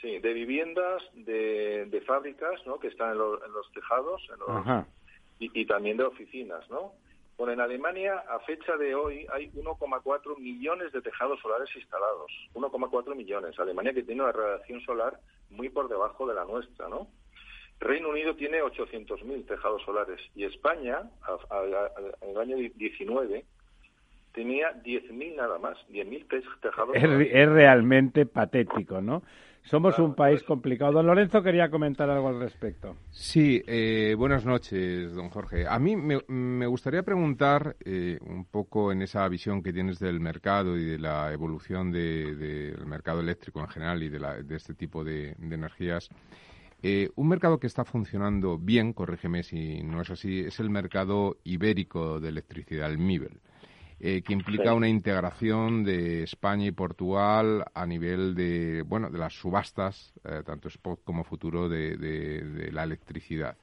[0.00, 2.78] Sí, de viviendas, de, fábricas, ¿no?
[2.78, 4.22] Que están en, los tejados,
[5.40, 6.92] y, y, también de oficinas, ¿no?
[7.36, 12.30] Bueno, en Alemania, a fecha de hoy, hay 1,4 millones de tejados solares instalados.
[12.54, 13.58] 1,4 millones.
[13.58, 15.18] Alemania que tiene una radiación solar
[15.50, 17.08] muy por debajo de la nuestra, ¿no?
[17.80, 21.10] Reino Unido tiene 800.000 tejados solares y España,
[22.22, 23.44] en el año 19,
[24.36, 29.22] tenía 10.000 nada más, 10.000 tejados es, Es realmente patético, ¿no?
[29.62, 30.92] Somos un país complicado.
[30.92, 32.96] Don Lorenzo quería comentar algo al respecto.
[33.10, 35.66] Sí, eh, buenas noches, don Jorge.
[35.66, 40.78] A mí me, gustaría preguntar eh, un poco en esa visión que tienes del mercado
[40.78, 46.10] y de la evolución del mercado eléctrico en general y de, este tipo de, energías.
[46.82, 51.38] Eh, un mercado que está funcionando bien, corrígeme si no es así, es el mercado
[51.42, 53.40] ibérico de electricidad, el MIBEL.
[53.98, 59.32] Eh, que implica una integración de España y Portugal a nivel de, bueno, de las
[59.32, 63.56] subastas, eh, tanto spot como futuro, de, la electricidad.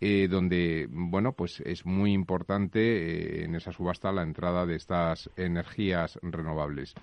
[0.00, 6.18] Eh, donde, bueno, pues es muy importante en esa subasta la entrada de estas energías
[6.22, 6.94] renovables.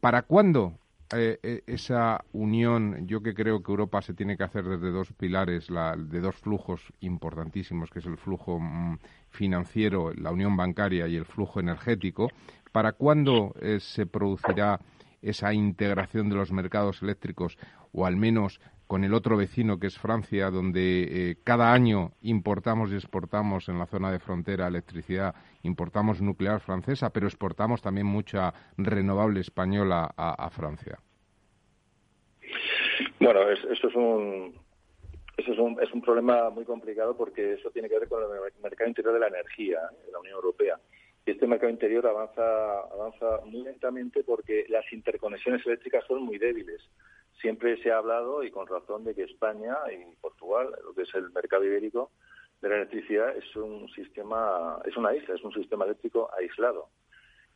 [0.00, 0.78] ¿Para cuándo
[1.10, 5.96] esa unión, yo que creo que Europa se tiene que hacer desde dos pilares, la,
[5.96, 8.98] de dos flujos importantísimos, que es el flujo mm,
[9.34, 12.30] financiero, la unión bancaria y el flujo energético,
[12.72, 14.80] ¿para cuándo eh, se producirá
[15.20, 17.58] esa integración de los mercados eléctricos
[17.92, 22.92] o al menos con el otro vecino que es Francia, donde eh, cada año importamos
[22.92, 28.52] y exportamos en la zona de frontera electricidad, importamos nuclear francesa, pero exportamos también mucha
[28.76, 30.98] renovable española a, Francia.
[33.18, 34.54] Bueno, eso es un,
[35.36, 38.28] eso es un, es un problema muy complicado porque eso tiene que ver con el
[38.62, 40.78] mercado interior de la energía en la Unión Europea.
[41.26, 46.82] Y este mercado interior avanza, avanza muy lentamente porque las interconexiones eléctricas son muy débiles.
[47.40, 51.14] Siempre se ha hablado, y con razón, de que España y Portugal, lo que es
[51.14, 52.10] el mercado ibérico
[52.60, 56.88] de la electricidad, es un sistema, es una isla, es un sistema eléctrico aislado.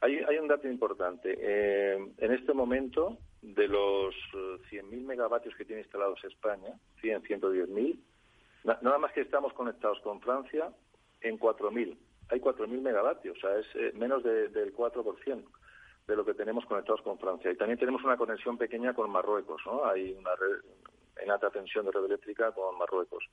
[0.00, 1.36] Hay, hay un dato importante.
[1.38, 7.98] Eh, en este momento, de los 100.000 eh, megavatios que tiene instalados España, 100, 110.000,
[8.64, 10.72] nada más que estamos conectados con Francia
[11.20, 11.96] en 4.000.
[12.30, 15.44] Hay 4.000 megavatios, o sea, es eh, menos del 4%
[16.06, 17.50] de lo que tenemos conectados con Francia.
[17.50, 19.84] Y también tenemos una conexión pequeña con Marruecos, ¿no?
[19.84, 20.60] Hay una red
[21.20, 23.24] en alta tensión de red eléctrica con Marruecos.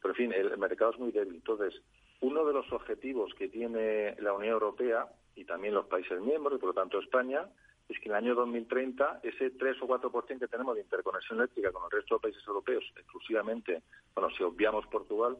[0.00, 1.34] Pero, en fin, el mercado es muy débil.
[1.34, 1.74] Entonces,
[2.20, 6.60] uno de los objetivos que tiene la Unión Europea y también los países miembros, y
[6.60, 7.48] por lo tanto España,
[7.88, 11.72] es que en el año 2030 ese 3 o 4% que tenemos de interconexión eléctrica
[11.72, 13.82] con el resto de países europeos, exclusivamente,
[14.14, 15.36] bueno, si obviamos Portugal,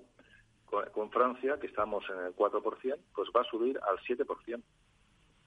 [0.92, 4.26] con, Francia, que estamos en el 4%, pues va a subir al 7%.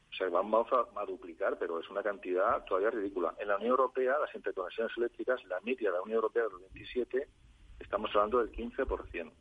[0.09, 3.35] O sea, vamos a, duplicar, pero es una cantidad todavía ridícula.
[3.37, 7.27] En la Unión Europea, las interconexiones eléctricas, la media de la Unión Europea del 27,
[7.79, 9.31] estamos hablando del 15%.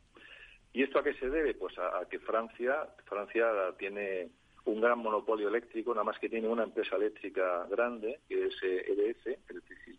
[0.73, 1.55] ¿Y esto a qué se debe?
[1.55, 3.47] Pues a, a que Francia, Francia
[3.79, 4.29] tiene
[4.71, 9.27] un gran monopolio eléctrico, nada más que tiene una empresa eléctrica grande, que es EDF,
[9.27, 9.39] eh,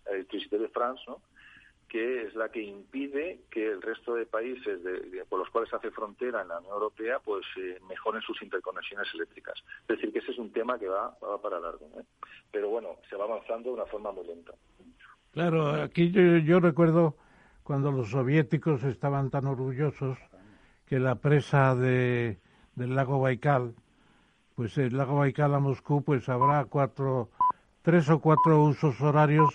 [0.06, 1.04] e Electricité de France,
[1.88, 4.78] que es la que impide que el resto de países
[5.28, 9.58] por los cuales hace frontera en la Unión Europea pues eh, mejoren sus interconexiones eléctricas.
[9.82, 11.88] Es decir, que ese es un tema que va, va para largo.
[12.50, 14.52] Pero bueno, se va avanzando de una forma muy lenta.
[15.32, 17.16] Claro, aquí yo, yo recuerdo
[17.62, 20.18] cuando los soviéticos estaban tan orgullosos
[20.86, 22.38] que la presa de,
[22.74, 23.74] del lago Baikal,
[24.58, 27.30] pues el lago Baikal a Moscú, pues habrá cuatro,
[27.80, 29.54] tres o cuatro usos horarios,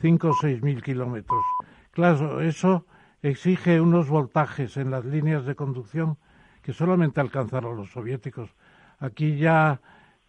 [0.00, 1.44] cinco o seis mil kilómetros.
[1.92, 2.84] Claro, eso
[3.22, 6.18] exige unos voltajes en las líneas de conducción
[6.62, 8.50] que solamente alcanzaron los soviéticos.
[8.98, 9.80] Aquí ya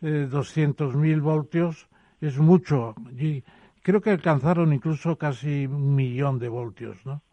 [0.04, 1.90] eh, 200.000 voltios
[2.22, 2.94] es mucho.
[3.18, 3.44] Y
[3.82, 7.24] creo que alcanzaron incluso casi un millón de voltios, ¿no?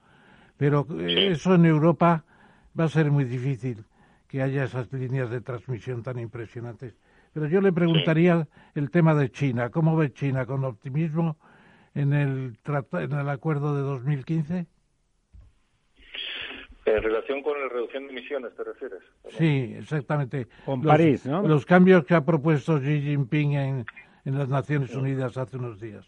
[0.56, 2.24] Pero eh, eso en Europa
[2.80, 3.84] va a ser muy difícil
[4.28, 6.94] que haya esas líneas de transmisión tan impresionantes.
[7.32, 9.70] Pero yo le preguntaría el tema de China.
[9.70, 10.46] ¿Cómo ve China?
[10.46, 11.36] ¿Con optimismo
[11.94, 12.58] en el,
[12.92, 14.66] en el acuerdo de 2015?
[16.84, 19.00] En relación con la reducción de emisiones, ¿te refieres?
[19.30, 20.46] Sí, exactamente.
[20.64, 21.46] Con París, ¿no?
[21.46, 23.84] Los cambios que ha propuesto Xi Jinping en,
[24.24, 26.06] en las Naciones Unidas hace unos días.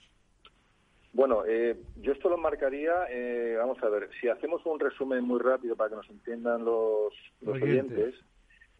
[1.12, 5.40] Bueno, eh, yo esto lo marcaría, eh, vamos a ver, si hacemos un resumen muy
[5.40, 7.98] rápido para que nos entiendan los, los oyentes.
[7.98, 8.14] oyentes,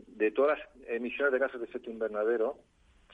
[0.06, 2.56] de todas las emisiones de gases de efecto invernadero,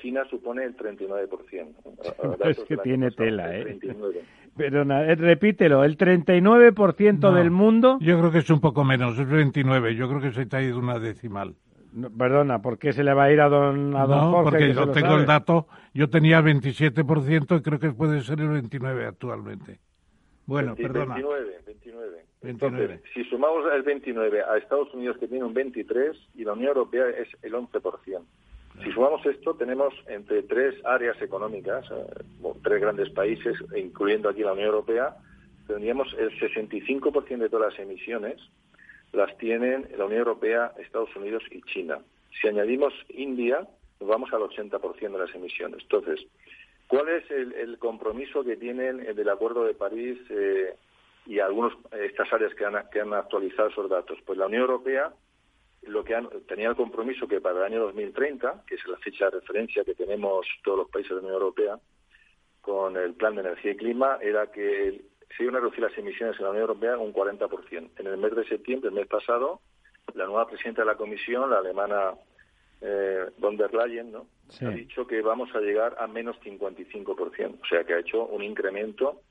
[0.01, 2.45] China supone el 39%.
[2.51, 3.79] es que tiene tela, ¿eh?
[4.57, 7.99] Pero eh, repítelo, el 39% no, del mundo...
[8.01, 10.63] Yo creo que es un poco menos, es 29, yo creo que se te ha
[10.63, 11.55] ido una decimal.
[11.97, 14.51] No, perdona, ¿por qué se le va a ir a don, a don no, Jorge?
[14.51, 15.21] porque yo tengo sabe?
[15.21, 19.79] el dato, yo tenía 27% y creo que puede ser el 29 actualmente.
[20.45, 21.15] Bueno, 20, perdona.
[21.15, 22.25] 29, 29.
[22.43, 22.85] 29.
[22.85, 26.69] Entonces, si sumamos el 29 a Estados Unidos que tiene un 23 y la Unión
[26.69, 28.21] Europea es el 11%.
[28.85, 34.53] Si sumamos esto, tenemos entre tres áreas económicas, eh, tres grandes países, incluyendo aquí la
[34.53, 35.17] Unión Europea,
[35.67, 38.37] tendríamos el 65% de todas las emisiones
[39.17, 41.99] las tienen la Unión Europea, Estados Unidos y China.
[42.41, 43.67] Si añadimos India,
[44.01, 45.83] nos vamos al 80% de las emisiones.
[45.83, 46.27] Entonces,
[46.87, 50.75] ¿cuál es el, el compromiso que tienen del Acuerdo de París eh,
[51.25, 54.19] y algunas estas áreas que han, que han actualizado esos datos?
[54.25, 55.13] Pues la Unión Europea
[55.83, 59.27] lo que han, tenía el compromiso que para el año 2030, que es la fecha
[59.27, 61.79] de referencia que tenemos todos los países de la Unión Europea,
[62.61, 65.01] con el plan de energía y clima, era que
[65.37, 67.91] se iban a reducir las emisiones en la Unión Europea un 40%.
[67.99, 69.61] En el mes de septiembre, el mes pasado,
[70.15, 72.15] la nueva presidenta de la Comisión, la alemana
[72.81, 74.27] eh, von der Leyen, ¿no?
[74.49, 74.65] Sí.
[74.65, 77.59] ha dicho que vamos a llegar a menos 55%.
[77.61, 79.23] O sea, que ha hecho un incremento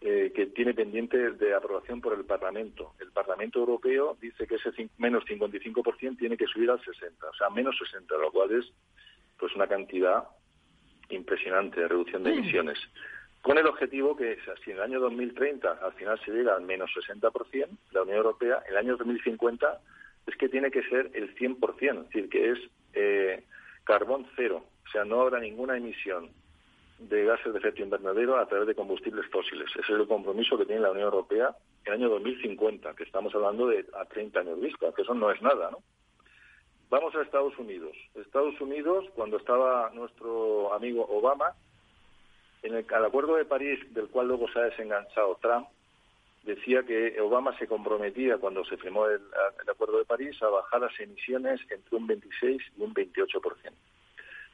[0.00, 2.94] eh, que tiene pendiente de aprobación por el Parlamento.
[3.00, 7.50] El Parlamento Europeo dice que ese menos 55% tiene que subir al 60, o sea,
[7.50, 8.66] menos 60, lo cual es
[9.38, 10.24] pues una cantidad
[11.10, 12.78] impresionante de reducción de emisiones.
[13.42, 16.90] Con el objetivo que si en el año 2030 al final se llega al menos
[16.90, 19.80] 60%, la Unión Europea, en el año 2050
[20.26, 22.58] es que tiene que ser el 100%, es decir, que es
[22.92, 23.44] eh,
[23.84, 26.30] carbón cero, o sea, no habrá ninguna emisión
[26.98, 29.70] de gases de efecto invernadero a través de combustibles fósiles.
[29.70, 31.54] Ese es el compromiso que tiene la Unión Europea
[31.84, 35.30] en el año 2050, que estamos hablando de a 30 años vista, que eso no
[35.30, 35.78] es nada, ¿no?
[36.90, 37.96] Vamos a Estados Unidos.
[38.14, 41.54] Estados Unidos, cuando estaba nuestro amigo Obama,
[42.62, 45.68] en el al Acuerdo de París, del cual luego se ha desenganchado Trump,
[46.42, 49.20] decía que Obama se comprometía, cuando se firmó el,
[49.70, 53.72] Acuerdo de París, a bajar las emisiones entre un 26 y un 28%.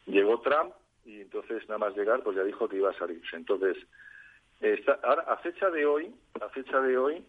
[0.06, 0.74] Llegó Trump
[1.04, 3.36] y entonces nada más llegar pues ya dijo que iba a salirse.
[3.36, 3.76] Entonces,
[4.60, 7.24] está, ahora a fecha de hoy, a fecha de hoy,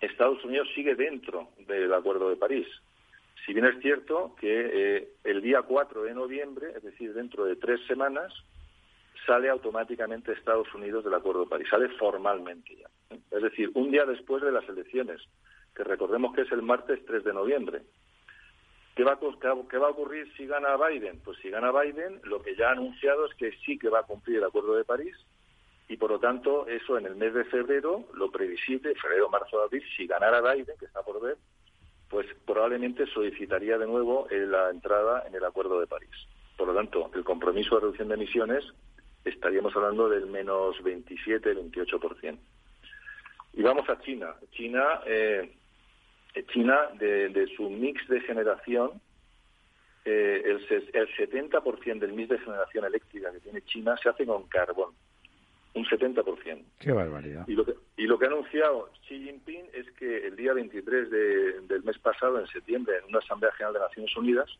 [0.00, 2.66] Estados Unidos sigue dentro del Acuerdo de París.
[3.44, 7.56] Si bien es cierto que eh, el día 4 de noviembre, es decir, dentro de
[7.56, 8.32] tres semanas,
[9.26, 12.88] sale automáticamente Estados Unidos del Acuerdo de París, sale formalmente ya.
[13.30, 15.20] Es decir, un día después de las elecciones,
[15.74, 17.82] que recordemos que es el martes 3 de noviembre.
[18.94, 21.20] ¿Qué va, ¿Qué va a ocurrir si gana Biden?
[21.24, 24.04] Pues si gana Biden, lo que ya ha anunciado es que sí que va a
[24.04, 25.16] cumplir el Acuerdo de París
[25.88, 29.82] y por lo tanto eso en el mes de febrero, lo previsible, febrero, marzo, abril,
[29.96, 31.36] si ganara Biden, que está por ver,
[32.08, 36.10] pues probablemente solicitaría de nuevo la entrada en el Acuerdo de París.
[36.56, 38.64] Por lo tanto, el compromiso de reducción de emisiones
[39.24, 42.38] estaríamos hablando del menos 27-28%.
[43.54, 44.34] Y vamos a China.
[44.50, 45.50] China eh,
[46.52, 49.00] China, de, de, su mix de generación,
[50.04, 54.48] eh, el, el 70% del mix de generación eléctrica que tiene China se hace con
[54.48, 54.94] carbón.
[55.74, 56.64] Un 70%.
[56.78, 57.46] Qué barbaridad.
[57.48, 61.10] Y lo que, y lo que ha anunciado Xi Jinping es que el día 23
[61.10, 64.50] de, del mes pasado, en septiembre, en una Asamblea General de Naciones Unidas,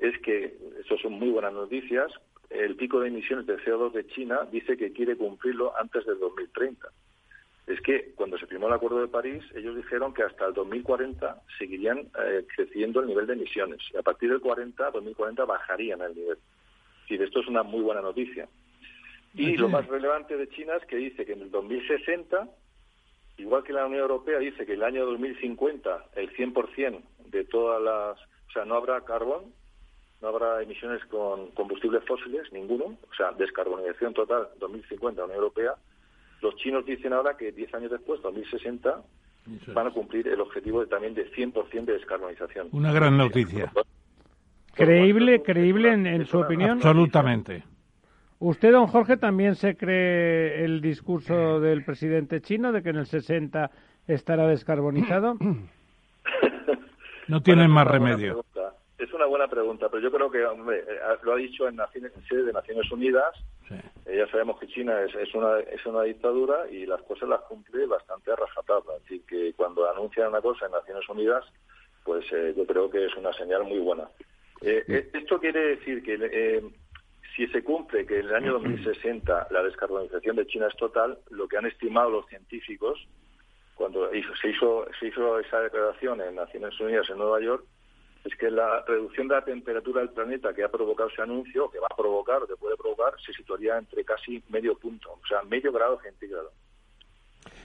[0.00, 2.12] es que, eso son muy buenas noticias,
[2.54, 6.88] el pico de emisiones de CO2 de China dice que quiere cumplirlo antes del 2030.
[7.66, 11.42] Es que cuando se firmó el Acuerdo de París, ellos dijeron que hasta el 2040
[11.58, 16.14] seguirían eh, creciendo el nivel de emisiones y a partir del 40, 2040 bajarían el
[16.14, 16.38] nivel.
[17.08, 18.48] Y esto es una muy buena noticia.
[19.34, 22.48] Y lo más relevante de China es que dice que en el 2060,
[23.38, 27.82] igual que la Unión Europea dice que en el año 2050 el 100% de todas
[27.82, 28.18] las,
[28.48, 29.52] o sea, no habrá carbón,
[30.22, 35.72] no habrá emisiones con combustibles fósiles, ninguno, o sea, descarbonización total 2050 Unión Europea.
[36.40, 39.02] Los chinos dicen ahora que 10 años después, 2060,
[39.74, 42.68] van a cumplir el objetivo de, también de 100% de descarbonización.
[42.72, 43.72] Una gran noticia.
[44.74, 46.78] ¿Creíble, creíble en, su opinión?
[46.78, 47.64] Absolutamente.
[48.38, 53.06] ¿Usted, don Jorge, también se cree el discurso del presidente chino de que en el
[53.06, 53.70] 60
[54.06, 55.36] estará descarbonizado?
[57.28, 58.44] No tienen más remedio.
[59.02, 62.24] Es una buena pregunta, pero yo creo que hombre, eh, lo ha dicho en, en
[62.28, 63.34] sede de Naciones Unidas.
[64.06, 67.40] Eh, ya sabemos que China es, es, una, es una dictadura y las cosas las
[67.40, 68.94] cumple bastante a rajatabla.
[69.00, 71.44] Decir, que cuando anuncian una cosa en Naciones Unidas,
[72.04, 74.08] pues eh, yo creo que es una señal muy buena.
[74.60, 76.62] Esto quiere decir que
[77.34, 81.48] si se cumple que en el año 2060 la descarbonización de China es total, lo
[81.48, 83.04] que han estimado los científicos
[83.74, 87.64] cuando se hizo, se hizo esa declaración en Naciones Unidas en Nueva York
[88.24, 91.78] es que la reducción de la temperatura del planeta que ha provocado ese anuncio, que
[91.78, 95.42] va a provocar, o que puede provocar, se situaría entre casi medio punto, o sea,
[95.42, 96.52] medio grado centígrado.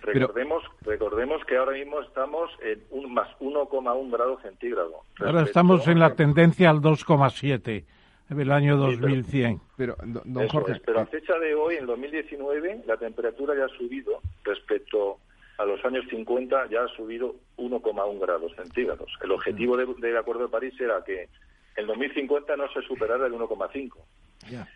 [0.01, 5.01] Recordemos, recordemos que ahora mismo estamos en un más 1,1 grado centígrado.
[5.19, 7.84] Ahora estamos en la tendencia al 2,7
[8.29, 9.61] el año 2100.
[9.75, 14.19] pero, don Jorge, pero a fecha de hoy, en 2019, la temperatura ya ha subido
[14.43, 15.19] respecto
[15.57, 19.11] a los años 50 ya ha subido 1,1 grados centígrados.
[19.21, 21.29] El objetivo del Acuerdo de París era que
[21.75, 23.93] en 2050 no se superara el 1,5.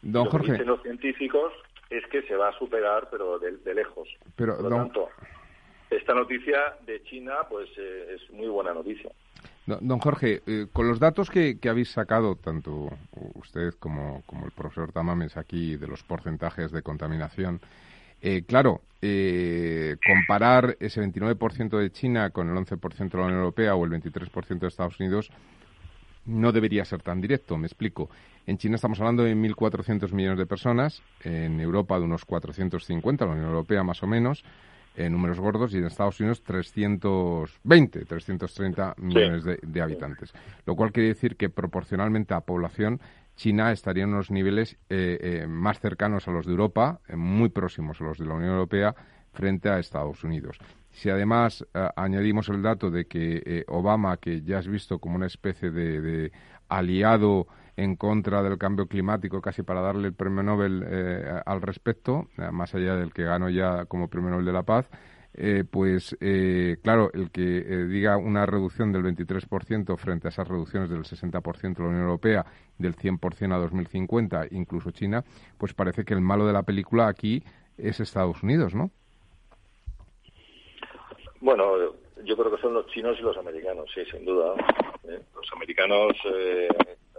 [0.02, 0.48] Don Lo Jorge.
[0.48, 1.54] que dicen los científicos
[1.90, 4.08] es que se va a superar, pero de, lejos.
[4.36, 5.10] Pero, Por lo tanto,
[5.90, 9.12] esta noticia de China pues eh, es muy buena noticia.
[9.68, 12.90] Don Jorge, eh, con los datos que, habéis sacado, tanto
[13.36, 17.62] usted como, como el profesor Tamames aquí, de los porcentajes de contaminación,
[18.22, 23.76] eh, claro, eh, comparar ese 29% de China con el 11% de la Unión Europea
[23.76, 25.32] o el 23% de Estados Unidos
[26.26, 27.58] no debería ser tan directo.
[27.58, 28.10] Me explico.
[28.46, 33.32] En China estamos hablando de 1.400 millones de personas, en Europa de unos 450, la
[33.32, 34.44] Unión Europea más o menos,
[34.96, 40.32] en números gordos, y en Estados Unidos 320, 330 millones de, de habitantes.
[40.66, 43.00] Lo cual quiere decir que proporcionalmente a población
[43.42, 47.50] China estaría en unos niveles eh, eh, más cercanos a los de Europa, eh, muy
[47.50, 48.94] próximos a los de la Unión Europea,
[49.34, 50.60] frente a Estados Unidos.
[50.92, 51.66] Si además
[51.96, 56.32] añadimos el dato de que Obama, que ya has visto como una especie de,
[56.70, 57.48] aliado
[57.78, 60.86] en contra del cambio climático, casi para darle el premio Nobel
[61.46, 64.88] al respecto, más allá del que ganó ya como premio Nobel de la Paz,
[65.34, 70.48] eh, pues eh, claro, el que eh, diga una reducción del 23% frente a esas
[70.48, 72.46] reducciones del 60% de la Unión Europea,
[72.78, 75.24] del 100% a 2050, incluso China,
[75.58, 77.42] pues parece que el malo de la película aquí
[77.78, 78.92] es Estados Unidos, ¿no?
[81.40, 81.94] Bueno,
[82.24, 84.54] yo creo que son los chinos y los americanos, sí, sin duda.
[85.04, 86.12] Los americanos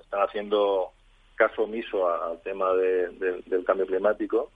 [0.01, 0.91] están haciendo
[1.35, 4.51] caso omiso al tema del cambio climático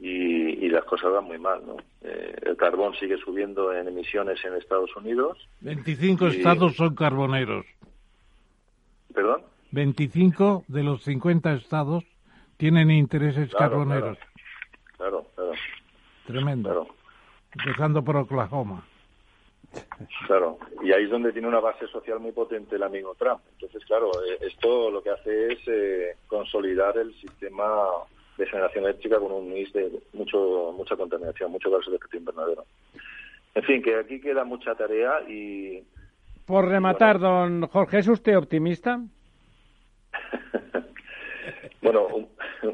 [0.00, 1.60] y, las cosas van muy mal.
[1.66, 1.76] ¿no?
[2.02, 5.38] Eh, el carbón sigue subiendo en emisiones en Estados Unidos.
[5.60, 7.66] 25 estados son carboneros.
[9.12, 9.42] ¿Perdón?
[9.72, 12.04] 25 de los 50 estados
[12.56, 14.18] tienen intereses carboneros.
[14.96, 15.52] Claro, claro.
[16.26, 16.88] Tremendo.
[17.52, 18.84] Empezando por Oklahoma.
[20.26, 23.40] Claro, y ahí es donde tiene una base social muy potente el amigo Trump.
[23.52, 27.64] Entonces, claro, eh, esto lo que hace es eh, consolidar el sistema
[28.40, 32.64] de generación eléctrica con un mix de mucho, mucha contaminación, mucho gases de efecto invernadero.
[33.54, 35.82] En fin, que aquí queda mucha tarea y...
[36.46, 39.00] Por rematar, don Jorge, ¿es usted optimista?
[41.82, 42.08] bueno,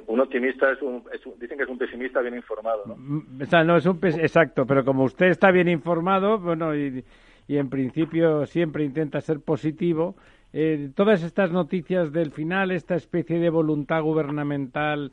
[0.07, 1.05] un, optimista es un,
[1.39, 2.97] Dicen que es un pesimista bien informado, ¿no?
[2.97, 3.99] Mm, o sea, no es un...
[4.03, 7.05] Exacto, pero como usted está bien informado, bueno, y,
[7.49, 10.15] y en principio siempre intenta ser positivo,
[10.53, 15.13] eh, todas estas noticias del final, esta especie de voluntad gubernamental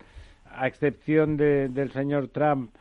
[0.56, 2.72] a excepción de, del señor Trump,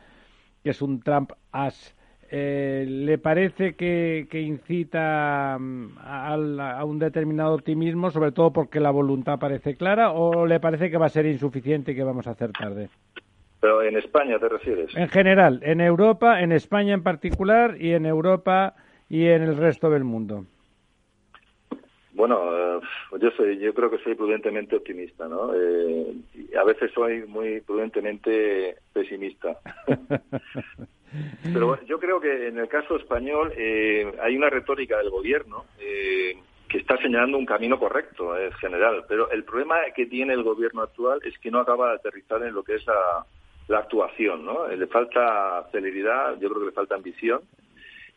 [0.63, 1.95] que es un Trump as,
[2.35, 9.37] eh, ¿le parece que, incita mm, a, un determinado optimismo, sobre todo porque la voluntad
[9.37, 12.51] parece clara, o le parece que va a ser insuficiente y que vamos a hacer
[12.51, 12.89] tarde?
[13.59, 14.95] Pero en España te refieres.
[14.97, 18.73] En general, en Europa, en España en particular y en Europa
[19.09, 20.45] y en el resto del mundo.
[22.13, 22.81] Bueno, eh,
[23.19, 25.53] yo soy, yo creo que soy prudentemente optimista, ¿no?
[25.55, 26.13] Eh,
[26.59, 29.57] a veces soy muy prudentemente pesimista.
[31.53, 36.37] Pero yo creo que en el caso español eh, hay una retórica del gobierno eh,
[36.67, 39.05] que está señalando un camino correcto en general.
[39.07, 42.53] Pero el problema que tiene el gobierno actual es que no acaba de aterrizar en
[42.53, 43.25] lo que es la,
[43.67, 44.67] la actuación, ¿no?
[44.67, 47.41] Le falta celeridad, yo creo que le falta ambición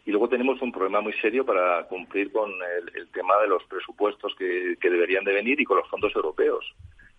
[0.06, 2.48] y luego tenemos un problema muy serio para cumplir con
[2.94, 6.64] el, tema de los presupuestos que, deberían de venir y con los fondos europeos.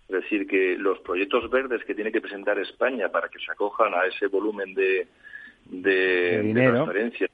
[0.08, 3.94] Es decir, que los proyectos verdes que tiene que presentar España para que se acojan
[3.94, 5.06] a ese volumen de,
[5.66, 7.32] de, transferencias,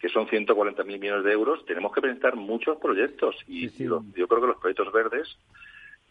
[0.00, 3.36] que son 140.000 millones de euros, tenemos que presentar muchos proyectos.
[3.46, 5.38] Y yo creo que los proyectos verdes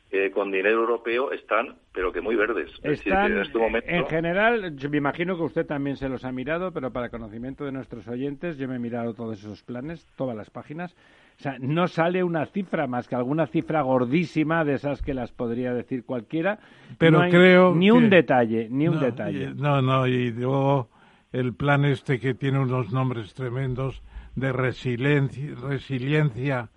[0.10, 2.72] eh, con dinero europeo están, pero que muy verdes.
[2.82, 3.90] Están, en, este momento...
[3.90, 7.66] en general, yo me imagino que usted también se los ha mirado, pero para conocimiento
[7.66, 10.96] de nuestros oyentes, yo me he mirado todos esos planes, todas las páginas.
[11.40, 15.32] O sea, no sale una cifra más que alguna cifra gordísima de esas que las
[15.32, 16.60] podría decir cualquiera.
[16.98, 19.54] Pero creo ni un detalle, ni un detalle.
[19.54, 20.90] No, no, y luego
[21.32, 24.02] el plan este que tiene unos nombres tremendos
[24.36, 26.70] de resiliencia, resiliencia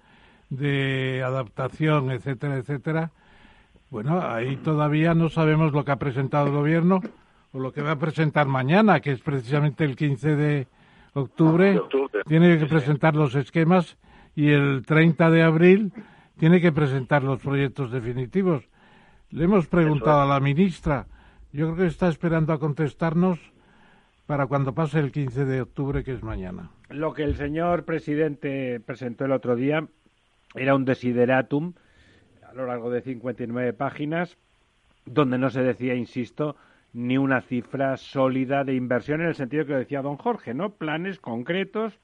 [0.51, 3.13] de adaptación, etcétera, etcétera,
[3.91, 7.01] bueno, ahí todavía no sabemos lo que ha presentado el gobierno
[7.53, 10.69] o lo que va a presentar mañana, que es precisamente el 15 de
[11.15, 11.81] octubre.
[12.27, 13.99] Tiene que presentar los esquemas
[14.37, 15.93] y el 30 de abril
[16.39, 18.65] tiene que presentar los proyectos definitivos.
[19.31, 21.07] Le hemos preguntado a la ministra,
[21.53, 23.39] yo creo que está esperando a contestarnos
[24.27, 26.71] para cuando pase el 15 de octubre, que es mañana.
[26.89, 29.87] Lo que el señor presidente presentó el otro día
[30.55, 31.75] era un desideratum
[32.51, 34.37] a lo largo de 59 páginas,
[35.07, 36.57] donde no se decía, insisto,
[36.93, 40.71] ni una cifra sólida de inversión en el sentido que decía don Jorge, ¿no?
[40.71, 41.99] Planes concretos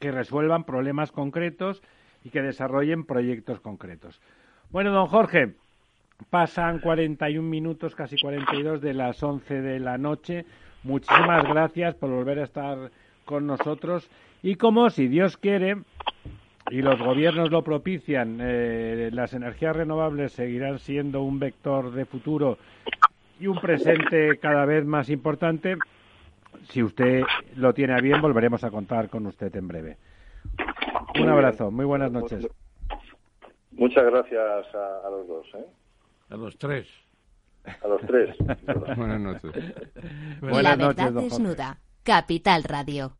[0.00, 1.82] que resuelvan problemas concretos
[2.24, 4.20] y que desarrollen proyectos concretos.
[4.70, 5.54] Bueno, don Jorge,
[6.30, 10.46] pasan 41 minutos, casi 42 de las 11 de la noche.
[10.82, 12.90] Muchísimas gracias por volver a estar
[13.24, 14.10] con nosotros
[14.42, 15.76] y como si Dios quiere,
[16.70, 22.58] y los gobiernos lo propician, eh, las energías renovables seguirán siendo un vector de futuro
[23.40, 25.76] y un presente cada vez más importante.
[26.68, 27.22] Si usted
[27.56, 29.96] lo tiene a bien, volveremos a contar con usted en breve.
[31.20, 32.46] Un abrazo, muy buenas noches.
[33.72, 35.46] Muchas gracias a, los dos.
[35.54, 35.66] ¿eh?
[36.30, 36.86] A los tres.
[37.82, 38.36] A los tres.
[38.96, 39.52] buenas noches.
[40.40, 41.78] Buenas La verdad desnuda.
[42.02, 43.19] Capital Radio.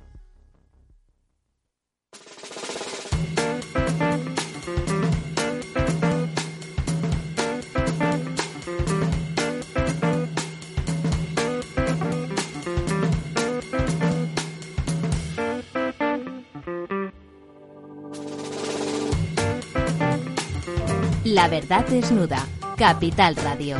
[21.31, 22.45] La verdad desnuda.
[22.75, 23.77] Capital Radio.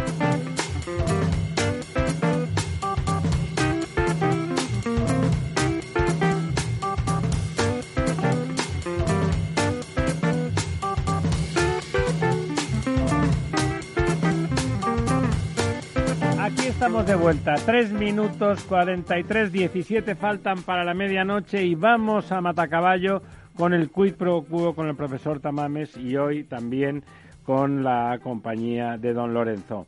[16.39, 17.55] Aquí estamos de vuelta.
[17.65, 23.21] Tres minutos 43, 17 faltan para la medianoche y vamos a Matacaballo
[23.57, 27.03] con el quid pro quo con el profesor Tamames y hoy también
[27.51, 29.85] con la compañía de don Lorenzo.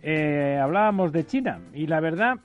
[0.00, 2.36] Eh, hablábamos de China y la verdad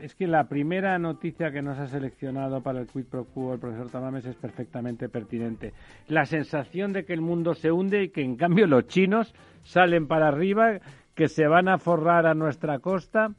[0.00, 3.58] es que la primera noticia que nos ha seleccionado para el quid pro quo el
[3.58, 5.72] profesor Tamames es perfectamente pertinente.
[6.06, 9.34] La sensación de que el mundo se hunde y que en cambio los chinos
[9.64, 10.78] salen para arriba,
[11.16, 13.30] que se van a forrar a nuestra costa,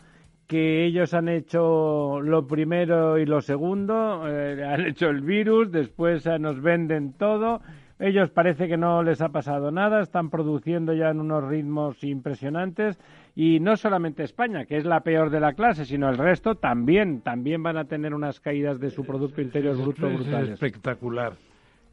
[0.46, 6.28] que ellos han hecho lo primero y lo segundo, eh, han hecho el virus, después
[6.38, 7.62] nos venden todo
[8.00, 13.00] ellos parece que no les ha pasado nada, están produciendo ya en unos ritmos impresionantes
[13.36, 17.22] y no solamente España, que es la peor de la clase, sino el resto también,
[17.22, 20.52] también van a tener unas caídas de su Producto Interior Bruto brutales.
[20.52, 21.34] espectacular.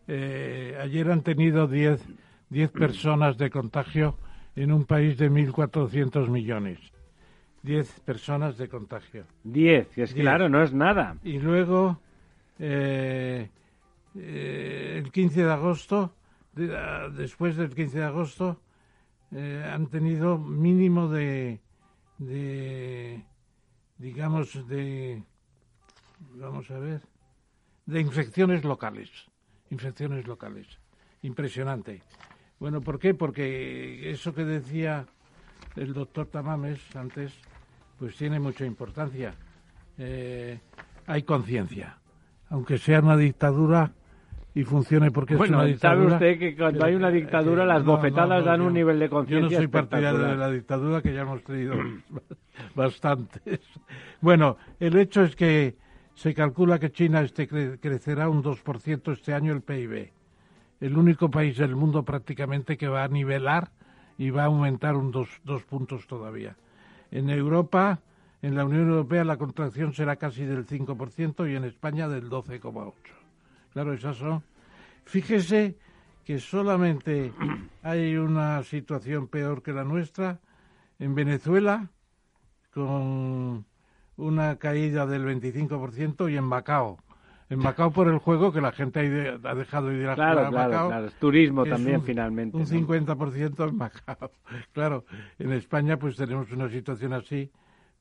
[0.08, 2.00] Eh, ayer han tenido 10
[2.72, 4.16] personas de contagio
[4.56, 6.78] en un país de 1.400 millones.
[7.62, 9.24] 10 personas de contagio.
[9.44, 11.16] 10, es claro, no es nada.
[11.22, 12.00] Y luego
[12.58, 13.48] eh,
[14.14, 16.14] eh, el 15 de agosto,
[16.52, 18.60] después del 15 de agosto,
[19.32, 21.60] eh, han tenido mínimo de,
[22.18, 23.24] de,
[23.98, 25.22] digamos, de,
[26.34, 27.02] vamos a ver,
[27.86, 29.10] de infecciones locales,
[29.70, 30.66] infecciones locales.
[31.22, 32.02] Impresionante.
[32.58, 33.14] Bueno, ¿por qué?
[33.14, 35.06] Porque eso que decía
[35.76, 37.32] el doctor Tamames antes,
[37.98, 39.34] pues tiene mucha importancia.
[39.98, 40.58] Eh,
[41.06, 41.98] hay conciencia.
[42.48, 43.92] Aunque sea una dictadura
[44.54, 46.10] y funcione porque es una dictadura.
[46.10, 49.50] sabe usted que cuando hay una dictadura las bofetadas dan un nivel de conciencia Yo
[49.52, 51.74] no soy partidario de la dictadura, que ya hemos tenido
[52.74, 53.60] bastantes.
[54.20, 55.76] Bueno, el hecho es que
[56.14, 57.48] se calcula que China este
[57.78, 60.12] crecerá un 2% este año el PIB.
[60.80, 63.70] El único país del mundo prácticamente que va a nivelar
[64.18, 66.56] y va a aumentar un dos, dos puntos todavía.
[67.10, 68.00] En Europa,
[68.42, 73.19] en la Unión Europea, la contracción será casi del 5% y en España del 12,8%.
[73.72, 74.42] Claro, esas son.
[75.04, 75.76] Fíjese
[76.24, 77.32] que solamente
[77.82, 80.40] hay una situación peor que la nuestra
[80.98, 81.90] en Venezuela,
[82.72, 83.64] con
[84.16, 86.98] una caída del 25%, y en Macao.
[87.48, 89.00] En Macao por el juego que la gente
[89.42, 90.88] ha dejado de ir a claro, jugar a claro, Macao.
[90.88, 92.56] Claro, turismo es también un, finalmente.
[92.56, 92.68] Un ¿no?
[92.68, 94.30] 50% en Macao.
[94.72, 95.04] Claro,
[95.38, 97.50] en España pues tenemos una situación así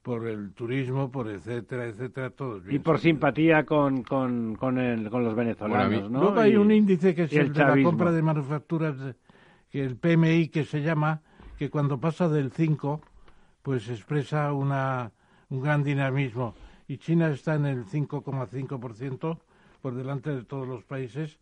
[0.01, 2.61] por el turismo, por etcétera, etcétera, todo.
[2.69, 6.21] Y por simpatía con, con, con, el, con los venezolanos, ¿no?
[6.21, 9.15] Luego hay Y- un índice que es el, de la compra de manufacturas, de-
[9.69, 11.21] que el PMI que se llama,
[11.57, 13.01] que cuando pasa del 5,
[13.61, 15.11] pues expresa una,
[15.49, 16.55] un gran dinamismo.
[16.88, 19.38] Y China está en el 5,5%
[19.81, 21.39] por delante de todos los países,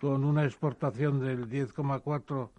[0.00, 2.50] con una exportación del 10,4%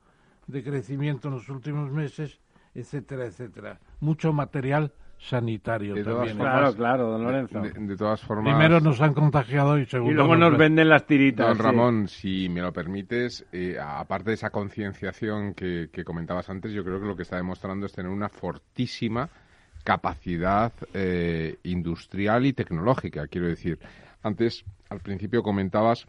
[0.47, 2.39] de crecimiento en los últimos meses,
[2.75, 3.79] etcétera, etcétera.
[3.99, 6.37] Mucho material sanitario De todas también.
[6.37, 6.41] ¿eh?
[6.41, 7.61] Claro, claro, don Lorenzo.
[7.61, 8.55] De, de todas formas.
[8.55, 11.47] Primero nos han contagiado y segundo Y luego nos ven- venden las tiritas.
[11.47, 11.63] Don sí.
[11.63, 16.83] Ramón, si me lo permites, eh, aparte de esa concienciación que, que comentabas antes, yo
[16.83, 19.29] creo que lo que está demostrando es tener una fortísima
[19.83, 23.27] capacidad eh, industrial y tecnológica.
[23.27, 23.79] Quiero decir,
[24.23, 26.07] antes, al principio comentabas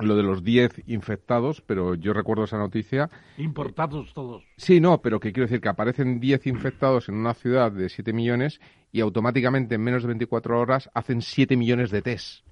[0.00, 4.42] lo de los 10 infectados, pero yo recuerdo esa noticia Importados todos.
[4.56, 8.12] Sí, no, pero que quiero decir que aparecen 10 infectados en una ciudad de 7
[8.12, 8.60] millones
[8.90, 12.44] y automáticamente en menos de 24 horas hacen 7 millones de test.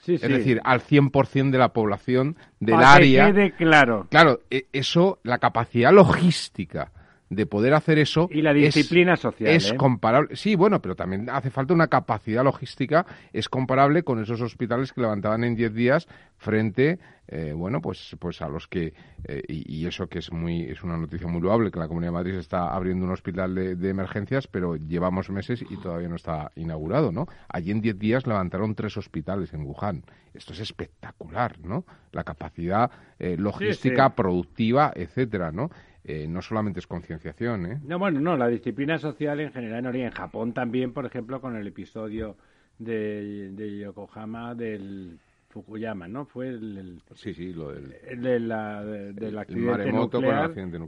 [0.00, 0.28] Sí, Es sí.
[0.28, 3.32] decir, al 100% de la población del Pa' que área.
[3.32, 4.06] quede claro.
[4.10, 6.92] Claro, e- eso, la capacidad logística
[7.30, 8.28] de poder hacer eso.
[8.32, 9.76] Y la es- disciplina social, Es ¿eh?
[9.76, 10.34] comparable.
[10.36, 13.06] Sí, bueno, pero también hace falta una capacidad logística.
[13.32, 18.40] Es comparable con esos hospitales que levantaban en 10 días frente, eh, bueno, pues, pues
[18.40, 18.94] a los que.
[19.24, 22.12] eh, y, y eso que es muy es una noticia muy loable, que la Comunidad
[22.12, 26.16] de Madrid está abriendo un hospital de, de emergencias, pero llevamos meses y todavía no
[26.16, 27.26] está inaugurado, ¿no?
[27.48, 30.02] Allí en 10 días levantaron tres hospitales en Wuhan.
[30.32, 31.84] Esto es espectacular, ¿no?
[32.12, 34.12] La capacidad eh, logística, sí.
[34.16, 35.70] productiva, etcétera, ¿no?
[36.04, 37.78] Eh, no solamente es concienciación, ¿eh?
[37.84, 41.40] No, bueno, no, la disciplina social en general en Oriente, en Japón también, por ejemplo,
[41.40, 42.36] con el episodio
[42.78, 45.18] de, de Yokohama del
[45.48, 46.24] Fukuyama, ¿no?
[46.26, 47.94] Fue el, el- Sí, sí, lo del...
[48.06, 50.78] el de la, de- del El accidente maremoto con el nuclear, accidente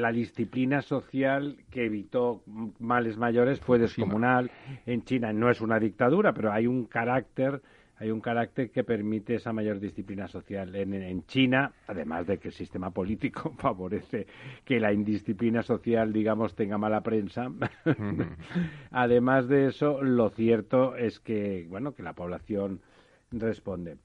[0.00, 2.42] la disciplina social que evitó
[2.78, 4.50] males mayores fue descomunal.
[4.86, 7.60] En China no es una dictadura, pero hay un carácter
[8.02, 10.74] hay un carácter que permite esa mayor disciplina social.
[10.74, 14.26] En, en China, además de que el sistema político favorece
[14.64, 17.52] que la indisciplina social, digamos, tenga mala prensa,
[18.90, 22.80] además de eso, lo cierto es que, bueno, que la población
[23.30, 23.98] responde.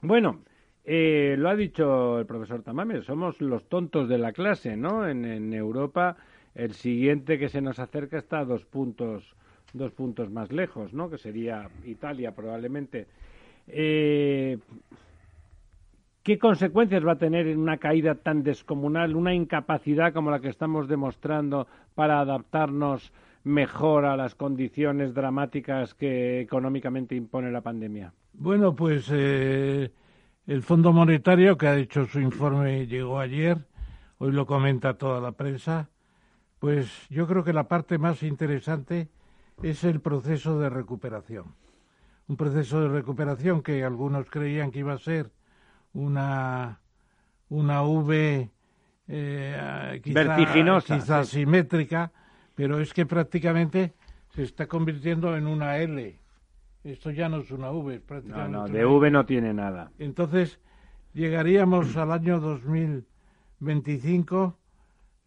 [0.00, 0.40] Bueno,
[0.84, 5.06] eh, lo ha dicho el profesor Tamames, somos los tontos de la clase, ¿no?
[5.06, 6.16] En, en Europa,
[6.54, 9.36] el siguiente que se nos acerca está a dos puntos,
[9.72, 11.10] dos puntos más lejos, ¿no?
[11.10, 13.06] Que sería Italia, probablemente.
[13.66, 14.58] Eh,
[16.22, 20.48] ¿Qué consecuencias va a tener en una caída tan descomunal, una incapacidad como la que
[20.48, 23.12] estamos demostrando para adaptarnos
[23.44, 28.12] mejor a las condiciones dramáticas que económicamente impone la pandemia?
[28.34, 29.90] Bueno, pues eh,
[30.46, 33.56] el Fondo Monetario, que ha hecho su informe, llegó ayer,
[34.18, 35.88] hoy lo comenta toda la prensa,
[36.58, 39.08] pues yo creo que la parte más interesante
[39.62, 41.54] es el proceso de recuperación.
[42.26, 45.30] Un proceso de recuperación que algunos creían que iba a ser
[45.94, 46.80] una,
[47.48, 48.50] una V
[49.08, 51.38] eh, quizá, Vertiginosa, quizá sí.
[51.38, 52.12] simétrica,
[52.54, 53.94] pero es que prácticamente
[54.34, 56.18] se está convirtiendo en una L.
[56.84, 58.84] Esto ya no es una V, es No, prácticamente no, una de.
[58.84, 59.90] V no tiene nada.
[59.98, 60.60] Entonces,
[61.14, 64.58] llegaríamos al año 2025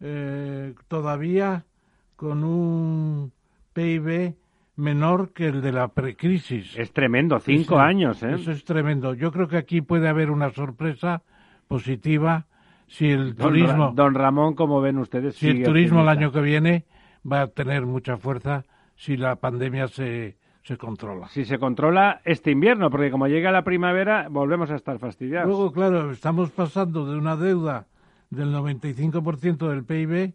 [0.00, 1.66] eh, todavía
[2.16, 3.32] con un
[3.72, 4.34] PIB
[4.76, 6.76] menor que el de la precrisis.
[6.78, 8.32] Es tremendo, cinco Sí, años, ¿eh?
[8.34, 9.14] Eso es tremendo.
[9.14, 11.22] Yo creo que aquí puede haber una sorpresa
[11.68, 12.46] positiva
[12.86, 16.30] si el Don, turismo, Ra- don Ramón, como ven ustedes, si el turismo el año
[16.32, 16.84] que viene
[17.30, 18.64] va a tener mucha fuerza
[18.96, 21.28] si la pandemia se, se controla.
[21.28, 25.48] Si se controla este invierno, porque como llega la primavera volvemos a estar fastidiados.
[25.48, 27.86] Luego, claro, estamos pasando de una deuda
[28.30, 30.34] del 95% del PIB,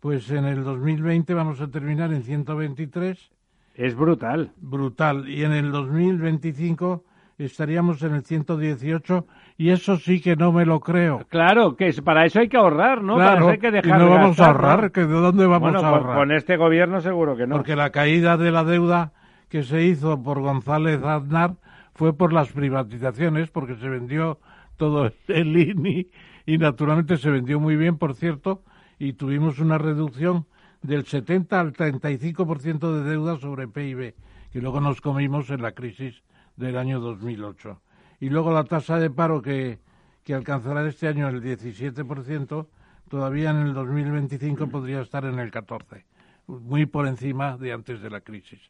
[0.00, 3.30] pues en el 2020 vamos a terminar en 123.
[3.74, 4.52] Es brutal.
[4.56, 5.28] Brutal.
[5.28, 7.04] Y en el 2025
[7.38, 9.26] estaríamos en el 118
[9.56, 11.20] y eso sí que no me lo creo.
[11.28, 13.16] Claro, que para eso hay que ahorrar, ¿no?
[13.16, 14.92] para Claro, eso hay que y dejar no de vamos a ahorrar, ¿no?
[14.92, 16.16] que ¿de dónde vamos Bueno, a ahorrar?
[16.16, 17.56] Con este gobierno seguro que no.
[17.56, 19.12] Porque la caída de la deuda
[19.48, 21.54] que se hizo por González Aznar
[21.94, 24.38] fue por las privatizaciones, porque se vendió
[24.76, 26.08] todo el INI
[26.46, 28.62] y naturalmente se vendió muy bien, por cierto,
[28.98, 30.46] y tuvimos una reducción
[30.82, 34.14] del 70 al 35% de deuda sobre PIB,
[34.52, 36.22] que luego nos comimos en la crisis
[36.56, 37.80] del año 2008.
[38.20, 39.78] Y luego la tasa de paro que,
[40.24, 42.66] que alcanzará este año el 17%,
[43.08, 46.04] todavía en el 2025 podría estar en el 14%,
[46.46, 48.60] muy por encima de antes de la crisis.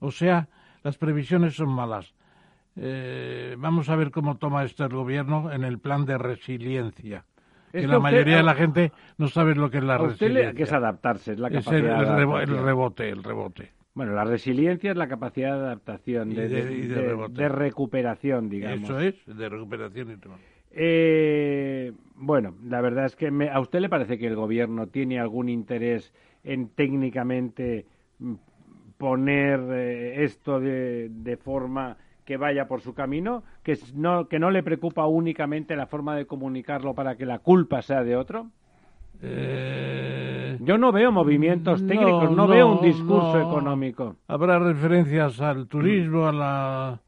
[0.00, 0.48] O sea,
[0.82, 2.14] las previsiones son malas.
[2.76, 7.24] Eh, vamos a ver cómo toma este el gobierno en el plan de resiliencia.
[7.76, 10.52] Es Que la usted- mayoría de la gente no sabe lo que es la resiliencia.
[10.54, 12.64] que es adaptarse, es la Es capacidad el, de el el adaptación.
[12.66, 13.70] rebote, el rebote.
[13.94, 18.88] Bueno, la resiliencia es la capacidad de adaptación, de, de- de- recuperación, digamos.
[18.90, 20.34] Eso es, de recuperación y todo.
[20.70, 25.18] Eh, bueno, la verdad es que me- a usted le parece que el gobierno tiene
[25.18, 26.12] algún interés
[26.44, 27.86] en técnicamente
[28.18, 28.34] mm,
[28.98, 31.96] poner eh, esto de, de forma
[32.26, 36.26] que vaya por su camino, que no que no le preocupa únicamente la forma de
[36.26, 38.48] comunicarlo para que la culpa sea de otro.
[40.60, 43.42] Yo no veo movimientos técnicos, no, no, veo un discurso no.
[43.42, 44.16] económico.
[44.28, 47.00] Habrá referencias al turismo, a la,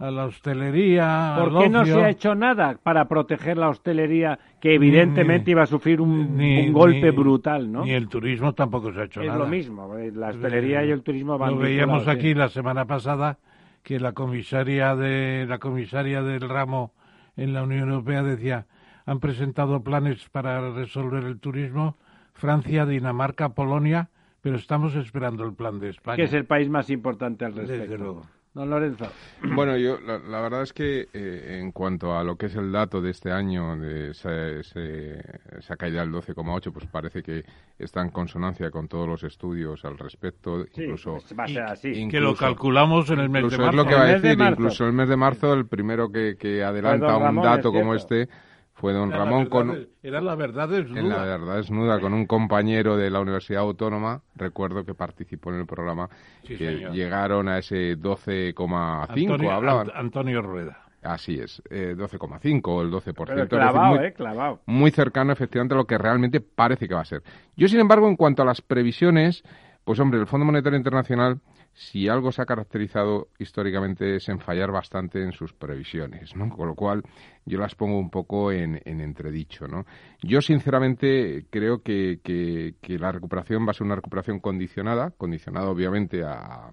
[0.00, 4.38] a la hostelería, ¿Por al qué no se ha hecho nada para proteger la hostelería
[4.60, 7.84] que evidentemente Ni- iba a sufrir un, ni- un golpe ni- brutal, ¿no?
[7.84, 9.38] Ni el turismo tampoco se ha hecho es nada.
[9.38, 12.84] lo mismo, eh, la hostelería y el turismo van Lo veíamos vinculados, aquí la semana
[12.84, 13.38] pasada
[13.86, 16.92] que la comisaria de la comisaria del ramo
[17.36, 18.66] en la Unión Europea decía
[19.04, 21.96] han presentado planes para resolver el turismo
[22.34, 24.10] Francia, Dinamarca, Polonia,
[24.40, 26.16] pero estamos esperando el plan de España.
[26.16, 27.96] que es el país más importante al Desde respecto.
[27.96, 28.26] luego.
[28.56, 29.06] Don Lorenzo.
[29.54, 32.72] Bueno, yo la, la verdad es que eh, en cuanto a lo que es el
[32.72, 35.20] dato de este año, de esa, ese-
[35.58, 37.44] esa caída del 12,8, pues parece que
[37.78, 40.64] está en consonancia con todos los estudios al respecto.
[40.74, 42.08] Sí, incluso pues va a ser así.
[42.08, 43.68] Que lo calculamos en el mes de marzo.
[43.70, 44.52] es lo que va a de decir, marzo.
[44.54, 47.94] incluso el mes de marzo, el primero que, que adelanta don un Ramón, dato como
[47.94, 48.14] cierto.
[48.14, 48.34] este
[48.76, 51.00] fue don Era Ramón verdad con de- Era la verdad desnuda.
[51.00, 55.60] en la verdad desnuda con un compañero de la Universidad Autónoma, recuerdo que participó en
[55.60, 56.08] el programa,
[56.44, 56.92] Sí, que señor.
[56.92, 59.88] llegaron a ese 12,5 Antonio, hablaban.
[59.88, 60.78] Ant- Antonio Rueda.
[61.02, 63.14] Así es, eh, 12,5 o el 12%.
[63.26, 64.60] Pero decir, clavado, muy, eh, clavado.
[64.66, 67.22] muy cercano efectivamente a lo que realmente parece que va a ser.
[67.56, 69.42] Yo, sin embargo, en cuanto a las previsiones,
[69.84, 71.38] pues hombre, el Fondo Monetario Internacional,
[71.76, 76.48] si algo se ha caracterizado históricamente es en fallar bastante en sus previsiones, ¿no?
[76.48, 77.02] Con lo cual
[77.44, 79.84] yo las pongo un poco en, en entredicho, ¿no?
[80.22, 86.24] Yo, sinceramente, creo que, que, la recuperación va a ser una recuperación condicionada, condicionada obviamente
[86.24, 86.70] a,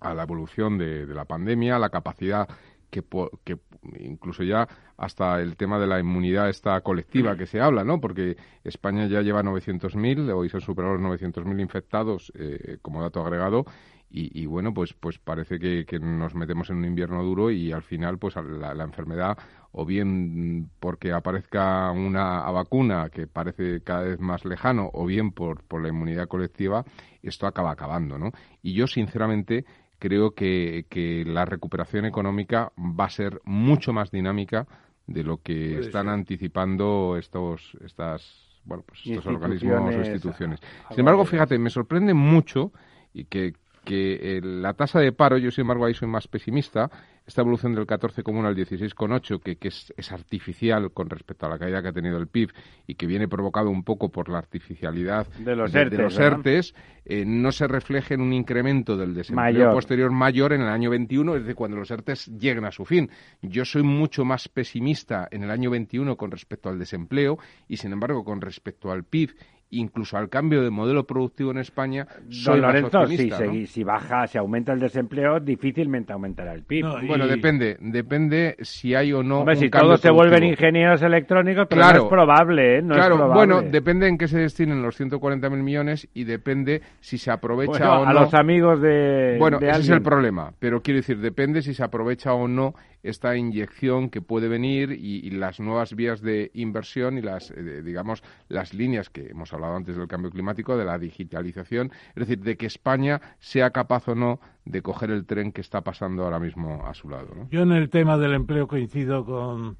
[0.00, 2.46] a la evolución de, de la pandemia, a la capacidad
[2.90, 3.02] que,
[3.44, 3.56] que
[3.98, 4.68] incluso ya
[4.98, 7.98] hasta el tema de la inmunidad esta colectiva que se habla, ¿no?
[7.98, 13.22] Porque España ya lleva 900.000, hoy se han superado los 900.000 infectados eh, como dato
[13.22, 13.64] agregado
[14.12, 17.72] y, y bueno, pues pues parece que, que nos metemos en un invierno duro y
[17.72, 19.38] al final pues la, la enfermedad
[19.72, 25.62] o bien porque aparezca una vacuna que parece cada vez más lejano o bien por,
[25.64, 26.84] por la inmunidad colectiva,
[27.22, 28.32] esto acaba acabando, ¿no?
[28.62, 29.64] Y yo sinceramente
[29.98, 34.66] creo que, que la recuperación económica va a ser mucho más dinámica
[35.06, 36.14] de lo que Puede están ser.
[36.14, 40.60] anticipando estos estas bueno pues estos organismos o Instituciones, instituciones.
[40.84, 42.72] a- Sin embargo, fíjate, me sorprende mucho
[43.14, 46.90] y que que eh, la tasa de paro, yo sin embargo ahí soy más pesimista,
[47.26, 51.58] esta evolución del 14,1 al 16,8, que, que es, es artificial con respecto a la
[51.58, 52.50] caída que ha tenido el PIB
[52.86, 56.18] y que viene provocado un poco por la artificialidad De los de, ERTES, los.
[56.18, 59.72] ERTES, eh, no se refleje en un incremento del desempleo Mayor.
[59.72, 63.08] posterior mayor en el año 21, es decir, cuando los ERTES lleguen a su fin.
[63.40, 67.38] Yo soy mucho más pesimista en el año 21 con respecto al desempleo
[67.68, 69.34] y, sin embargo, con respecto al PIB
[69.72, 73.66] incluso al cambio de modelo productivo en España, soy Don más Lorenzo, si, ¿no?
[73.66, 76.84] si baja, si aumenta el desempleo, difícilmente aumentará el PIB.
[77.06, 81.02] Bueno, depende, depende si hay o no Hombre, un si cambio todos se vuelven ingenieros
[81.02, 81.98] electrónicos, pero Claro.
[81.98, 82.82] no es probable, ¿eh?
[82.82, 83.54] No claro, es probable.
[83.54, 88.00] bueno, depende en qué se destinen los 140.000 millones y depende si se aprovecha Bueno,
[88.00, 88.10] o no.
[88.10, 91.74] a los amigos de Bueno, de ese es el problema, pero quiero decir, depende si
[91.74, 96.50] se aprovecha o no esta inyección que puede venir y, y las nuevas vías de
[96.54, 100.76] inversión y las, eh, digamos, las líneas que hemos hablado hablado antes del cambio climático,
[100.76, 105.24] de la digitalización, es decir, de que España sea capaz o no de coger el
[105.24, 107.28] tren que está pasando ahora mismo a su lado.
[107.50, 109.76] Yo en el tema del empleo coincido con,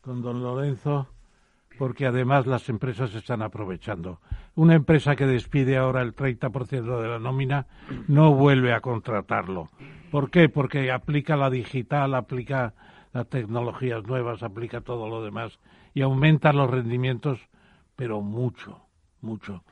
[0.00, 1.08] con don Lorenzo,
[1.78, 4.20] porque además las empresas están aprovechando.
[4.54, 7.66] Una empresa que despide ahora el 30% de la nómina
[8.08, 9.68] no vuelve a contratarlo.
[10.10, 10.48] ¿Por qué?
[10.48, 12.74] Porque aplica la digital, aplica
[13.12, 15.58] las tecnologías nuevas, aplica todo lo demás
[15.94, 17.38] y aumenta los rendimientos,
[17.96, 18.87] pero mucho,
[19.20, 19.62] mucho.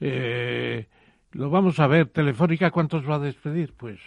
[0.00, 0.86] Eh,
[1.32, 2.08] lo vamos a ver.
[2.08, 3.74] Telefónica, ¿cuántos va a despedir?
[3.76, 4.00] Pues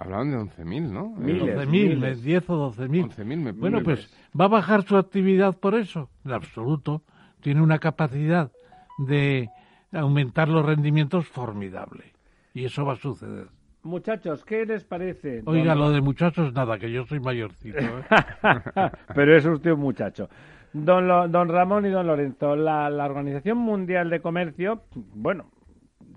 [0.00, 1.10] Hablaban de 11.000, ¿no?
[1.16, 3.16] Miles, 11.000, 10 o 12.000.
[3.16, 4.08] 11.000 Bueno, pues
[4.38, 6.08] va a bajar su actividad por eso.
[6.24, 7.02] En absoluto.
[7.40, 8.52] Tiene una capacidad
[8.98, 9.48] de
[9.92, 12.12] aumentar los rendimientos formidable.
[12.54, 13.46] Y eso va a suceder.
[13.82, 15.42] Muchachos, ¿qué les parece?
[15.46, 17.78] Oiga, lo de muchachos nada, que yo soy mayorcito.
[17.78, 18.04] ¿eh?
[19.14, 20.28] Pero es usted un muchacho.
[20.72, 24.82] Don, don Ramón y don Lorenzo, la, Organización Mundial de Comercio,
[25.14, 25.46] bueno,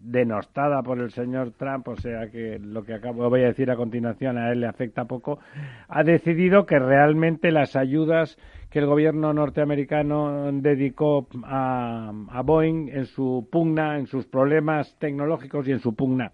[0.03, 3.77] denostada por el señor Trump, o sea que lo que acabo voy a decir a
[3.77, 5.39] continuación a él le afecta poco,
[5.87, 8.37] ha decidido que realmente las ayudas
[8.69, 12.11] que el gobierno norteamericano dedicó a,
[12.43, 16.31] Boeing en su pugna, en sus problemas tecnológicos y en su pugna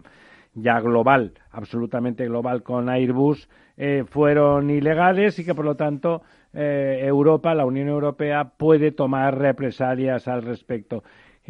[0.54, 6.22] ya global, absolutamente global con Airbus, eh, fueron ilegales y que por lo tanto
[6.54, 11.04] eh, Europa, la Unión Europea, puede tomar represalias al respecto.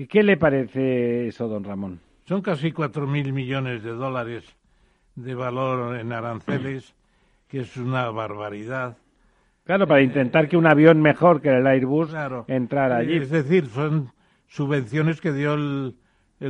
[0.08, 2.00] ¿Qué le parece eso, don Ramón?
[2.24, 4.44] Son casi cuatro mil millones de dólares
[5.16, 6.94] de valor en aranceles,
[7.48, 8.96] que es una barbaridad.
[9.64, 12.10] Claro, para intentar que un avión mejor que el Airbus
[12.46, 13.16] entrara allí.
[13.16, 14.12] Es decir, son
[14.46, 15.94] subvenciones que dio el,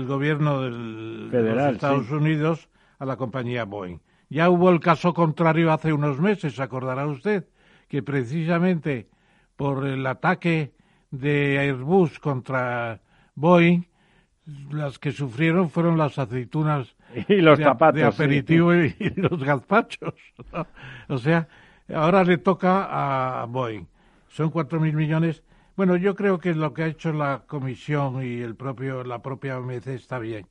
[0.07, 2.69] gobierno del, de los Estados Unidos
[2.99, 3.99] a la compañía Boeing.
[4.29, 7.47] Ya hubo el caso contrario hace unos meses, acordará usted,
[7.89, 9.09] que precisamente
[9.57, 10.73] por el ataque
[11.11, 13.01] de Airbus contra
[13.35, 13.83] Boeing,
[14.71, 16.97] las que sufrieron fueron las aceitunas
[17.29, 20.15] y los de, zapatos, de aperitivo y, los gazpachos.
[21.09, 21.49] O sea,
[21.93, 23.87] ahora le toca a Boeing.
[24.29, 25.43] Son cuatro mil millones.
[25.77, 29.59] Bueno, yo creo que lo que ha hecho la Comisión y el propio la propia
[29.59, 30.47] OMC está bien.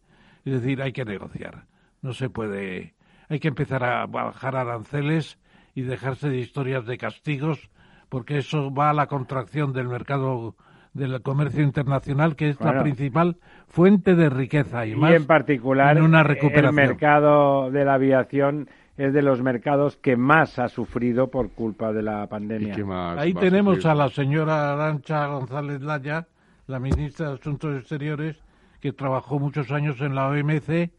[0.45, 1.65] Es decir, hay que negociar.
[2.01, 2.95] No se puede.
[3.29, 5.37] Hay que empezar a bajar aranceles
[5.77, 7.69] y dejarse de historias de castigos,
[8.09, 10.55] porque eso va a la contracción del mercado
[10.95, 13.37] del comercio internacional, que es la principal
[13.67, 16.79] fuente de riqueza y, más en particular una recuperación.
[16.79, 18.67] el mercado de la aviación
[18.97, 22.75] es de los mercados que más ha sufrido por culpa de la pandemia.
[23.15, 26.25] Ahí tenemos a, la señora Arancha González Laya,
[26.65, 28.35] la ministra de Asuntos Exteriores,
[28.81, 30.89] que trabajó muchos años en la OMC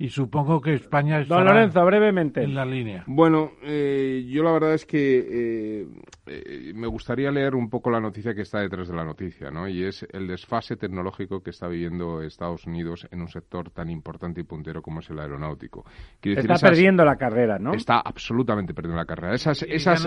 [0.00, 2.44] y supongo que España está Lorenzo, brevemente.
[2.44, 3.02] en la línea.
[3.08, 5.86] Bueno, eh, yo la verdad es que eh,
[6.26, 9.68] eh, me gustaría leer un poco la noticia que está detrás de la noticia, ¿no?
[9.68, 14.40] Y es el desfase tecnológico que está viviendo Estados Unidos en un sector tan importante
[14.40, 15.84] y puntero como es el aeronáutico.
[16.22, 17.74] está perdiendo la carrera, ¿no?
[17.74, 19.34] Está absolutamente perdiendo la carrera.
[19.34, 20.06] Esas, esas,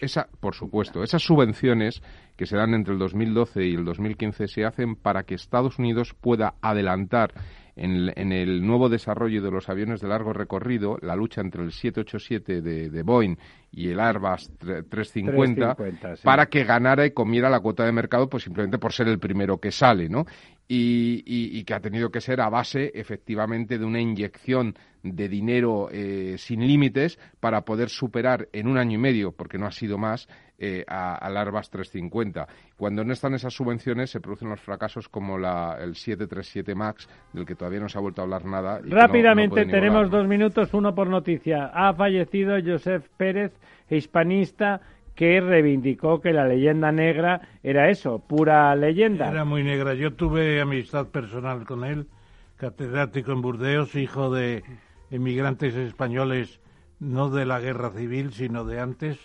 [0.00, 2.02] esa, por supuesto, esas subvenciones
[2.36, 6.12] que se dan entre el 2012 y el 2015 se hacen para que Estados Unidos
[6.12, 7.34] pueda adelantar
[7.78, 12.60] en, el nuevo desarrollo de los aviones de largo recorrido, la lucha entre el 787
[12.60, 13.36] de, de Boeing
[13.70, 15.76] y el Airbus 350,
[16.22, 19.58] para que ganara y comiera la cuota de mercado, pues simplemente por ser el primero
[19.58, 20.24] que sale, ¿no?
[20.70, 26.34] Y, que ha tenido que ser a base, efectivamente, de una inyección de dinero eh,
[26.36, 30.28] sin límites para poder superar en un año y medio, porque no ha sido más,
[30.58, 32.48] eh, al Airbus 350.
[32.76, 37.46] Cuando no están esas subvenciones, se producen los fracasos como la, el 737 MAX, del
[37.46, 38.80] que todavía no se ha vuelto a hablar nada.
[38.82, 41.70] Rápidamente, tenemos dos minutos, uno por noticia.
[41.72, 43.52] Ha fallecido Joseph Pérez,
[43.88, 44.80] hispanista,
[45.18, 49.28] que reivindicó que la leyenda negra era eso, pura leyenda.
[49.28, 49.94] Era muy negra.
[49.94, 52.06] Yo tuve amistad personal con él,
[52.54, 54.62] catedrático en Burdeos, hijo de
[55.10, 56.60] emigrantes españoles,
[57.00, 59.18] no de la guerra civil, sino de antes,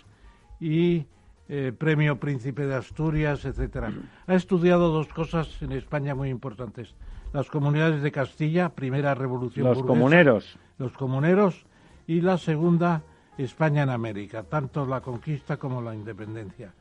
[0.58, 1.06] y
[1.48, 3.92] eh, premio Príncipe de Asturias, etcétera.
[4.26, 6.96] Ha estudiado dos cosas en España muy importantes.
[7.32, 10.58] Las comunidades de Castilla, primera revolución Los comuneros.
[10.76, 11.66] Los comuneros,
[12.08, 13.04] y la segunda
[13.38, 16.72] España en América, tanto la conquista como la independencia.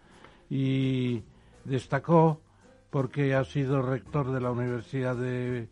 [0.49, 1.23] Y
[1.65, 2.39] destacó
[2.89, 5.67] porque ha sido rector de la Universidad de,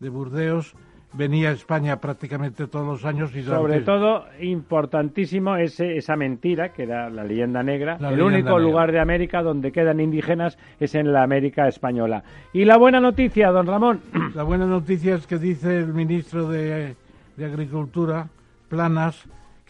[0.00, 0.74] Burdeos,
[1.14, 6.82] venía a España prácticamente todos los años y sobre todo importantísimo ese, esa mentira que
[6.82, 11.22] era la leyenda negra el único lugar de América donde quedan indígenas es en la
[11.22, 12.22] América española.
[12.52, 14.00] Y la buena noticia don Ramón.
[14.34, 16.96] La buena noticia es que dice el ministro de,
[17.36, 18.28] de Agricultura
[18.68, 19.24] Planas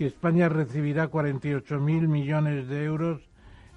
[0.04, 3.22] que España recibirá 48.000 millones de euros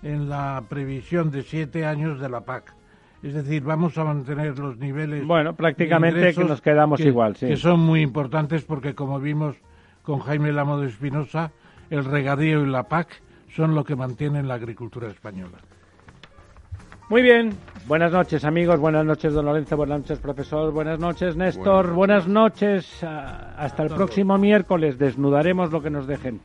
[0.04, 2.74] en la previsión de siete años de la PAC.
[3.24, 5.26] Es decir, vamos a mantener los niveles.
[5.26, 7.48] Bueno, prácticamente que nos quedamos que- igual, sí.
[7.48, 9.56] Que son muy importantes porque, como vimos
[10.04, 11.52] con Jaime Lamo de Espinosa,
[11.90, 13.08] el regadío y la PAC
[13.56, 15.60] son lo que mantienen la agricultura española.
[17.10, 17.54] Muy bien.
[17.88, 18.80] Buenas noches, amigos.
[18.80, 19.78] Buenas noches, don Lorenzo.
[19.78, 20.74] Buenas noches, profesor.
[20.74, 21.94] Buenas noches, Néstor.
[21.94, 23.02] Buenas noches.
[23.02, 24.98] Ah, Hasta el próximo miércoles.
[24.98, 26.42] Desnudaremos lo que nos dejen.